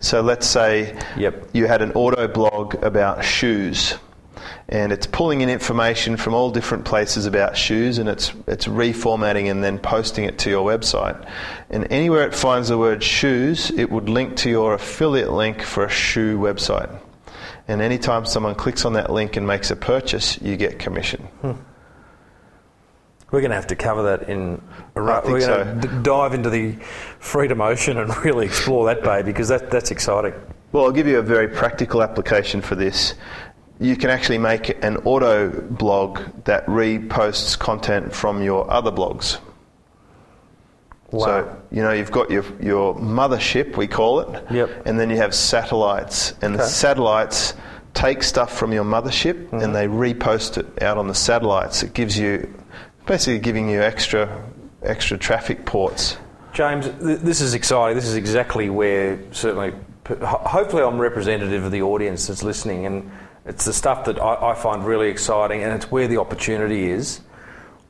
So 0.02 0.22
let's 0.22 0.48
say 0.48 0.98
Yep. 1.16 1.50
you 1.54 1.68
had 1.68 1.82
an 1.82 1.92
auto 1.94 2.28
blog 2.28 2.76
about 2.84 3.24
shoes. 3.24 3.96
And 4.68 4.92
it's 4.92 5.06
pulling 5.06 5.42
in 5.42 5.50
information 5.50 6.18
from 6.18 6.34
all 6.34 6.50
different 6.50 6.86
places 6.86 7.26
about 7.26 7.58
shoes, 7.58 7.98
and 7.98 8.08
it's 8.10 8.34
it's 8.48 8.68
reformatting 8.68 9.52
and 9.52 9.64
then 9.64 9.78
posting 9.78 10.24
it 10.26 10.40
to 10.40 10.50
your 10.50 10.66
website. 10.66 11.18
And 11.70 11.92
anywhere 11.92 12.26
it 12.26 12.34
finds 12.34 12.70
the 12.70 12.78
word 12.78 13.04
shoes, 13.04 13.70
it 13.72 13.92
would 13.92 14.08
link 14.10 14.38
to 14.38 14.50
your 14.50 14.74
affiliate 14.74 15.32
link 15.32 15.62
for 15.62 15.84
a 15.86 15.90
shoe 15.90 16.38
website. 16.40 16.90
And 17.68 17.82
anytime 17.82 18.26
someone 18.26 18.56
clicks 18.56 18.86
on 18.86 18.94
that 18.94 19.12
link 19.12 19.36
and 19.38 19.46
makes 19.46 19.72
a 19.72 19.76
purchase, 19.76 20.42
you 20.42 20.56
get 20.58 20.80
commission. 20.80 21.22
Hmm. 21.42 21.52
We're 23.32 23.40
going 23.42 23.52
to 23.52 23.56
have 23.56 23.68
to 23.68 23.76
cover 23.76 24.04
that 24.04 24.30
in. 24.30 24.58
Think 24.58 24.96
we're 24.96 25.22
going 25.24 25.42
so. 25.42 25.64
to 25.64 25.88
d- 25.88 25.88
dive 26.04 26.34
into 26.34 26.50
the 26.50 26.74
Freedom 27.20 27.62
Ocean 27.62 27.98
and 27.98 28.16
really 28.26 28.46
explore 28.46 28.86
that 28.88 29.04
bay 29.04 29.22
because 29.22 29.48
that 29.48 29.72
that's 29.72 29.90
exciting. 29.92 30.34
Well, 30.74 30.86
I'll 30.86 30.92
give 30.92 31.08
you 31.08 31.20
a 31.20 31.22
very 31.24 31.48
practical 31.48 32.02
application 32.04 32.62
for 32.62 32.76
this. 32.76 33.14
You 33.80 33.96
can 33.96 34.10
actually 34.10 34.38
make 34.38 34.84
an 34.84 34.98
auto 35.06 35.50
blog 35.50 36.20
that 36.46 36.66
reposts 36.68 37.58
content 37.58 38.14
from 38.14 38.44
your 38.44 38.70
other 38.70 38.92
blogs. 38.92 39.40
Wow. 41.12 41.26
So, 41.26 41.62
you 41.72 41.82
know, 41.82 41.92
you've 41.92 42.12
got 42.12 42.30
your, 42.32 42.46
your 42.62 42.96
mothership, 42.96 43.76
we 43.76 43.88
call 43.88 44.22
it, 44.22 44.44
Yep. 44.52 44.86
and 44.86 45.00
then 45.00 45.10
you 45.10 45.18
have 45.18 45.34
satellites. 45.36 46.34
And 46.42 46.56
the 46.56 46.64
satellites 46.66 47.54
take 47.94 48.24
stuff 48.24 48.58
from 48.58 48.72
your 48.72 48.86
mothership 48.86 49.48
Mm-hmm. 49.48 49.58
and 49.58 49.76
they 49.76 49.88
repost 49.88 50.58
it 50.58 50.82
out 50.82 50.98
on 50.98 51.08
the 51.10 51.16
satellites. 51.16 51.84
It 51.84 51.94
gives 51.94 52.18
you, 52.18 52.54
basically 53.06 53.40
giving 53.40 53.70
you 53.70 53.82
extra, 53.82 54.44
extra 54.84 55.18
traffic 55.18 55.66
ports. 55.66 56.18
James, 56.54 56.86
th- 56.86 57.20
this 57.20 57.42
is 57.42 57.54
exciting. 57.54 57.96
This 57.96 58.08
is 58.08 58.16
exactly 58.16 58.70
where 58.70 59.20
certainly, 59.32 59.74
hopefully, 60.22 60.84
I'm 60.84 61.00
representative 61.00 61.64
of 61.64 61.72
the 61.72 61.82
audience 61.82 62.28
that's 62.28 62.44
listening, 62.44 62.86
and 62.86 63.12
it's 63.46 63.66
the 63.66 63.74
stuff 63.74 64.06
that 64.06 64.20
I, 64.20 64.52
I 64.52 64.54
find 64.56 64.86
really 64.86 65.10
exciting, 65.10 65.64
and 65.64 65.74
it's 65.74 65.90
where 65.90 66.08
the 66.08 66.18
opportunity 66.18 66.90
is. 66.90 67.22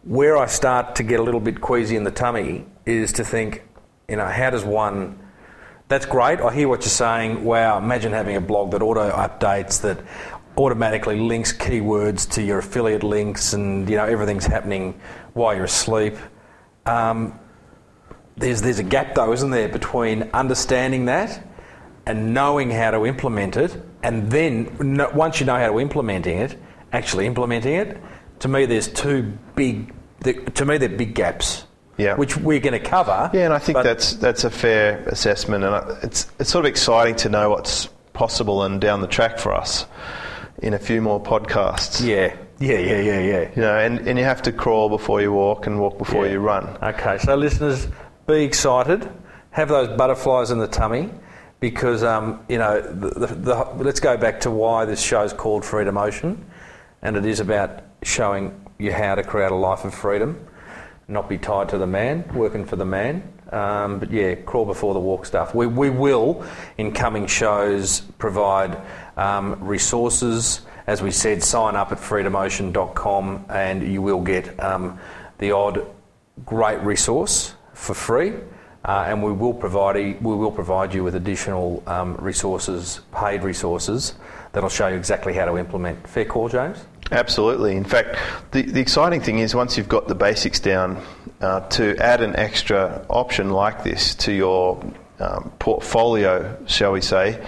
Where 0.03 0.37
I 0.37 0.47
start 0.47 0.95
to 0.95 1.03
get 1.03 1.19
a 1.19 1.23
little 1.23 1.39
bit 1.39 1.61
queasy 1.61 1.95
in 1.95 2.03
the 2.03 2.11
tummy 2.11 2.65
is 2.85 3.13
to 3.13 3.23
think, 3.23 3.63
you 4.07 4.15
know, 4.15 4.25
how 4.25 4.49
does 4.49 4.63
one? 4.63 5.19
That's 5.87 6.05
great. 6.05 6.39
I 6.39 6.53
hear 6.53 6.67
what 6.67 6.81
you're 6.81 6.89
saying. 6.89 7.43
Wow, 7.43 7.77
imagine 7.77 8.11
having 8.11 8.35
a 8.35 8.41
blog 8.41 8.71
that 8.71 8.81
auto 8.81 9.11
updates 9.11 9.81
that 9.81 9.99
automatically 10.57 11.19
links 11.19 11.53
keywords 11.53 12.29
to 12.31 12.41
your 12.41 12.59
affiliate 12.59 13.03
links, 13.03 13.53
and 13.53 13.89
you 13.89 13.95
know 13.95 14.05
everything's 14.05 14.45
happening 14.45 14.99
while 15.33 15.55
you're 15.55 15.65
asleep. 15.65 16.15
Um, 16.85 17.39
there's 18.37 18.61
there's 18.61 18.79
a 18.79 18.83
gap 18.83 19.15
though, 19.15 19.31
isn't 19.33 19.51
there, 19.51 19.69
between 19.69 20.23
understanding 20.33 21.05
that 21.05 21.47
and 22.05 22.33
knowing 22.33 22.71
how 22.71 22.91
to 22.91 23.05
implement 23.05 23.57
it, 23.57 23.81
and 24.03 24.31
then 24.31 24.75
no, 24.79 25.09
once 25.13 25.39
you 25.39 25.45
know 25.45 25.57
how 25.57 25.71
to 25.71 25.79
implementing 25.79 26.39
it, 26.39 26.57
actually 26.91 27.27
implementing 27.27 27.75
it. 27.75 27.97
To 28.39 28.47
me, 28.47 28.65
there's 28.65 28.87
two 28.87 29.37
big. 29.55 29.93
The, 30.21 30.33
to 30.33 30.65
me, 30.65 30.77
they're 30.77 30.89
big 30.89 31.15
gaps. 31.15 31.65
Yeah. 31.97 32.15
Which 32.15 32.37
we're 32.37 32.59
going 32.59 32.73
to 32.73 32.79
cover. 32.79 33.29
Yeah, 33.33 33.45
and 33.45 33.53
I 33.53 33.59
think 33.59 33.77
that's 33.83 34.13
that's 34.13 34.43
a 34.43 34.49
fair 34.49 34.97
assessment, 35.07 35.63
and 35.63 36.03
it's 36.03 36.31
it's 36.39 36.49
sort 36.49 36.65
of 36.65 36.69
exciting 36.69 37.15
to 37.17 37.29
know 37.29 37.51
what's 37.51 37.87
possible 38.13 38.63
and 38.63 38.81
down 38.81 39.01
the 39.01 39.07
track 39.07 39.37
for 39.37 39.53
us 39.53 39.85
in 40.61 40.73
a 40.73 40.79
few 40.79 41.01
more 41.01 41.21
podcasts. 41.21 42.05
Yeah. 42.05 42.35
Yeah. 42.59 42.77
Yeah. 42.77 42.99
Yeah. 43.01 43.19
Yeah. 43.19 43.49
You 43.55 43.61
know, 43.61 43.77
and, 43.77 44.07
and 44.07 44.17
you 44.19 44.25
have 44.25 44.41
to 44.43 44.51
crawl 44.51 44.89
before 44.89 45.21
you 45.21 45.31
walk 45.31 45.67
and 45.67 45.79
walk 45.79 45.97
before 45.97 46.25
Yeah. 46.25 46.33
you 46.33 46.39
run. 46.39 46.77
Okay, 46.81 47.17
so 47.17 47.35
listeners, 47.35 47.87
be 48.27 48.43
excited. 48.43 49.09
Have 49.51 49.69
those 49.69 49.87
butterflies 49.97 50.51
in 50.51 50.59
the 50.59 50.67
tummy 50.67 51.09
because, 51.59 52.03
um, 52.03 52.39
you 52.47 52.57
know, 52.57 52.79
the, 52.81 53.09
the, 53.27 53.27
the, 53.35 53.55
let's 53.77 53.99
go 53.99 54.15
back 54.17 54.39
to 54.41 54.51
why 54.51 54.85
this 54.85 55.01
show's 55.01 55.33
called 55.33 55.65
Freedom 55.65 55.97
Ocean. 55.97 56.45
And 57.01 57.17
it 57.17 57.25
is 57.25 57.39
about 57.39 57.81
showing 58.03 58.63
you 58.77 58.91
how 58.93 59.15
to 59.15 59.23
create 59.23 59.51
a 59.51 59.55
life 59.55 59.83
of 59.83 59.93
freedom, 59.93 60.47
not 61.07 61.27
be 61.27 61.37
tied 61.37 61.69
to 61.69 61.77
the 61.77 61.87
man, 61.87 62.23
working 62.33 62.65
for 62.65 62.75
the 62.75 62.85
man. 62.85 63.23
Um, 63.51 63.99
but 63.99 64.11
yeah, 64.11 64.35
crawl 64.35 64.65
before 64.65 64.93
the 64.93 64.99
walk 64.99 65.25
stuff. 65.25 65.53
We, 65.53 65.67
we 65.67 65.89
will, 65.89 66.45
in 66.77 66.91
coming 66.91 67.27
shows, 67.27 68.01
provide 68.17 68.81
um, 69.17 69.61
resources. 69.63 70.61
As 70.87 71.01
we 71.01 71.11
said, 71.11 71.43
sign 71.43 71.75
up 71.75 71.91
at 71.91 71.97
freedomocean.com 71.97 73.45
and 73.49 73.91
you 73.91 74.01
will 74.01 74.21
get 74.21 74.57
um, 74.63 74.99
the 75.37 75.51
odd 75.51 75.85
great 76.45 76.79
resource 76.81 77.55
for 77.73 77.93
free. 77.93 78.33
Uh, 78.83 79.05
and 79.07 79.21
we 79.21 79.31
will 79.31 79.53
provide 79.53 79.95
we 79.95 80.35
will 80.35 80.51
provide 80.51 80.91
you 80.91 81.03
with 81.03 81.13
additional 81.13 81.83
um, 81.85 82.15
resources, 82.15 83.01
paid 83.13 83.43
resources, 83.43 84.15
that'll 84.53 84.69
show 84.69 84.87
you 84.87 84.95
exactly 84.95 85.33
how 85.33 85.45
to 85.45 85.57
implement. 85.57 86.07
Fair 86.07 86.25
call, 86.25 86.49
James. 86.49 86.79
Absolutely. 87.11 87.75
In 87.75 87.83
fact, 87.83 88.17
the, 88.51 88.61
the 88.61 88.79
exciting 88.79 89.21
thing 89.21 89.39
is 89.39 89.53
once 89.53 89.77
you've 89.77 89.89
got 89.89 90.07
the 90.07 90.15
basics 90.15 90.59
down, 90.59 91.03
uh, 91.41 91.61
to 91.69 91.95
add 91.97 92.21
an 92.21 92.35
extra 92.35 93.05
option 93.09 93.49
like 93.49 93.83
this 93.83 94.15
to 94.15 94.31
your 94.31 94.83
um, 95.19 95.51
portfolio, 95.59 96.57
shall 96.67 96.91
we 96.91 97.01
say, 97.01 97.43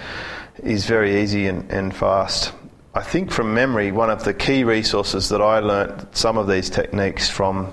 is 0.62 0.86
very 0.86 1.22
easy 1.22 1.46
and, 1.46 1.70
and 1.70 1.94
fast. 1.94 2.52
I 2.94 3.02
think 3.02 3.32
from 3.32 3.54
memory, 3.54 3.90
one 3.90 4.10
of 4.10 4.24
the 4.24 4.34
key 4.34 4.62
resources 4.64 5.28
that 5.30 5.42
I 5.42 5.58
learnt 5.58 6.16
some 6.16 6.38
of 6.38 6.46
these 6.46 6.70
techniques 6.70 7.28
from 7.28 7.72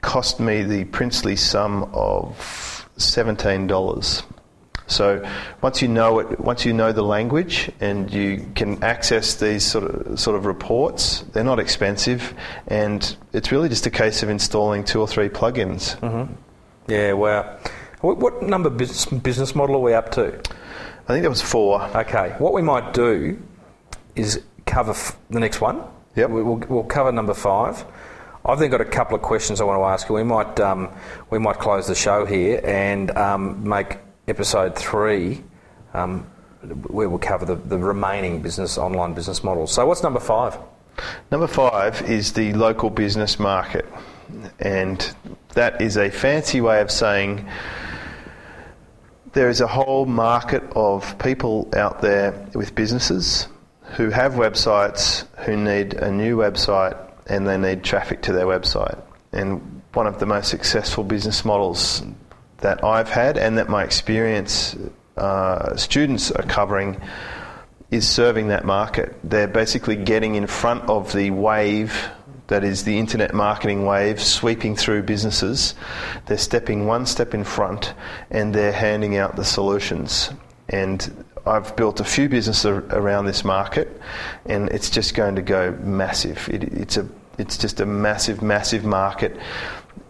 cost 0.00 0.40
me 0.40 0.62
the 0.62 0.84
princely 0.84 1.36
sum 1.36 1.90
of 1.92 2.88
seventeen 2.96 3.66
dollars. 3.66 4.22
So 4.88 5.22
once 5.62 5.80
you 5.82 5.88
know 5.88 6.18
it, 6.18 6.40
once 6.40 6.64
you 6.64 6.72
know 6.72 6.92
the 6.92 7.02
language 7.02 7.70
and 7.80 8.12
you 8.12 8.46
can 8.54 8.82
access 8.82 9.34
these 9.34 9.64
sort 9.64 9.84
of 9.84 10.18
sort 10.18 10.36
of 10.36 10.46
reports, 10.46 11.24
they're 11.32 11.44
not 11.44 11.58
expensive, 11.60 12.34
and 12.66 13.16
it's 13.32 13.52
really 13.52 13.68
just 13.68 13.86
a 13.86 13.90
case 13.90 14.22
of 14.22 14.28
installing 14.30 14.82
two 14.84 15.00
or 15.00 15.06
three 15.06 15.28
plugins. 15.28 15.96
Mhm. 16.00 16.28
Yeah, 16.88 17.12
wow. 17.12 17.56
What, 18.00 18.18
what 18.18 18.42
number 18.42 18.70
business, 18.70 19.04
business 19.06 19.54
model 19.54 19.76
are 19.76 19.80
we 19.80 19.92
up 19.94 20.10
to? 20.12 20.28
I 21.08 21.12
think 21.12 21.22
that 21.22 21.28
was 21.30 21.42
four. 21.42 21.82
Okay, 21.94 22.34
what 22.38 22.52
we 22.52 22.62
might 22.62 22.92
do 22.94 23.40
is 24.16 24.42
cover 24.66 24.92
f- 24.92 25.16
the 25.30 25.40
next 25.40 25.60
one. 25.60 25.82
Yep. 26.16 26.30
We- 26.30 26.42
We'll, 26.42 26.62
we'll 26.68 26.84
cover 26.84 27.12
number 27.12 27.34
five. 27.34 27.84
I've 28.44 28.58
then 28.58 28.70
got 28.70 28.80
a 28.80 28.84
couple 28.86 29.14
of 29.16 29.20
questions 29.22 29.60
I 29.60 29.64
want 29.64 29.78
to 29.78 29.84
ask 29.84 30.08
you. 30.08 30.14
We 30.14 30.22
might 30.24 30.58
um, 30.60 30.88
we 31.28 31.38
might 31.38 31.58
close 31.58 31.86
the 31.86 31.94
show 31.94 32.24
here 32.24 32.60
and 32.64 33.10
um, 33.16 33.68
make 33.68 33.98
episode 34.28 34.76
three 34.76 35.42
um, 35.94 36.26
we'll 36.62 37.18
cover 37.18 37.44
the, 37.44 37.54
the 37.54 37.78
remaining 37.78 38.42
business 38.42 38.78
online 38.78 39.14
business 39.14 39.42
models. 39.44 39.72
So 39.72 39.86
what's 39.86 40.02
number 40.02 40.20
five? 40.20 40.58
Number 41.30 41.46
five 41.46 42.02
is 42.10 42.32
the 42.32 42.52
local 42.54 42.90
business 42.90 43.38
market, 43.38 43.86
and 44.58 45.14
that 45.54 45.80
is 45.80 45.96
a 45.96 46.10
fancy 46.10 46.60
way 46.60 46.80
of 46.80 46.90
saying 46.90 47.48
there 49.32 49.48
is 49.48 49.60
a 49.60 49.66
whole 49.66 50.06
market 50.06 50.62
of 50.74 51.18
people 51.18 51.68
out 51.76 52.00
there 52.00 52.48
with 52.54 52.74
businesses 52.74 53.46
who 53.96 54.10
have 54.10 54.32
websites 54.32 55.26
who 55.44 55.56
need 55.56 55.94
a 55.94 56.10
new 56.10 56.36
website 56.36 56.96
and 57.26 57.46
they 57.46 57.56
need 57.56 57.84
traffic 57.84 58.22
to 58.22 58.32
their 58.32 58.46
website. 58.46 59.00
And 59.32 59.82
one 59.92 60.06
of 60.06 60.18
the 60.18 60.26
most 60.26 60.48
successful 60.48 61.04
business 61.04 61.44
models 61.44 62.02
that 62.58 62.84
I've 62.84 63.08
had 63.08 63.38
and 63.38 63.58
that 63.58 63.68
my 63.68 63.84
experience 63.84 64.76
uh, 65.16 65.76
students 65.76 66.30
are 66.30 66.44
covering 66.44 67.00
is 67.90 68.06
serving 68.06 68.48
that 68.48 68.64
market. 68.64 69.16
They're 69.24 69.48
basically 69.48 69.96
getting 69.96 70.34
in 70.34 70.46
front 70.46 70.88
of 70.88 71.12
the 71.12 71.30
wave 71.30 72.08
that 72.48 72.64
is 72.64 72.84
the 72.84 72.98
internet 72.98 73.34
marketing 73.34 73.84
wave 73.84 74.22
sweeping 74.22 74.74
through 74.74 75.02
businesses. 75.02 75.74
They're 76.26 76.38
stepping 76.38 76.86
one 76.86 77.04
step 77.06 77.34
in 77.34 77.44
front 77.44 77.94
and 78.30 78.54
they're 78.54 78.72
handing 78.72 79.16
out 79.16 79.36
the 79.36 79.44
solutions. 79.44 80.30
And 80.70 81.24
I've 81.46 81.76
built 81.76 82.00
a 82.00 82.04
few 82.04 82.28
businesses 82.28 82.66
ar- 82.66 82.84
around 82.90 83.26
this 83.26 83.44
market, 83.44 84.00
and 84.46 84.68
it's 84.70 84.90
just 84.90 85.14
going 85.14 85.36
to 85.36 85.42
go 85.42 85.72
massive. 85.82 86.48
It, 86.50 86.64
it's 86.64 86.96
a 86.96 87.08
it's 87.38 87.56
just 87.56 87.80
a 87.80 87.86
massive, 87.86 88.42
massive 88.42 88.84
market. 88.84 89.36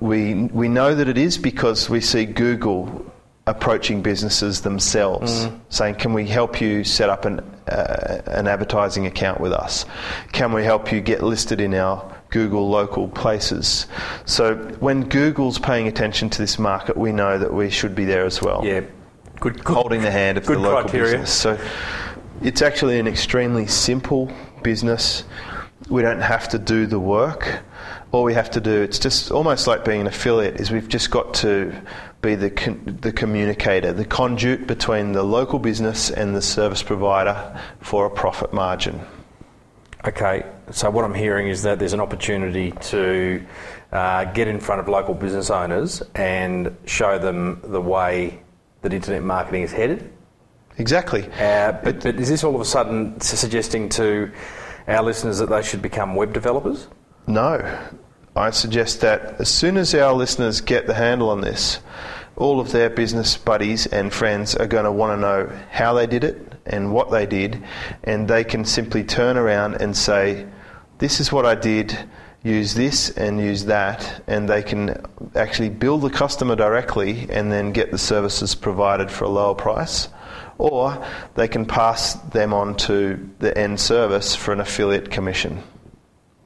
We 0.01 0.35
we 0.35 0.69
know 0.69 0.95
that 0.95 1.09
it 1.09 1.19
is 1.19 1.39
because 1.39 1.91
we 1.91 2.01
see 2.01 2.25
Google 2.25 3.05
approaching 3.47 4.03
businesses 4.03 4.61
themselves, 4.61 5.49
saying, 5.71 5.97
"Can 5.97 6.13
we 6.13 6.27
help 6.27 6.61
you 6.61 6.85
set 6.85 7.09
up 7.11 7.25
an 7.25 7.41
uh, 7.69 8.19
an 8.27 8.47
advertising 8.47 9.07
account 9.07 9.41
with 9.41 9.53
us? 9.53 9.85
Can 10.33 10.53
we 10.53 10.63
help 10.65 10.93
you 10.93 11.01
get 11.01 11.23
listed 11.23 11.61
in 11.61 11.75
our 11.75 12.05
Google 12.31 12.69
local 12.69 13.09
places?" 13.09 13.87
So 14.25 14.55
when 14.81 15.09
Google's 15.09 15.59
paying 15.59 15.89
attention 15.89 16.31
to 16.31 16.39
this 16.39 16.59
market, 16.59 16.97
we 16.97 17.11
know 17.11 17.39
that 17.39 17.53
we 17.53 17.69
should 17.71 17.95
be 17.95 18.05
there 18.05 18.25
as 18.25 18.41
well 18.41 18.61
Yeah, 18.65 18.83
good. 19.41 19.65
good 19.65 19.75
holding 19.75 20.03
the 20.03 20.11
hand 20.13 20.39
of 20.39 20.47
the 20.47 20.59
local 20.59 20.83
criteria. 20.83 21.13
business. 21.19 21.33
So 21.33 21.59
it's 22.43 22.63
actually 22.63 23.01
an 23.01 23.09
extremely 23.09 23.67
simple 23.67 24.31
business. 24.63 25.25
We 25.89 26.03
don't 26.03 26.21
have 26.21 26.49
to 26.51 26.59
do 26.59 26.87
the 26.87 27.01
work. 27.01 27.61
All 28.11 28.25
we 28.25 28.33
have 28.35 28.51
to 28.53 28.61
do, 28.61 28.83
it's 28.83 28.99
just 28.99 29.31
almost 29.31 29.67
like 29.67 29.85
being 29.85 30.01
an 30.01 30.07
affiliate, 30.07 30.61
is 30.61 30.71
we've 30.71 30.89
just 30.89 31.11
got 31.11 31.35
to 31.35 31.75
be 32.23 32.35
the, 32.35 32.51
con- 32.51 32.99
the 33.03 33.13
communicator, 33.13 33.93
the 33.93 34.05
conduit 34.05 34.67
between 34.67 35.13
the 35.13 35.23
local 35.23 35.59
business 35.59 36.11
and 36.11 36.35
the 36.35 36.41
service 36.41 36.83
provider 36.83 37.61
for 37.81 38.07
a 38.07 38.11
profit 38.11 38.53
margin. 38.53 39.01
Okay, 40.07 40.45
so 40.71 40.89
what 40.91 41.05
I'm 41.05 41.13
hearing 41.13 41.49
is 41.49 41.63
that 41.65 41.79
there's 41.79 41.93
an 41.93 42.01
opportunity 42.01 42.71
to 42.71 43.45
uh, 43.93 44.25
get 44.27 44.49
in 44.49 44.59
front 44.59 44.81
of 44.81 44.89
local 44.89 45.13
business 45.13 45.51
owners 45.51 46.03
and 46.15 46.75
show 46.87 47.19
them 47.19 47.61
the 47.65 47.81
way 47.81 48.41
that 48.83 48.95
internet 48.95 49.23
marketing 49.23 49.63
is 49.63 49.73
headed. 49.73 50.11
Exactly. 50.79 51.29
Uh, 51.39 51.73
but, 51.73 52.03
but 52.03 52.15
is 52.15 52.29
this 52.29 52.43
all 52.43 52.55
of 52.55 52.61
a 52.61 52.65
sudden 52.65 53.21
suggesting 53.21 53.89
to 53.91 54.31
our 54.87 55.03
listeners 55.03 55.39
that 55.39 55.51
they 55.51 55.63
should 55.63 55.83
become 55.83 56.15
web 56.15 56.33
developers? 56.33 56.89
No. 57.29 57.79
I 58.35 58.51
suggest 58.51 59.03
that 59.03 59.39
as 59.39 59.51
soon 59.51 59.77
as 59.77 59.95
our 59.95 60.15
listeners 60.15 60.63
get 60.63 60.87
the 60.87 60.95
handle 60.95 61.29
on 61.29 61.43
this, 61.43 61.79
all 62.37 62.59
of 62.59 62.73
their 62.73 62.89
business 62.89 63.37
buddies 63.37 63.87
and 63.87 64.11
friends 64.13 64.55
are 64.55 64.67
going 64.67 64.87
to 64.87 64.93
want 64.93 65.13
to 65.13 65.21
know 65.21 65.53
how 65.71 65.93
they 65.93 66.07
did 66.07 66.25
it 66.25 66.55
and 66.65 66.91
what 66.95 67.11
they 67.11 67.27
did, 67.27 67.63
and 68.05 68.29
they 68.29 68.45
can 68.45 68.65
simply 68.65 69.05
turn 69.05 69.37
around 69.37 69.75
and 69.75 69.95
say, 69.95 70.47
This 70.99 71.21
is 71.21 71.31
what 71.31 71.45
I 71.45 71.55
did, 71.55 71.99
use 72.43 72.73
this 72.73 73.11
and 73.11 73.39
use 73.39 73.67
that, 73.67 74.23
and 74.27 74.49
they 74.49 74.63
can 74.63 75.05
actually 75.35 75.69
bill 75.69 75.99
the 75.99 76.11
customer 76.11 76.57
directly 76.57 77.27
and 77.29 77.53
then 77.53 77.73
get 77.73 77.91
the 77.91 77.99
services 77.99 78.55
provided 78.55 79.11
for 79.11 79.25
a 79.25 79.29
lower 79.29 79.55
price. 79.55 80.09
Or 80.57 81.05
they 81.35 81.49
can 81.49 81.67
pass 81.67 82.15
them 82.15 82.55
on 82.55 82.77
to 82.89 83.29
the 83.39 83.57
end 83.57 83.81
service 83.81 84.35
for 84.35 84.53
an 84.53 84.61
affiliate 84.61 85.11
commission. 85.11 85.63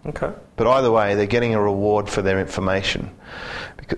Okay. 0.07 0.33
But 0.57 0.67
either 0.67 0.91
way, 0.91 1.15
they're 1.15 1.27
getting 1.27 1.55
a 1.55 1.61
reward 1.61 2.09
for 2.09 2.23
their 2.23 2.41
information. 2.41 3.11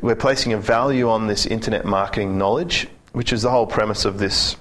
We're 0.03 0.17
placing 0.17 0.53
a 0.53 0.59
value 0.59 1.09
on 1.09 1.27
this 1.27 1.47
internet 1.47 1.85
marketing 1.85 2.37
knowledge, 2.37 2.89
which 3.13 3.33
is 3.33 3.43
the 3.43 3.51
whole 3.51 3.67
premise 3.67 4.05
of 4.05 4.19
this 4.19 4.57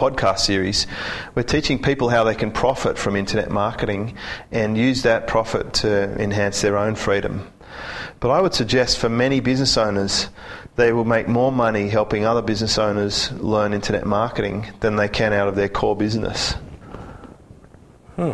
podcast 0.00 0.38
series. 0.38 0.86
We're 1.34 1.42
teaching 1.42 1.80
people 1.82 2.08
how 2.08 2.24
they 2.24 2.34
can 2.34 2.52
profit 2.52 2.96
from 2.96 3.16
internet 3.16 3.50
marketing 3.50 4.16
and 4.50 4.76
use 4.76 5.02
that 5.02 5.26
profit 5.26 5.74
to 5.74 6.20
enhance 6.20 6.62
their 6.62 6.78
own 6.78 6.94
freedom. 6.94 7.50
But 8.20 8.30
I 8.30 8.40
would 8.40 8.54
suggest 8.54 8.98
for 8.98 9.08
many 9.08 9.40
business 9.40 9.76
owners, 9.76 10.28
they 10.76 10.92
will 10.92 11.04
make 11.04 11.28
more 11.28 11.50
money 11.50 11.88
helping 11.88 12.24
other 12.24 12.42
business 12.42 12.78
owners 12.78 13.32
learn 13.32 13.72
internet 13.72 14.06
marketing 14.06 14.66
than 14.80 14.96
they 14.96 15.08
can 15.08 15.32
out 15.32 15.48
of 15.48 15.56
their 15.56 15.68
core 15.68 15.96
business. 15.96 16.54
Hmm. 18.16 18.32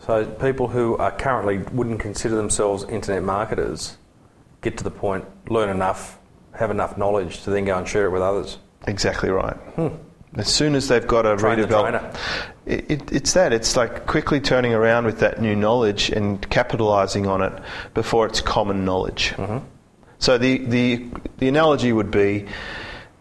So 0.00 0.24
people 0.24 0.68
who 0.68 0.96
are 0.96 1.12
currently 1.12 1.58
wouldn't 1.72 2.00
consider 2.00 2.34
themselves 2.36 2.84
internet 2.84 3.22
marketers 3.22 3.96
get 4.62 4.78
to 4.78 4.84
the 4.84 4.90
point, 4.90 5.24
learn 5.50 5.68
enough, 5.68 6.18
have 6.52 6.70
enough 6.70 6.96
knowledge 6.96 7.42
to 7.42 7.50
then 7.50 7.64
go 7.64 7.78
and 7.78 7.86
share 7.86 8.06
it 8.06 8.10
with 8.10 8.22
others. 8.22 8.58
Exactly 8.86 9.30
right. 9.30 9.56
As 10.36 10.48
soon 10.48 10.74
as 10.74 10.88
they've 10.88 11.06
got 11.06 11.26
a 11.26 11.36
Train 11.36 11.58
redevelop, 11.58 12.16
it, 12.64 12.90
it, 12.90 13.12
it's 13.12 13.32
that. 13.34 13.52
It's 13.52 13.76
like 13.76 14.06
quickly 14.06 14.40
turning 14.40 14.72
around 14.72 15.04
with 15.04 15.18
that 15.20 15.40
new 15.40 15.54
knowledge 15.56 16.10
and 16.10 16.40
capitalising 16.50 17.28
on 17.28 17.42
it 17.42 17.52
before 17.94 18.26
it's 18.26 18.40
common 18.40 18.84
knowledge. 18.84 19.34
So 20.18 20.38
the, 20.38 20.58
the 20.58 21.06
the 21.38 21.48
analogy 21.48 21.92
would 21.92 22.10
be 22.10 22.46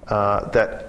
uh, 0.07 0.49
that 0.49 0.88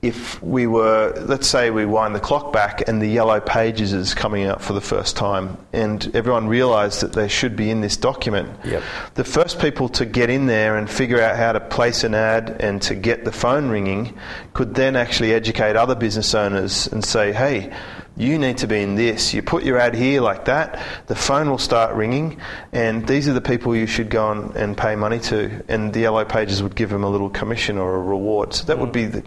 if 0.00 0.40
we 0.40 0.68
were, 0.68 1.12
let's 1.26 1.48
say, 1.48 1.70
we 1.70 1.84
wind 1.84 2.14
the 2.14 2.20
clock 2.20 2.52
back 2.52 2.86
and 2.88 3.02
the 3.02 3.08
yellow 3.08 3.40
pages 3.40 3.92
is 3.92 4.14
coming 4.14 4.44
out 4.44 4.62
for 4.62 4.72
the 4.72 4.80
first 4.80 5.16
time, 5.16 5.56
and 5.72 6.14
everyone 6.14 6.46
realised 6.46 7.00
that 7.00 7.14
they 7.14 7.26
should 7.26 7.56
be 7.56 7.68
in 7.68 7.80
this 7.80 7.96
document. 7.96 8.48
Yep. 8.64 8.82
The 9.14 9.24
first 9.24 9.58
people 9.58 9.88
to 9.90 10.06
get 10.06 10.30
in 10.30 10.46
there 10.46 10.76
and 10.76 10.88
figure 10.88 11.20
out 11.20 11.36
how 11.36 11.52
to 11.52 11.58
place 11.58 12.04
an 12.04 12.14
ad 12.14 12.58
and 12.60 12.80
to 12.82 12.94
get 12.94 13.24
the 13.24 13.32
phone 13.32 13.70
ringing 13.70 14.16
could 14.52 14.76
then 14.76 14.94
actually 14.94 15.32
educate 15.32 15.74
other 15.74 15.96
business 15.96 16.32
owners 16.32 16.86
and 16.86 17.04
say, 17.04 17.32
hey, 17.32 17.74
you 18.16 18.38
need 18.38 18.58
to 18.58 18.68
be 18.68 18.80
in 18.80 18.94
this. 18.94 19.34
You 19.34 19.42
put 19.42 19.64
your 19.64 19.78
ad 19.78 19.94
here 19.94 20.20
like 20.20 20.44
that, 20.44 20.80
the 21.08 21.16
phone 21.16 21.50
will 21.50 21.58
start 21.58 21.96
ringing, 21.96 22.40
and 22.72 23.04
these 23.04 23.26
are 23.26 23.32
the 23.32 23.40
people 23.40 23.74
you 23.74 23.86
should 23.86 24.10
go 24.10 24.26
on 24.26 24.56
and 24.56 24.76
pay 24.76 24.94
money 24.94 25.18
to. 25.20 25.64
And 25.66 25.92
the 25.92 26.00
yellow 26.00 26.24
pages 26.24 26.62
would 26.62 26.76
give 26.76 26.90
them 26.90 27.02
a 27.02 27.10
little 27.10 27.30
commission 27.30 27.78
or 27.78 27.96
a 27.96 28.00
reward. 28.00 28.54
So 28.54 28.64
that 28.66 28.78
would 28.78 28.92
be 28.92 29.06
the 29.06 29.24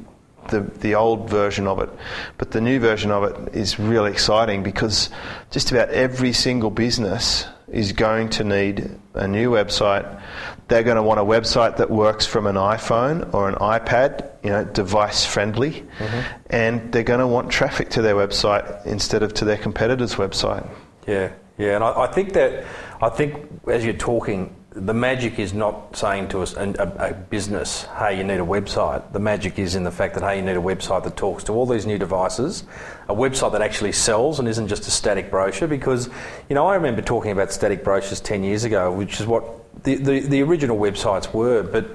the, 0.50 0.62
the 0.62 0.96
old 0.96 1.30
version 1.30 1.68
of 1.68 1.80
it. 1.80 1.90
But 2.38 2.52
the 2.52 2.62
new 2.62 2.80
version 2.80 3.12
of 3.12 3.24
it 3.24 3.56
is 3.56 3.80
really 3.80 4.12
exciting 4.12 4.64
because 4.64 5.10
just 5.50 5.72
about 5.72 5.90
every 5.90 6.34
single 6.34 6.70
business 6.70 7.46
is 7.68 7.94
going 7.94 8.30
to 8.30 8.44
need 8.44 8.98
a 9.14 9.28
new 9.28 9.52
website. 9.52 10.22
They're 10.68 10.84
going 10.84 10.98
to 10.98 11.04
want 11.04 11.20
a 11.20 11.24
website 11.24 11.78
that 11.78 11.90
works 11.90 12.26
from 12.26 12.48
an 12.48 12.56
iPhone 12.56 13.34
or 13.34 13.50
an 13.50 13.56
iPad, 13.56 14.30
you 14.44 14.50
know, 14.50 14.66
device 14.66 15.26
friendly. 15.26 15.72
Mm-hmm. 15.72 16.22
And 16.50 16.92
they're 16.92 17.04
going 17.04 17.20
to 17.20 17.28
want 17.28 17.50
traffic 17.50 17.90
to 17.92 18.02
their 18.02 18.16
website 18.16 18.86
instead 18.86 19.24
of 19.24 19.34
to 19.36 19.46
their 19.46 19.58
competitor's 19.58 20.16
website. 20.16 20.70
Yeah, 21.08 21.32
yeah, 21.58 21.76
and 21.76 21.84
I, 21.84 22.04
I 22.04 22.08
think 22.08 22.34
that 22.34 22.66
I 23.02 23.10
think 23.10 23.48
as 23.68 23.84
you're 23.84 23.94
talking, 23.94 24.56
the 24.74 24.94
magic 24.94 25.38
is 25.38 25.54
not 25.54 25.98
saying 25.98 26.30
to 26.30 26.40
us 26.40 26.56
a, 26.56 26.70
a, 26.98 27.14
business, 27.14 27.84
hey, 27.98 28.18
you 28.18 28.24
need 28.24 28.40
a 28.40 28.46
website. 28.46 29.12
The 29.12 29.20
magic 29.20 29.60
is 29.60 29.76
in 29.76 29.84
the 29.84 29.92
fact 29.92 30.14
that 30.14 30.24
hey, 30.24 30.38
you 30.38 30.42
need 30.42 30.56
a 30.56 30.62
website 30.62 31.04
that 31.04 31.18
talks 31.18 31.44
to 31.46 31.52
all 31.52 31.66
these 31.66 31.86
new 31.86 31.98
devices, 31.98 32.64
a 33.10 33.14
website 33.14 33.52
that 33.52 33.62
actually 33.62 33.92
sells 33.92 34.40
and 34.40 34.48
isn't 34.48 34.70
just 34.70 34.88
a 34.88 34.92
static 34.92 35.30
brochure. 35.30 35.68
Because 35.68 36.10
you 36.50 36.56
know, 36.56 36.68
I 36.68 36.76
remember 36.76 37.02
talking 37.02 37.32
about 37.32 37.52
static 37.52 37.84
brochures 37.84 38.22
ten 38.22 38.46
years 38.46 38.64
ago, 38.64 38.94
which 38.94 39.20
is 39.20 39.28
what 39.28 39.44
the, 39.84 39.96
the, 39.96 40.20
the 40.22 40.42
original 40.42 40.78
websites 40.78 41.34
were, 41.34 41.64
but 41.64 41.90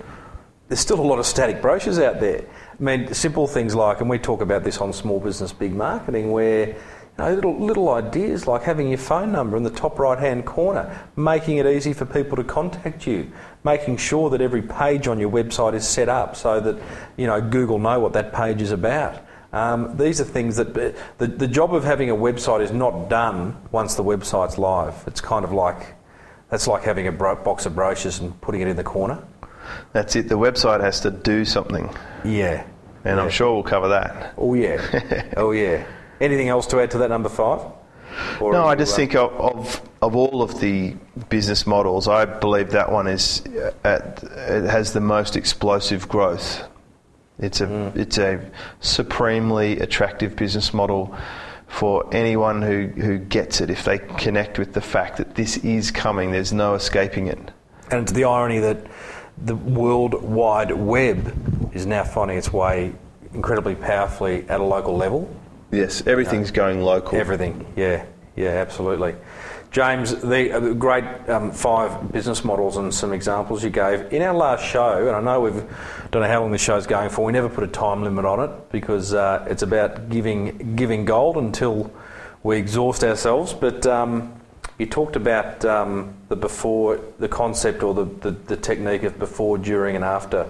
there's 0.68 0.80
still 0.80 1.00
a 1.00 1.02
lot 1.02 1.18
of 1.18 1.24
static 1.24 1.62
brochures 1.62 1.98
out 1.98 2.20
there. 2.20 2.44
I 2.78 2.82
mean, 2.82 3.14
simple 3.14 3.46
things 3.46 3.74
like, 3.74 4.02
and 4.02 4.10
we 4.10 4.18
talk 4.18 4.42
about 4.42 4.64
this 4.64 4.78
on 4.78 4.92
Small 4.92 5.18
Business 5.18 5.50
Big 5.50 5.72
Marketing, 5.72 6.30
where 6.30 6.76
know, 7.18 7.34
little, 7.34 7.58
little 7.58 7.88
ideas 7.90 8.46
like 8.46 8.62
having 8.62 8.88
your 8.88 8.98
phone 8.98 9.32
number 9.32 9.56
in 9.56 9.62
the 9.62 9.70
top 9.70 9.98
right 9.98 10.18
hand 10.18 10.44
corner, 10.46 10.98
making 11.16 11.56
it 11.58 11.66
easy 11.66 11.92
for 11.92 12.04
people 12.04 12.36
to 12.36 12.44
contact 12.44 13.06
you, 13.06 13.30
making 13.64 13.96
sure 13.96 14.30
that 14.30 14.40
every 14.40 14.62
page 14.62 15.08
on 15.08 15.18
your 15.18 15.30
website 15.30 15.74
is 15.74 15.86
set 15.86 16.08
up 16.08 16.36
so 16.36 16.60
that 16.60 16.78
you 17.16 17.26
know 17.26 17.40
Google 17.40 17.78
know 17.78 18.00
what 18.00 18.12
that 18.14 18.32
page 18.32 18.60
is 18.62 18.70
about. 18.72 19.22
Um, 19.52 19.96
these 19.96 20.20
are 20.20 20.24
things 20.24 20.56
that 20.56 20.74
the, 20.74 21.26
the 21.26 21.46
job 21.48 21.74
of 21.74 21.84
having 21.84 22.10
a 22.10 22.14
website 22.16 22.60
is 22.62 22.72
not 22.72 23.08
done 23.08 23.56
once 23.72 23.94
the 23.94 24.04
website's 24.04 24.58
live. 24.58 25.02
It's 25.06 25.20
kind 25.20 25.44
of 25.44 25.52
like 25.52 25.94
that's 26.50 26.66
like 26.66 26.82
having 26.82 27.06
a 27.06 27.12
bro- 27.12 27.42
box 27.42 27.64
of 27.66 27.74
brochures 27.74 28.18
and 28.18 28.38
putting 28.40 28.60
it 28.60 28.68
in 28.68 28.76
the 28.76 28.84
corner. 28.84 29.22
That's 29.92 30.14
it. 30.14 30.28
The 30.28 30.36
website 30.38 30.80
has 30.80 31.00
to 31.00 31.10
do 31.10 31.44
something, 31.44 31.88
Yeah. 32.24 32.64
and 33.04 33.18
I'm 33.18 33.30
sure 33.30 33.52
we'll 33.54 33.62
cover 33.62 33.88
that. 33.88 34.34
Oh 34.36 34.54
yeah. 34.54 35.32
oh 35.36 35.52
yeah. 35.52 35.84
Anything 36.20 36.48
else 36.48 36.66
to 36.68 36.80
add 36.80 36.90
to 36.92 36.98
that 36.98 37.10
number 37.10 37.28
five? 37.28 37.60
Or 38.40 38.52
No, 38.52 38.64
I 38.66 38.74
just 38.74 38.94
uh, 38.94 38.96
think 38.96 39.14
of, 39.14 39.32
of 39.32 39.82
of 40.02 40.14
all 40.14 40.42
of 40.42 40.60
the 40.60 40.94
business 41.28 41.66
models, 41.66 42.06
I 42.06 42.24
believe 42.24 42.70
that 42.70 42.90
one 42.92 43.06
is 43.06 43.42
uh, 43.46 43.72
at 43.84 44.22
it 44.22 44.64
has 44.64 44.92
the 44.92 45.00
most 45.00 45.36
explosive 45.36 46.08
growth. 46.08 46.62
It's 47.38 47.60
a 47.60 47.66
Mm. 47.66 47.96
it's 47.96 48.18
a 48.18 48.40
supremely 48.80 49.80
attractive 49.80 50.36
business 50.36 50.72
model 50.72 51.14
for 51.66 52.04
anyone 52.12 52.62
who, 52.62 52.86
who 53.02 53.18
gets 53.18 53.60
it 53.60 53.70
if 53.70 53.84
they 53.84 53.98
connect 53.98 54.58
with 54.58 54.72
the 54.72 54.80
fact 54.80 55.16
that 55.16 55.34
this 55.34 55.56
is 55.58 55.90
coming. 55.90 56.30
There's 56.30 56.52
no 56.52 56.74
escaping 56.74 57.26
it. 57.26 57.38
And 57.90 58.02
it's 58.02 58.12
the 58.12 58.24
irony 58.24 58.60
that 58.60 58.78
the 59.36 59.56
World 59.56 60.22
Wide 60.22 60.70
Web 60.72 61.72
is 61.74 61.84
now 61.84 62.04
finding 62.04 62.38
its 62.38 62.52
way 62.52 62.92
incredibly 63.34 63.74
powerfully 63.74 64.46
at 64.48 64.60
a 64.60 64.64
local 64.64 64.96
level. 64.96 65.28
Yes, 65.70 66.06
everything's 66.06 66.50
going 66.50 66.80
local. 66.80 67.18
Everything, 67.18 67.66
yeah, 67.76 68.04
yeah, 68.36 68.48
absolutely. 68.48 69.14
James, 69.70 70.14
the 70.22 70.52
uh, 70.52 70.72
great 70.72 71.04
um, 71.28 71.50
five 71.50 72.10
business 72.10 72.44
models 72.44 72.76
and 72.76 72.94
some 72.94 73.12
examples 73.12 73.62
you 73.62 73.70
gave 73.70 74.12
in 74.12 74.22
our 74.22 74.32
last 74.32 74.64
show, 74.64 75.06
and 75.06 75.16
I 75.16 75.20
know 75.20 75.40
we've 75.40 75.64
don't 76.10 76.22
know 76.22 76.28
how 76.28 76.40
long 76.40 76.52
the 76.52 76.58
show's 76.58 76.86
going 76.86 77.10
for. 77.10 77.24
We 77.24 77.32
never 77.32 77.48
put 77.48 77.64
a 77.64 77.68
time 77.68 78.02
limit 78.02 78.24
on 78.24 78.48
it 78.48 78.70
because 78.70 79.12
uh, 79.12 79.46
it's 79.50 79.62
about 79.62 80.08
giving 80.08 80.76
giving 80.76 81.04
gold 81.04 81.36
until 81.36 81.92
we 82.42 82.56
exhaust 82.56 83.04
ourselves. 83.04 83.52
But 83.52 83.86
um, 83.86 84.32
you 84.78 84.86
talked 84.86 85.16
about 85.16 85.64
um, 85.64 86.14
the 86.28 86.36
before, 86.36 87.00
the 87.18 87.28
concept 87.28 87.82
or 87.82 87.92
the, 87.92 88.04
the, 88.04 88.30
the 88.30 88.56
technique 88.56 89.02
of 89.02 89.18
before, 89.18 89.58
during, 89.58 89.96
and 89.96 90.04
after 90.04 90.46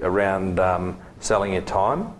around 0.00 0.60
um, 0.60 0.98
selling 1.20 1.52
your 1.52 1.62
time. 1.62 2.14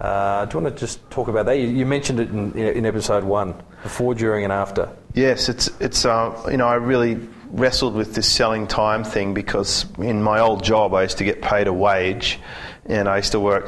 Uh, 0.00 0.44
do 0.44 0.58
you 0.58 0.62
want 0.64 0.76
to 0.76 0.80
just 0.80 1.08
talk 1.10 1.28
about 1.28 1.46
that? 1.46 1.58
You, 1.58 1.68
you 1.68 1.86
mentioned 1.86 2.20
it 2.20 2.28
in, 2.30 2.52
in 2.56 2.84
episode 2.84 3.24
one, 3.24 3.54
before, 3.82 4.14
during, 4.14 4.44
and 4.44 4.52
after. 4.52 4.90
Yes, 5.14 5.48
it's 5.48 5.68
it's 5.80 6.04
uh, 6.04 6.48
you 6.50 6.58
know 6.58 6.68
I 6.68 6.74
really 6.74 7.18
wrestled 7.50 7.94
with 7.94 8.14
this 8.14 8.30
selling 8.30 8.66
time 8.66 9.04
thing 9.04 9.32
because 9.32 9.86
in 9.98 10.22
my 10.22 10.40
old 10.40 10.62
job 10.62 10.92
I 10.92 11.02
used 11.02 11.18
to 11.18 11.24
get 11.24 11.40
paid 11.40 11.66
a 11.66 11.72
wage, 11.72 12.38
and 12.84 13.08
I 13.08 13.16
used 13.16 13.32
to 13.32 13.40
work 13.40 13.66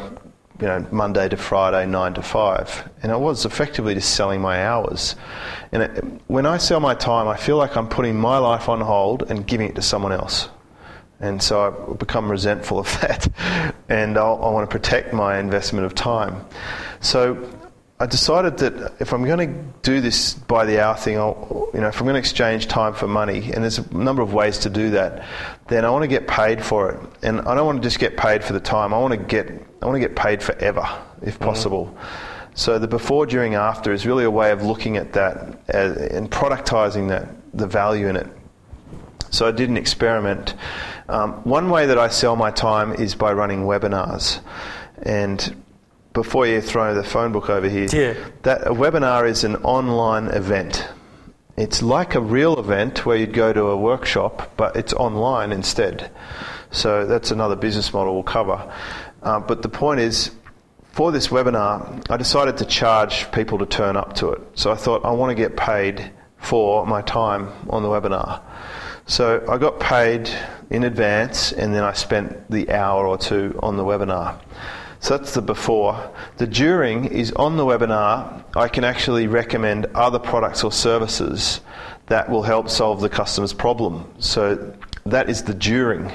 you 0.60 0.66
know 0.66 0.86
Monday 0.90 1.28
to 1.30 1.36
Friday 1.36 1.86
nine 1.86 2.12
to 2.14 2.22
five, 2.22 2.88
and 3.02 3.10
I 3.10 3.16
was 3.16 3.46
effectively 3.46 3.94
just 3.94 4.14
selling 4.14 4.42
my 4.42 4.66
hours. 4.66 5.16
And 5.72 5.82
it, 5.82 6.04
when 6.26 6.44
I 6.44 6.58
sell 6.58 6.80
my 6.80 6.94
time, 6.94 7.26
I 7.26 7.36
feel 7.38 7.56
like 7.56 7.76
I'm 7.76 7.88
putting 7.88 8.16
my 8.16 8.36
life 8.36 8.68
on 8.68 8.82
hold 8.82 9.22
and 9.30 9.46
giving 9.46 9.68
it 9.68 9.76
to 9.76 9.82
someone 9.82 10.12
else. 10.12 10.50
And 11.20 11.42
so 11.42 11.88
I've 11.90 11.98
become 11.98 12.30
resentful 12.30 12.78
of 12.84 12.86
that, 13.00 13.28
and 13.88 14.16
I'll, 14.16 14.42
I 14.42 14.50
want 14.50 14.68
to 14.68 14.72
protect 14.72 15.12
my 15.12 15.38
investment 15.38 15.84
of 15.86 15.94
time. 15.94 16.44
So 17.00 17.50
I 18.00 18.06
decided 18.06 18.58
that 18.58 18.94
if 19.00 19.12
I'm 19.12 19.24
going 19.24 19.48
to 19.48 19.64
do 19.82 20.00
this 20.00 20.34
by 20.34 20.64
the 20.64 20.80
hour 20.80 20.96
thing, 20.96 21.18
I'll, 21.18 21.68
you 21.74 21.80
know, 21.80 21.88
if 21.88 21.98
I'm 21.98 22.04
going 22.04 22.14
to 22.14 22.20
exchange 22.20 22.68
time 22.68 22.94
for 22.94 23.08
money, 23.08 23.50
and 23.52 23.64
there's 23.64 23.78
a 23.78 23.94
number 23.94 24.22
of 24.22 24.32
ways 24.32 24.58
to 24.58 24.70
do 24.70 24.90
that, 24.90 25.26
then 25.66 25.84
I 25.84 25.90
want 25.90 26.04
to 26.04 26.08
get 26.08 26.28
paid 26.28 26.64
for 26.64 26.92
it, 26.92 27.00
and 27.22 27.40
I 27.40 27.56
don't 27.56 27.66
want 27.66 27.82
to 27.82 27.86
just 27.86 27.98
get 27.98 28.16
paid 28.16 28.44
for 28.44 28.52
the 28.52 28.60
time. 28.60 28.94
I 28.94 28.98
want 28.98 29.14
to 29.14 29.18
get 29.18 29.50
I 29.82 29.86
want 29.86 29.96
to 29.96 30.00
get 30.00 30.16
paid 30.16 30.42
forever, 30.42 30.88
if 31.22 31.34
mm-hmm. 31.34 31.44
possible. 31.44 31.96
So 32.54 32.78
the 32.78 32.88
before, 32.88 33.26
during, 33.26 33.54
after 33.54 33.92
is 33.92 34.06
really 34.06 34.24
a 34.24 34.30
way 34.30 34.50
of 34.50 34.62
looking 34.62 34.96
at 34.96 35.12
that 35.12 35.36
uh, 35.72 35.94
and 36.10 36.30
productizing 36.30 37.08
that 37.08 37.28
the 37.54 37.66
value 37.66 38.08
in 38.08 38.16
it. 38.16 38.26
So 39.30 39.46
I 39.46 39.50
did 39.52 39.68
an 39.68 39.76
experiment. 39.76 40.54
Um, 41.08 41.34
one 41.44 41.70
way 41.70 41.86
that 41.86 41.98
I 41.98 42.08
sell 42.08 42.36
my 42.36 42.50
time 42.50 42.92
is 42.94 43.14
by 43.14 43.32
running 43.32 43.64
webinars. 43.64 44.40
And 45.02 45.62
before 46.12 46.46
you 46.46 46.60
throw 46.60 46.94
the 46.94 47.04
phone 47.04 47.32
book 47.32 47.48
over 47.50 47.68
here, 47.68 47.88
Yeah. 47.92 48.14
that 48.42 48.66
a 48.66 48.72
webinar 48.74 49.28
is 49.28 49.44
an 49.44 49.56
online 49.56 50.28
event. 50.28 50.88
It's 51.56 51.82
like 51.82 52.14
a 52.14 52.20
real 52.20 52.58
event 52.58 53.04
where 53.04 53.16
you'd 53.16 53.32
go 53.34 53.52
to 53.52 53.64
a 53.68 53.76
workshop, 53.76 54.52
but 54.56 54.76
it's 54.76 54.92
online 54.94 55.52
instead. 55.52 56.10
So 56.70 57.06
that's 57.06 57.30
another 57.30 57.56
business 57.56 57.92
model 57.92 58.14
we'll 58.14 58.22
cover. 58.22 58.60
Uh, 59.22 59.40
but 59.40 59.62
the 59.62 59.68
point 59.68 60.00
is, 60.00 60.30
for 60.92 61.12
this 61.12 61.28
webinar, 61.28 62.04
I 62.10 62.16
decided 62.16 62.56
to 62.58 62.64
charge 62.64 63.30
people 63.32 63.58
to 63.58 63.66
turn 63.66 63.96
up 63.96 64.14
to 64.14 64.30
it. 64.30 64.40
So 64.54 64.70
I 64.70 64.74
thought 64.74 65.04
I 65.04 65.10
want 65.12 65.30
to 65.30 65.34
get 65.34 65.56
paid 65.56 66.10
for 66.38 66.86
my 66.86 67.02
time 67.02 67.48
on 67.70 67.82
the 67.82 67.88
webinar. 67.88 68.40
So 69.08 69.42
I 69.48 69.56
got 69.56 69.80
paid 69.80 70.30
in 70.68 70.84
advance 70.84 71.52
and 71.52 71.74
then 71.74 71.82
I 71.82 71.94
spent 71.94 72.50
the 72.50 72.70
hour 72.70 73.06
or 73.06 73.16
two 73.16 73.58
on 73.62 73.78
the 73.78 73.82
webinar. 73.82 74.38
So 75.00 75.16
that's 75.16 75.32
the 75.32 75.40
before. 75.40 76.12
The 76.36 76.46
during 76.46 77.06
is 77.06 77.32
on 77.32 77.56
the 77.56 77.64
webinar, 77.64 78.44
I 78.54 78.68
can 78.68 78.84
actually 78.84 79.26
recommend 79.26 79.86
other 79.94 80.18
products 80.18 80.62
or 80.62 80.70
services 80.70 81.62
that 82.08 82.28
will 82.28 82.42
help 82.42 82.68
solve 82.68 83.00
the 83.00 83.08
customer's 83.08 83.54
problem. 83.54 84.12
So 84.18 84.76
that 85.06 85.30
is 85.30 85.42
the 85.42 85.54
during. 85.54 86.12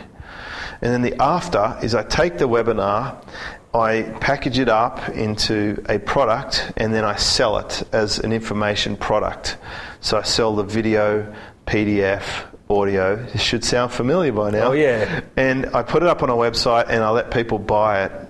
And 0.84 0.94
then 0.94 1.02
the 1.02 1.20
after 1.20 1.76
is 1.82 1.96
I 1.96 2.04
take 2.04 2.38
the 2.38 2.48
webinar, 2.48 3.26
I 3.74 4.04
package 4.22 4.60
it 4.60 4.70
up 4.70 5.10
into 5.10 5.84
a 5.90 5.98
product, 5.98 6.72
and 6.78 6.94
then 6.94 7.06
I 7.06 7.16
sell 7.16 7.58
it 7.58 7.82
as 7.92 8.20
an 8.20 8.32
information 8.32 8.96
product. 8.98 9.58
So 10.00 10.20
I 10.20 10.22
sell 10.22 10.56
the 10.56 10.64
video, 10.64 11.34
PDF, 11.66 12.53
audio. 12.70 13.16
This 13.16 13.42
should 13.42 13.64
sound 13.64 13.92
familiar 13.92 14.32
by 14.32 14.52
now. 14.52 14.70
Oh, 14.70 14.72
yeah. 14.74 15.22
And 15.38 15.68
I 15.68 15.84
put 15.84 16.04
it 16.04 16.10
up 16.10 16.24
on 16.24 16.30
a 16.30 16.34
website 16.34 16.88
and 16.90 17.04
I 17.04 17.10
let 17.10 17.32
people 17.32 17.60
buy 17.60 18.06
it 18.06 18.12
uh, 18.12 18.28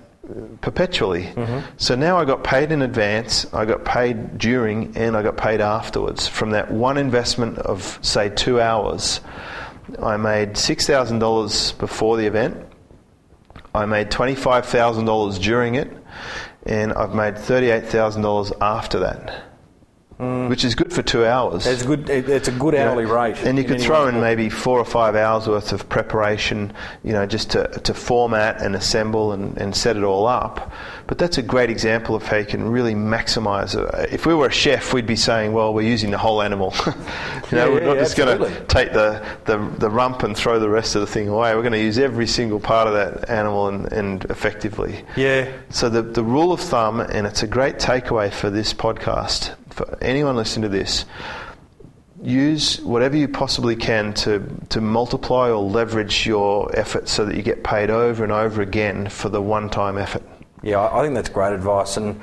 perpetually. 0.60 1.24
Mm-hmm. 1.24 1.60
So 1.76 1.94
now 1.94 2.18
I 2.18 2.24
got 2.24 2.44
paid 2.44 2.72
in 2.72 2.82
advance, 2.82 3.52
I 3.52 3.64
got 3.64 3.84
paid 3.84 4.38
during, 4.38 4.96
and 4.96 5.16
I 5.16 5.22
got 5.22 5.36
paid 5.36 5.60
afterwards. 5.60 6.26
From 6.26 6.50
that 6.50 6.70
one 6.70 6.96
investment 6.96 7.58
of, 7.58 7.98
say, 8.02 8.30
two 8.30 8.60
hours, 8.60 9.20
I 10.02 10.16
made 10.16 10.54
$6,000 10.54 11.78
before 11.78 12.16
the 12.16 12.26
event, 12.26 12.56
I 13.74 13.86
made 13.86 14.10
$25,000 14.10 15.42
during 15.42 15.74
it, 15.74 15.90
and 16.64 16.92
I've 16.92 17.14
made 17.14 17.34
$38,000 17.34 18.52
after 18.60 19.00
that. 19.00 19.53
Mm. 20.18 20.48
Which 20.48 20.64
is 20.64 20.76
good 20.76 20.92
for 20.92 21.02
two 21.02 21.26
hours. 21.26 21.66
It's 21.66 21.82
good. 21.82 22.08
It's 22.08 22.46
a 22.46 22.52
good 22.52 22.76
hourly 22.76 23.04
rate. 23.04 23.36
And 23.44 23.58
you 23.58 23.64
could 23.64 23.80
throw 23.80 24.06
in 24.06 24.20
maybe 24.20 24.48
four 24.48 24.78
or 24.78 24.84
five 24.84 25.16
hours 25.16 25.48
worth 25.48 25.72
of 25.72 25.88
preparation, 25.88 26.72
you 27.02 27.12
know, 27.12 27.26
just 27.26 27.50
to, 27.50 27.66
to 27.80 27.92
format 27.92 28.62
and 28.62 28.76
assemble 28.76 29.32
and, 29.32 29.58
and 29.58 29.74
set 29.74 29.96
it 29.96 30.04
all 30.04 30.28
up. 30.28 30.72
But 31.08 31.18
that's 31.18 31.36
a 31.36 31.42
great 31.42 31.68
example 31.68 32.14
of 32.14 32.22
how 32.22 32.36
you 32.36 32.46
can 32.46 32.70
really 32.70 32.94
maximize 32.94 33.74
it. 33.76 34.12
If 34.12 34.24
we 34.24 34.34
were 34.34 34.46
a 34.46 34.52
chef, 34.52 34.94
we'd 34.94 35.06
be 35.06 35.16
saying, 35.16 35.52
well, 35.52 35.74
we're 35.74 35.88
using 35.88 36.12
the 36.12 36.18
whole 36.18 36.40
animal. 36.40 36.72
you 36.86 36.92
know, 37.52 37.66
Yeah, 37.66 37.68
we're 37.68 37.80
yeah, 37.80 37.86
not 37.86 37.96
just 37.98 38.16
going 38.16 38.38
to 38.38 38.64
take 38.66 38.92
the, 38.92 39.20
the, 39.46 39.58
the 39.78 39.90
rump 39.90 40.22
and 40.22 40.36
throw 40.36 40.58
the 40.60 40.70
rest 40.70 40.94
of 40.94 41.00
the 41.00 41.06
thing 41.08 41.28
away. 41.28 41.54
We're 41.54 41.62
going 41.62 41.72
to 41.72 41.82
use 41.82 41.98
every 41.98 42.26
single 42.28 42.60
part 42.60 42.86
of 42.86 42.94
that 42.94 43.28
animal 43.28 43.68
and, 43.68 43.92
and 43.92 44.24
effectively. 44.26 45.04
Yeah. 45.16 45.50
So 45.70 45.88
the, 45.88 46.02
the 46.02 46.22
rule 46.22 46.52
of 46.52 46.60
thumb, 46.60 47.00
and 47.00 47.26
it's 47.26 47.42
a 47.42 47.48
great 47.48 47.76
takeaway 47.78 48.32
for 48.32 48.48
this 48.48 48.72
podcast, 48.72 49.56
for 49.74 49.98
anyone 50.00 50.36
listening 50.36 50.62
to 50.62 50.68
this, 50.68 51.04
use 52.22 52.80
whatever 52.80 53.16
you 53.16 53.28
possibly 53.28 53.76
can 53.76 54.14
to, 54.14 54.42
to 54.70 54.80
multiply 54.80 55.50
or 55.50 55.62
leverage 55.62 56.26
your 56.26 56.74
effort 56.78 57.08
so 57.08 57.24
that 57.24 57.36
you 57.36 57.42
get 57.42 57.62
paid 57.64 57.90
over 57.90 58.22
and 58.22 58.32
over 58.32 58.62
again 58.62 59.08
for 59.08 59.28
the 59.28 59.42
one 59.42 59.68
time 59.68 59.98
effort. 59.98 60.22
Yeah, 60.62 60.80
I 60.80 61.02
think 61.02 61.14
that's 61.14 61.28
great 61.28 61.52
advice. 61.52 61.96
And 61.96 62.20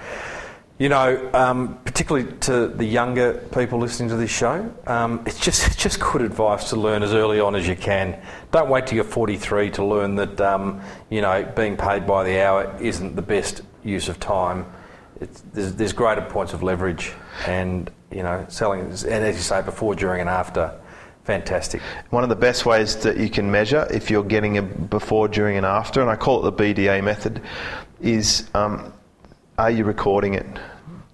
You 0.82 0.90
know, 0.90 1.30
um, 1.36 1.78
particularly 1.86 2.32
to 2.40 2.68
the 2.68 2.86
younger 2.86 3.34
people 3.54 3.78
listening 3.78 4.10
to 4.10 4.16
this 4.16 4.32
show, 4.32 4.74
um, 4.88 5.22
it's 5.28 5.40
just 5.40 5.68
it's 5.68 5.76
just 5.88 6.00
good 6.00 6.24
advice 6.24 6.72
to 6.72 6.76
learn 6.76 7.04
as 7.04 7.14
early 7.14 7.40
on 7.40 7.54
as 7.54 7.68
you 7.68 7.76
can. 7.76 8.20
Don't 8.52 8.68
wait 8.68 8.88
till 8.88 8.96
you're 8.96 9.04
43 9.04 9.70
to 9.70 9.86
learn 9.86 10.16
that 10.16 10.42
um, 10.42 10.82
you 11.12 11.22
know 11.22 11.44
being 11.56 11.78
paid 11.78 12.08
by 12.08 12.24
the 12.24 12.42
hour 12.42 12.76
isn't 12.82 13.16
the 13.16 13.22
best 13.22 13.62
use 13.84 14.10
of 14.10 14.20
time. 14.20 14.66
It's, 15.20 15.42
there's, 15.54 15.74
there's 15.76 15.94
greater 15.94 16.22
points 16.22 16.54
of 16.54 16.64
leverage, 16.64 17.12
and 17.46 17.90
you 18.12 18.24
know, 18.24 18.46
selling 18.50 18.82
and 18.82 18.94
as 18.94 19.36
you 19.36 19.42
say 19.42 19.62
before, 19.62 19.96
during, 19.96 20.22
and 20.22 20.30
after, 20.30 20.80
fantastic. 21.24 21.82
One 22.10 22.24
of 22.24 22.30
the 22.30 22.36
best 22.36 22.66
ways 22.66 22.98
that 22.98 23.18
you 23.18 23.30
can 23.30 23.52
measure 23.52 23.88
if 23.92 24.10
you're 24.10 24.24
getting 24.24 24.58
a 24.58 24.62
before, 24.62 25.28
during, 25.28 25.58
and 25.58 25.66
after, 25.66 26.02
and 26.02 26.10
I 26.10 26.16
call 26.16 26.46
it 26.46 26.56
the 26.56 26.64
BDA 26.64 27.04
method, 27.04 27.42
is 28.02 28.50
um, 28.54 28.94
are 29.58 29.72
you 29.72 29.86
recording 29.86 30.34
it? 30.34 30.46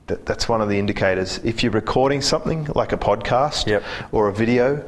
That, 0.07 0.25
that's 0.25 0.47
one 0.47 0.61
of 0.61 0.69
the 0.69 0.79
indicators. 0.79 1.39
If 1.43 1.63
you're 1.63 1.71
recording 1.73 2.21
something 2.21 2.65
like 2.75 2.93
a 2.93 2.97
podcast 2.97 3.67
Yep. 3.67 3.83
or 4.13 4.29
a 4.29 4.33
video, 4.33 4.87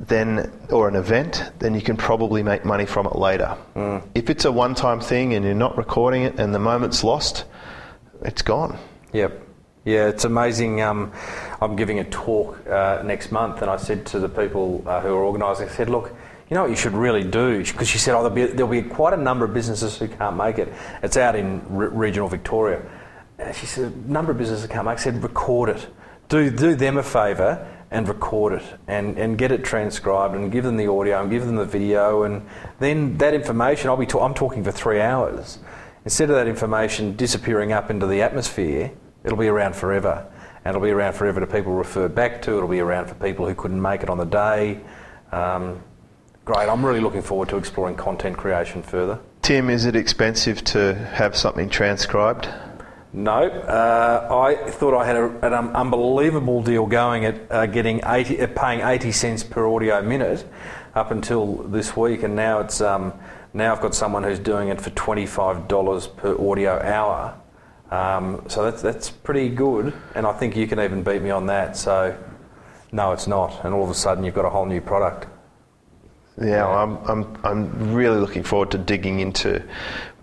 then 0.00 0.50
or 0.70 0.88
an 0.88 0.96
event, 0.96 1.50
then 1.60 1.74
you 1.74 1.80
can 1.80 1.96
probably 1.96 2.42
make 2.42 2.64
money 2.64 2.84
from 2.84 3.06
it 3.06 3.14
later. 3.16 3.56
If 4.14 4.28
it's 4.28 4.44
a 4.44 4.52
one-time 4.52 5.00
thing 5.00 5.34
and 5.34 5.44
you're 5.44 5.54
not 5.54 5.78
recording 5.78 6.22
it 6.24 6.38
and 6.40 6.54
the 6.54 6.58
moment's 6.58 7.04
lost, 7.04 7.44
it's 8.26 8.42
gone. 8.42 8.78
Yep. 9.12 9.42
Yeah, 9.84 10.08
it's 10.08 10.24
amazing. 10.24 10.82
Um, 10.82 11.12
I'm 11.60 11.76
giving 11.76 12.00
a 12.00 12.04
talk 12.04 12.66
uh, 12.66 13.02
next 13.04 13.30
month, 13.30 13.62
and 13.62 13.70
I 13.70 13.76
said 13.76 14.04
to 14.06 14.18
the 14.18 14.28
people 14.28 14.82
uh, 14.84 15.00
who 15.00 15.14
are 15.14 15.22
organising, 15.22 15.68
I 15.68 15.72
said, 15.72 15.88
look, 15.88 16.12
you 16.50 16.54
know 16.54 16.62
what 16.62 16.70
you 16.70 16.76
should 16.76 16.92
really 16.92 17.22
do? 17.22 17.64
Because 17.64 17.88
she 17.88 17.98
said, 17.98 18.14
oh, 18.14 18.28
there'll 18.28 18.48
be, 18.48 18.52
there'll 18.52 18.70
be 18.70 18.82
quite 18.82 19.12
a 19.12 19.16
number 19.16 19.44
of 19.44 19.54
businesses 19.54 19.96
who 19.96 20.08
can't 20.08 20.36
make 20.36 20.58
it. 20.58 20.72
It's 21.02 21.16
out 21.16 21.36
in 21.36 21.62
re- 21.68 21.88
regional 21.88 22.28
Victoria. 22.28 22.82
And 23.38 23.54
she 23.54 23.66
said, 23.66 23.92
a 23.92 24.10
number 24.10 24.32
of 24.32 24.38
businesses 24.38 24.66
can't 24.68 24.84
make 24.84 24.98
it. 24.98 25.00
I 25.00 25.04
said, 25.04 25.22
record 25.22 25.68
it. 25.70 25.86
Do, 26.28 26.50
do 26.50 26.74
them 26.74 26.96
a 26.96 27.02
favour 27.04 27.72
and 27.92 28.08
record 28.08 28.54
it 28.54 28.64
and, 28.88 29.16
and 29.16 29.38
get 29.38 29.52
it 29.52 29.64
transcribed 29.64 30.34
and 30.34 30.50
give 30.50 30.64
them 30.64 30.76
the 30.76 30.90
audio 30.90 31.20
and 31.20 31.30
give 31.30 31.46
them 31.46 31.56
the 31.56 31.64
video. 31.64 32.24
And 32.24 32.44
then 32.80 33.16
that 33.18 33.34
information, 33.34 33.88
I'll 33.88 33.96
be 33.96 34.06
ta- 34.06 34.24
I'm 34.24 34.34
talking 34.34 34.64
for 34.64 34.72
three 34.72 35.00
hours. 35.00 35.58
Instead 36.06 36.30
of 36.30 36.36
that 36.36 36.46
information 36.46 37.16
disappearing 37.16 37.72
up 37.72 37.90
into 37.90 38.06
the 38.06 38.22
atmosphere, 38.22 38.92
it'll 39.24 39.36
be 39.36 39.48
around 39.48 39.74
forever. 39.74 40.24
And 40.64 40.76
it'll 40.76 40.80
be 40.80 40.92
around 40.92 41.14
forever 41.14 41.40
to 41.40 41.48
people 41.48 41.72
refer 41.72 42.08
back 42.08 42.42
to. 42.42 42.56
It'll 42.56 42.68
be 42.68 42.78
around 42.78 43.08
for 43.08 43.16
people 43.16 43.44
who 43.44 43.56
couldn't 43.56 43.82
make 43.82 44.04
it 44.04 44.08
on 44.08 44.16
the 44.16 44.24
day. 44.24 44.78
Um, 45.32 45.82
great. 46.44 46.68
I'm 46.68 46.86
really 46.86 47.00
looking 47.00 47.22
forward 47.22 47.48
to 47.48 47.56
exploring 47.56 47.96
content 47.96 48.36
creation 48.36 48.84
further. 48.84 49.18
Tim, 49.42 49.68
is 49.68 49.84
it 49.84 49.96
expensive 49.96 50.62
to 50.66 50.94
have 50.94 51.36
something 51.36 51.68
transcribed? 51.68 52.48
No, 53.12 53.42
uh, 53.42 54.28
I 54.30 54.70
thought 54.70 54.96
I 54.96 55.04
had 55.04 55.16
a, 55.16 55.24
an 55.44 55.54
um, 55.54 55.74
unbelievable 55.74 56.62
deal 56.62 56.86
going 56.86 57.24
at 57.24 57.50
uh, 57.50 57.66
getting 57.66 58.00
80, 58.06 58.42
uh, 58.42 58.46
paying 58.54 58.80
80 58.80 59.10
cents 59.10 59.42
per 59.42 59.66
audio 59.66 60.00
minute 60.02 60.46
up 60.94 61.10
until 61.10 61.64
this 61.64 61.96
week, 61.96 62.22
and 62.22 62.36
now 62.36 62.60
it's 62.60 62.80
um, 62.80 63.12
now 63.54 63.72
I've 63.74 63.80
got 63.80 63.94
someone 63.94 64.22
who's 64.22 64.38
doing 64.38 64.68
it 64.68 64.80
for 64.80 64.90
$25 64.90 66.16
per 66.16 66.36
audio 66.50 66.80
hour. 66.82 67.34
Um, 67.90 68.42
so 68.48 68.64
that's 68.64 68.82
that's 68.82 69.10
pretty 69.10 69.48
good, 69.48 69.94
and 70.16 70.26
I 70.26 70.32
think 70.32 70.56
you 70.56 70.66
can 70.66 70.80
even 70.80 71.04
beat 71.04 71.22
me 71.22 71.30
on 71.30 71.46
that. 71.46 71.76
So 71.76 72.18
no, 72.90 73.12
it's 73.12 73.28
not, 73.28 73.64
and 73.64 73.72
all 73.72 73.84
of 73.84 73.90
a 73.90 73.94
sudden 73.94 74.24
you've 74.24 74.34
got 74.34 74.44
a 74.44 74.50
whole 74.50 74.66
new 74.66 74.80
product. 74.80 75.28
Yeah, 76.42 76.66
I'm, 76.66 76.96
I'm, 77.06 77.38
I'm 77.44 77.94
really 77.94 78.18
looking 78.20 78.42
forward 78.42 78.70
to 78.72 78.78
digging 78.78 79.20
into 79.20 79.62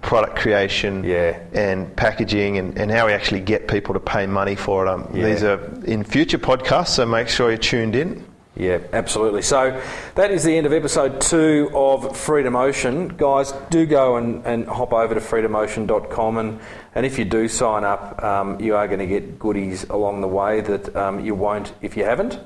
product 0.02 0.36
creation 0.36 1.04
Yeah. 1.04 1.40
and 1.54 1.96
packaging 1.96 2.58
and, 2.60 2.78
and 2.78 2.92
how 2.92 3.08
we 3.08 3.14
actually 3.14 3.40
get 3.40 3.68
people 3.68 3.94
to 3.96 4.00
pay 4.00 4.28
money 4.28 4.56
for 4.56 4.86
it. 4.86 4.90
Um, 4.90 5.10
Yeah. 5.14 5.26
These 5.30 5.44
are 5.44 5.60
in 5.86 6.04
future 6.04 6.38
podcasts, 6.38 6.90
so 6.90 7.06
make 7.06 7.30
sure 7.30 7.50
you're 7.50 7.58
tuned 7.58 7.96
in. 7.96 8.24
Yeah, 8.56 8.82
absolutely. 8.94 9.42
So 9.42 9.82
that 10.14 10.30
is 10.30 10.44
the 10.44 10.56
end 10.56 10.68
of 10.68 10.74
episode 10.74 11.20
two 11.22 11.72
of 11.74 12.16
Freedom 12.16 12.56
Ocean. 12.56 13.08
Guys, 13.08 13.52
do 13.72 13.88
go 13.88 14.18
and, 14.18 14.46
and 14.46 14.68
hop 14.68 14.94
over 14.94 15.16
to 15.16 15.20
freedomocean.com 15.20 16.38
and, 16.38 16.60
and 16.94 17.04
if 17.04 17.18
you 17.18 17.26
do 17.26 17.48
sign 17.48 17.84
up, 17.84 18.24
um, 18.24 18.62
you 18.62 18.76
are 18.76 18.88
going 18.88 19.00
to 19.00 19.08
get 19.08 19.40
goodies 19.40 19.86
along 19.86 20.22
the 20.22 20.28
way 20.28 20.62
that 20.62 20.96
um, 20.96 21.26
you 21.26 21.34
won't 21.34 21.74
if 21.82 21.98
you 21.98 22.04
haven't. 22.06 22.40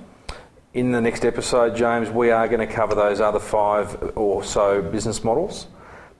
In 0.74 0.93
the 0.93 1.01
next 1.01 1.26
episode, 1.26 1.76
James, 1.76 2.10
we 2.10 2.32
are 2.32 2.47
going 2.47 2.66
to 2.66 2.74
cover 2.74 2.95
those 2.95 3.20
other 3.20 3.39
five 3.39 4.14
or 4.16 4.45
so 4.45 4.82
business 4.82 5.26
models. 5.26 5.68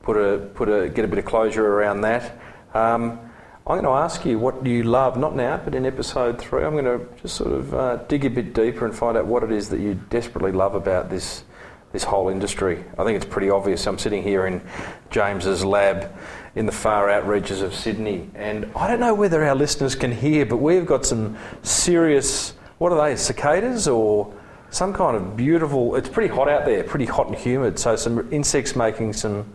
Put 0.02 0.18
a 0.18 0.40
put 0.54 0.68
a 0.68 0.90
get 0.90 1.06
a 1.06 1.08
bit 1.08 1.20
of 1.20 1.26
closure 1.26 1.66
around 1.66 2.02
that. 2.02 2.38
Um, 2.74 3.27
I'm 3.68 3.82
going 3.82 3.84
to 3.84 4.02
ask 4.02 4.24
you 4.24 4.40
what 4.40 4.66
you 4.66 4.84
love, 4.84 5.18
not 5.18 5.36
now, 5.36 5.58
but 5.58 5.76
in 5.76 5.86
episode 5.86 6.40
three. 6.40 6.64
I'm 6.64 6.72
going 6.72 6.86
to 6.86 7.06
just 7.22 7.36
sort 7.36 7.52
of 7.52 7.74
uh, 7.74 7.98
dig 7.98 8.24
a 8.24 8.30
bit 8.30 8.54
deeper 8.54 8.86
and 8.86 8.96
find 8.96 9.18
out 9.18 9.26
what 9.26 9.44
it 9.44 9.52
is 9.52 9.68
that 9.70 9.82
you 9.82 9.96
desperately 10.10 10.54
love 10.54 10.74
about 10.74 11.10
this 11.10 11.44
this 11.92 12.06
whole 12.06 12.30
industry. 12.30 12.86
I 12.98 13.04
think 13.04 13.18
it's 13.18 13.26
pretty 13.26 13.50
obvious. 13.50 13.86
I'm 13.86 13.98
sitting 13.98 14.24
here 14.24 14.48
in 14.48 14.62
James's 15.10 15.66
lab 15.66 16.16
in 16.56 16.66
the 16.66 16.72
far 16.72 17.10
out 17.10 17.28
reaches 17.28 17.62
of 17.62 17.76
Sydney, 17.76 18.30
and 18.36 18.72
I 18.74 18.88
don't 18.88 19.02
know 19.02 19.14
whether 19.14 19.44
our 19.44 19.56
listeners 19.56 19.96
can 19.96 20.14
hear, 20.14 20.46
but 20.46 20.58
we've 20.58 20.86
got 20.86 21.06
some 21.06 21.36
serious. 21.62 22.54
What 22.78 22.94
are 22.94 23.10
they? 23.10 23.18
Cicadas 23.18 23.90
or 23.90 24.34
some 24.70 24.94
kind 24.94 25.18
of 25.18 25.36
beautiful. 25.36 25.98
It's 25.98 26.08
pretty 26.08 26.34
hot 26.34 26.48
out 26.48 26.64
there, 26.64 26.86
pretty 26.86 27.06
hot 27.06 27.28
and 27.28 27.36
humid. 27.36 27.80
So 27.80 27.98
some 27.98 28.32
insects 28.32 28.78
making 28.78 29.12
some 29.12 29.54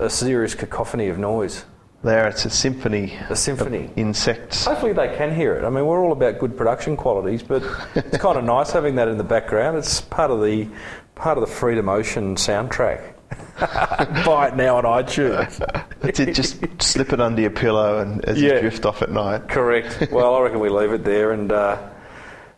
a 0.00 0.10
serious 0.10 0.56
cacophony 0.56 1.06
of 1.06 1.18
noise. 1.18 1.64
There, 2.04 2.28
it's 2.28 2.44
a 2.44 2.50
symphony. 2.50 3.18
A 3.30 3.36
symphony. 3.36 3.90
Insects. 3.96 4.64
Hopefully 4.66 4.92
they 4.92 5.14
can 5.16 5.34
hear 5.34 5.54
it. 5.56 5.64
I 5.64 5.70
mean, 5.70 5.86
we're 5.86 6.00
all 6.04 6.12
about 6.12 6.38
good 6.38 6.56
production 6.56 6.96
qualities, 6.96 7.42
but 7.42 7.62
it's 7.96 8.18
kind 8.18 8.38
of 8.38 8.44
nice 8.56 8.70
having 8.70 8.94
that 8.96 9.08
in 9.08 9.18
the 9.18 9.24
background. 9.24 9.76
It's 9.76 10.00
part 10.02 10.30
of 10.30 10.42
the 10.42 10.68
part 11.16 11.36
of 11.38 11.40
the 11.40 11.52
Freedom 11.52 11.88
Ocean 11.88 12.36
soundtrack. 12.36 13.14
Buy 14.24 14.48
it 14.48 14.56
now 14.56 14.76
on 14.76 14.84
iTunes. 14.84 15.58
That's 16.00 16.20
it, 16.20 16.34
just 16.34 16.58
slip 16.80 17.12
it 17.12 17.20
under 17.20 17.40
your 17.40 17.50
pillow 17.50 17.98
and 17.98 18.24
as 18.26 18.40
Yeah. 18.40 18.54
you 18.54 18.60
drift 18.60 18.84
off 18.86 19.02
at 19.02 19.10
night. 19.10 19.48
Correct. 19.48 20.12
Well, 20.12 20.34
I 20.34 20.42
reckon 20.42 20.60
we 20.60 20.68
leave 20.68 20.92
it 20.92 21.02
there 21.04 21.32
and 21.32 21.50
uh, 21.50 21.78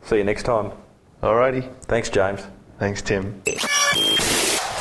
see 0.03 0.17
you 0.19 0.25
next 0.25 0.43
time. 0.43 0.73
Alrighty. 1.23 1.73
Thanks, 1.85 2.11
James. 2.11 2.47
Thanks, 2.79 3.01
Tim. 3.01 3.41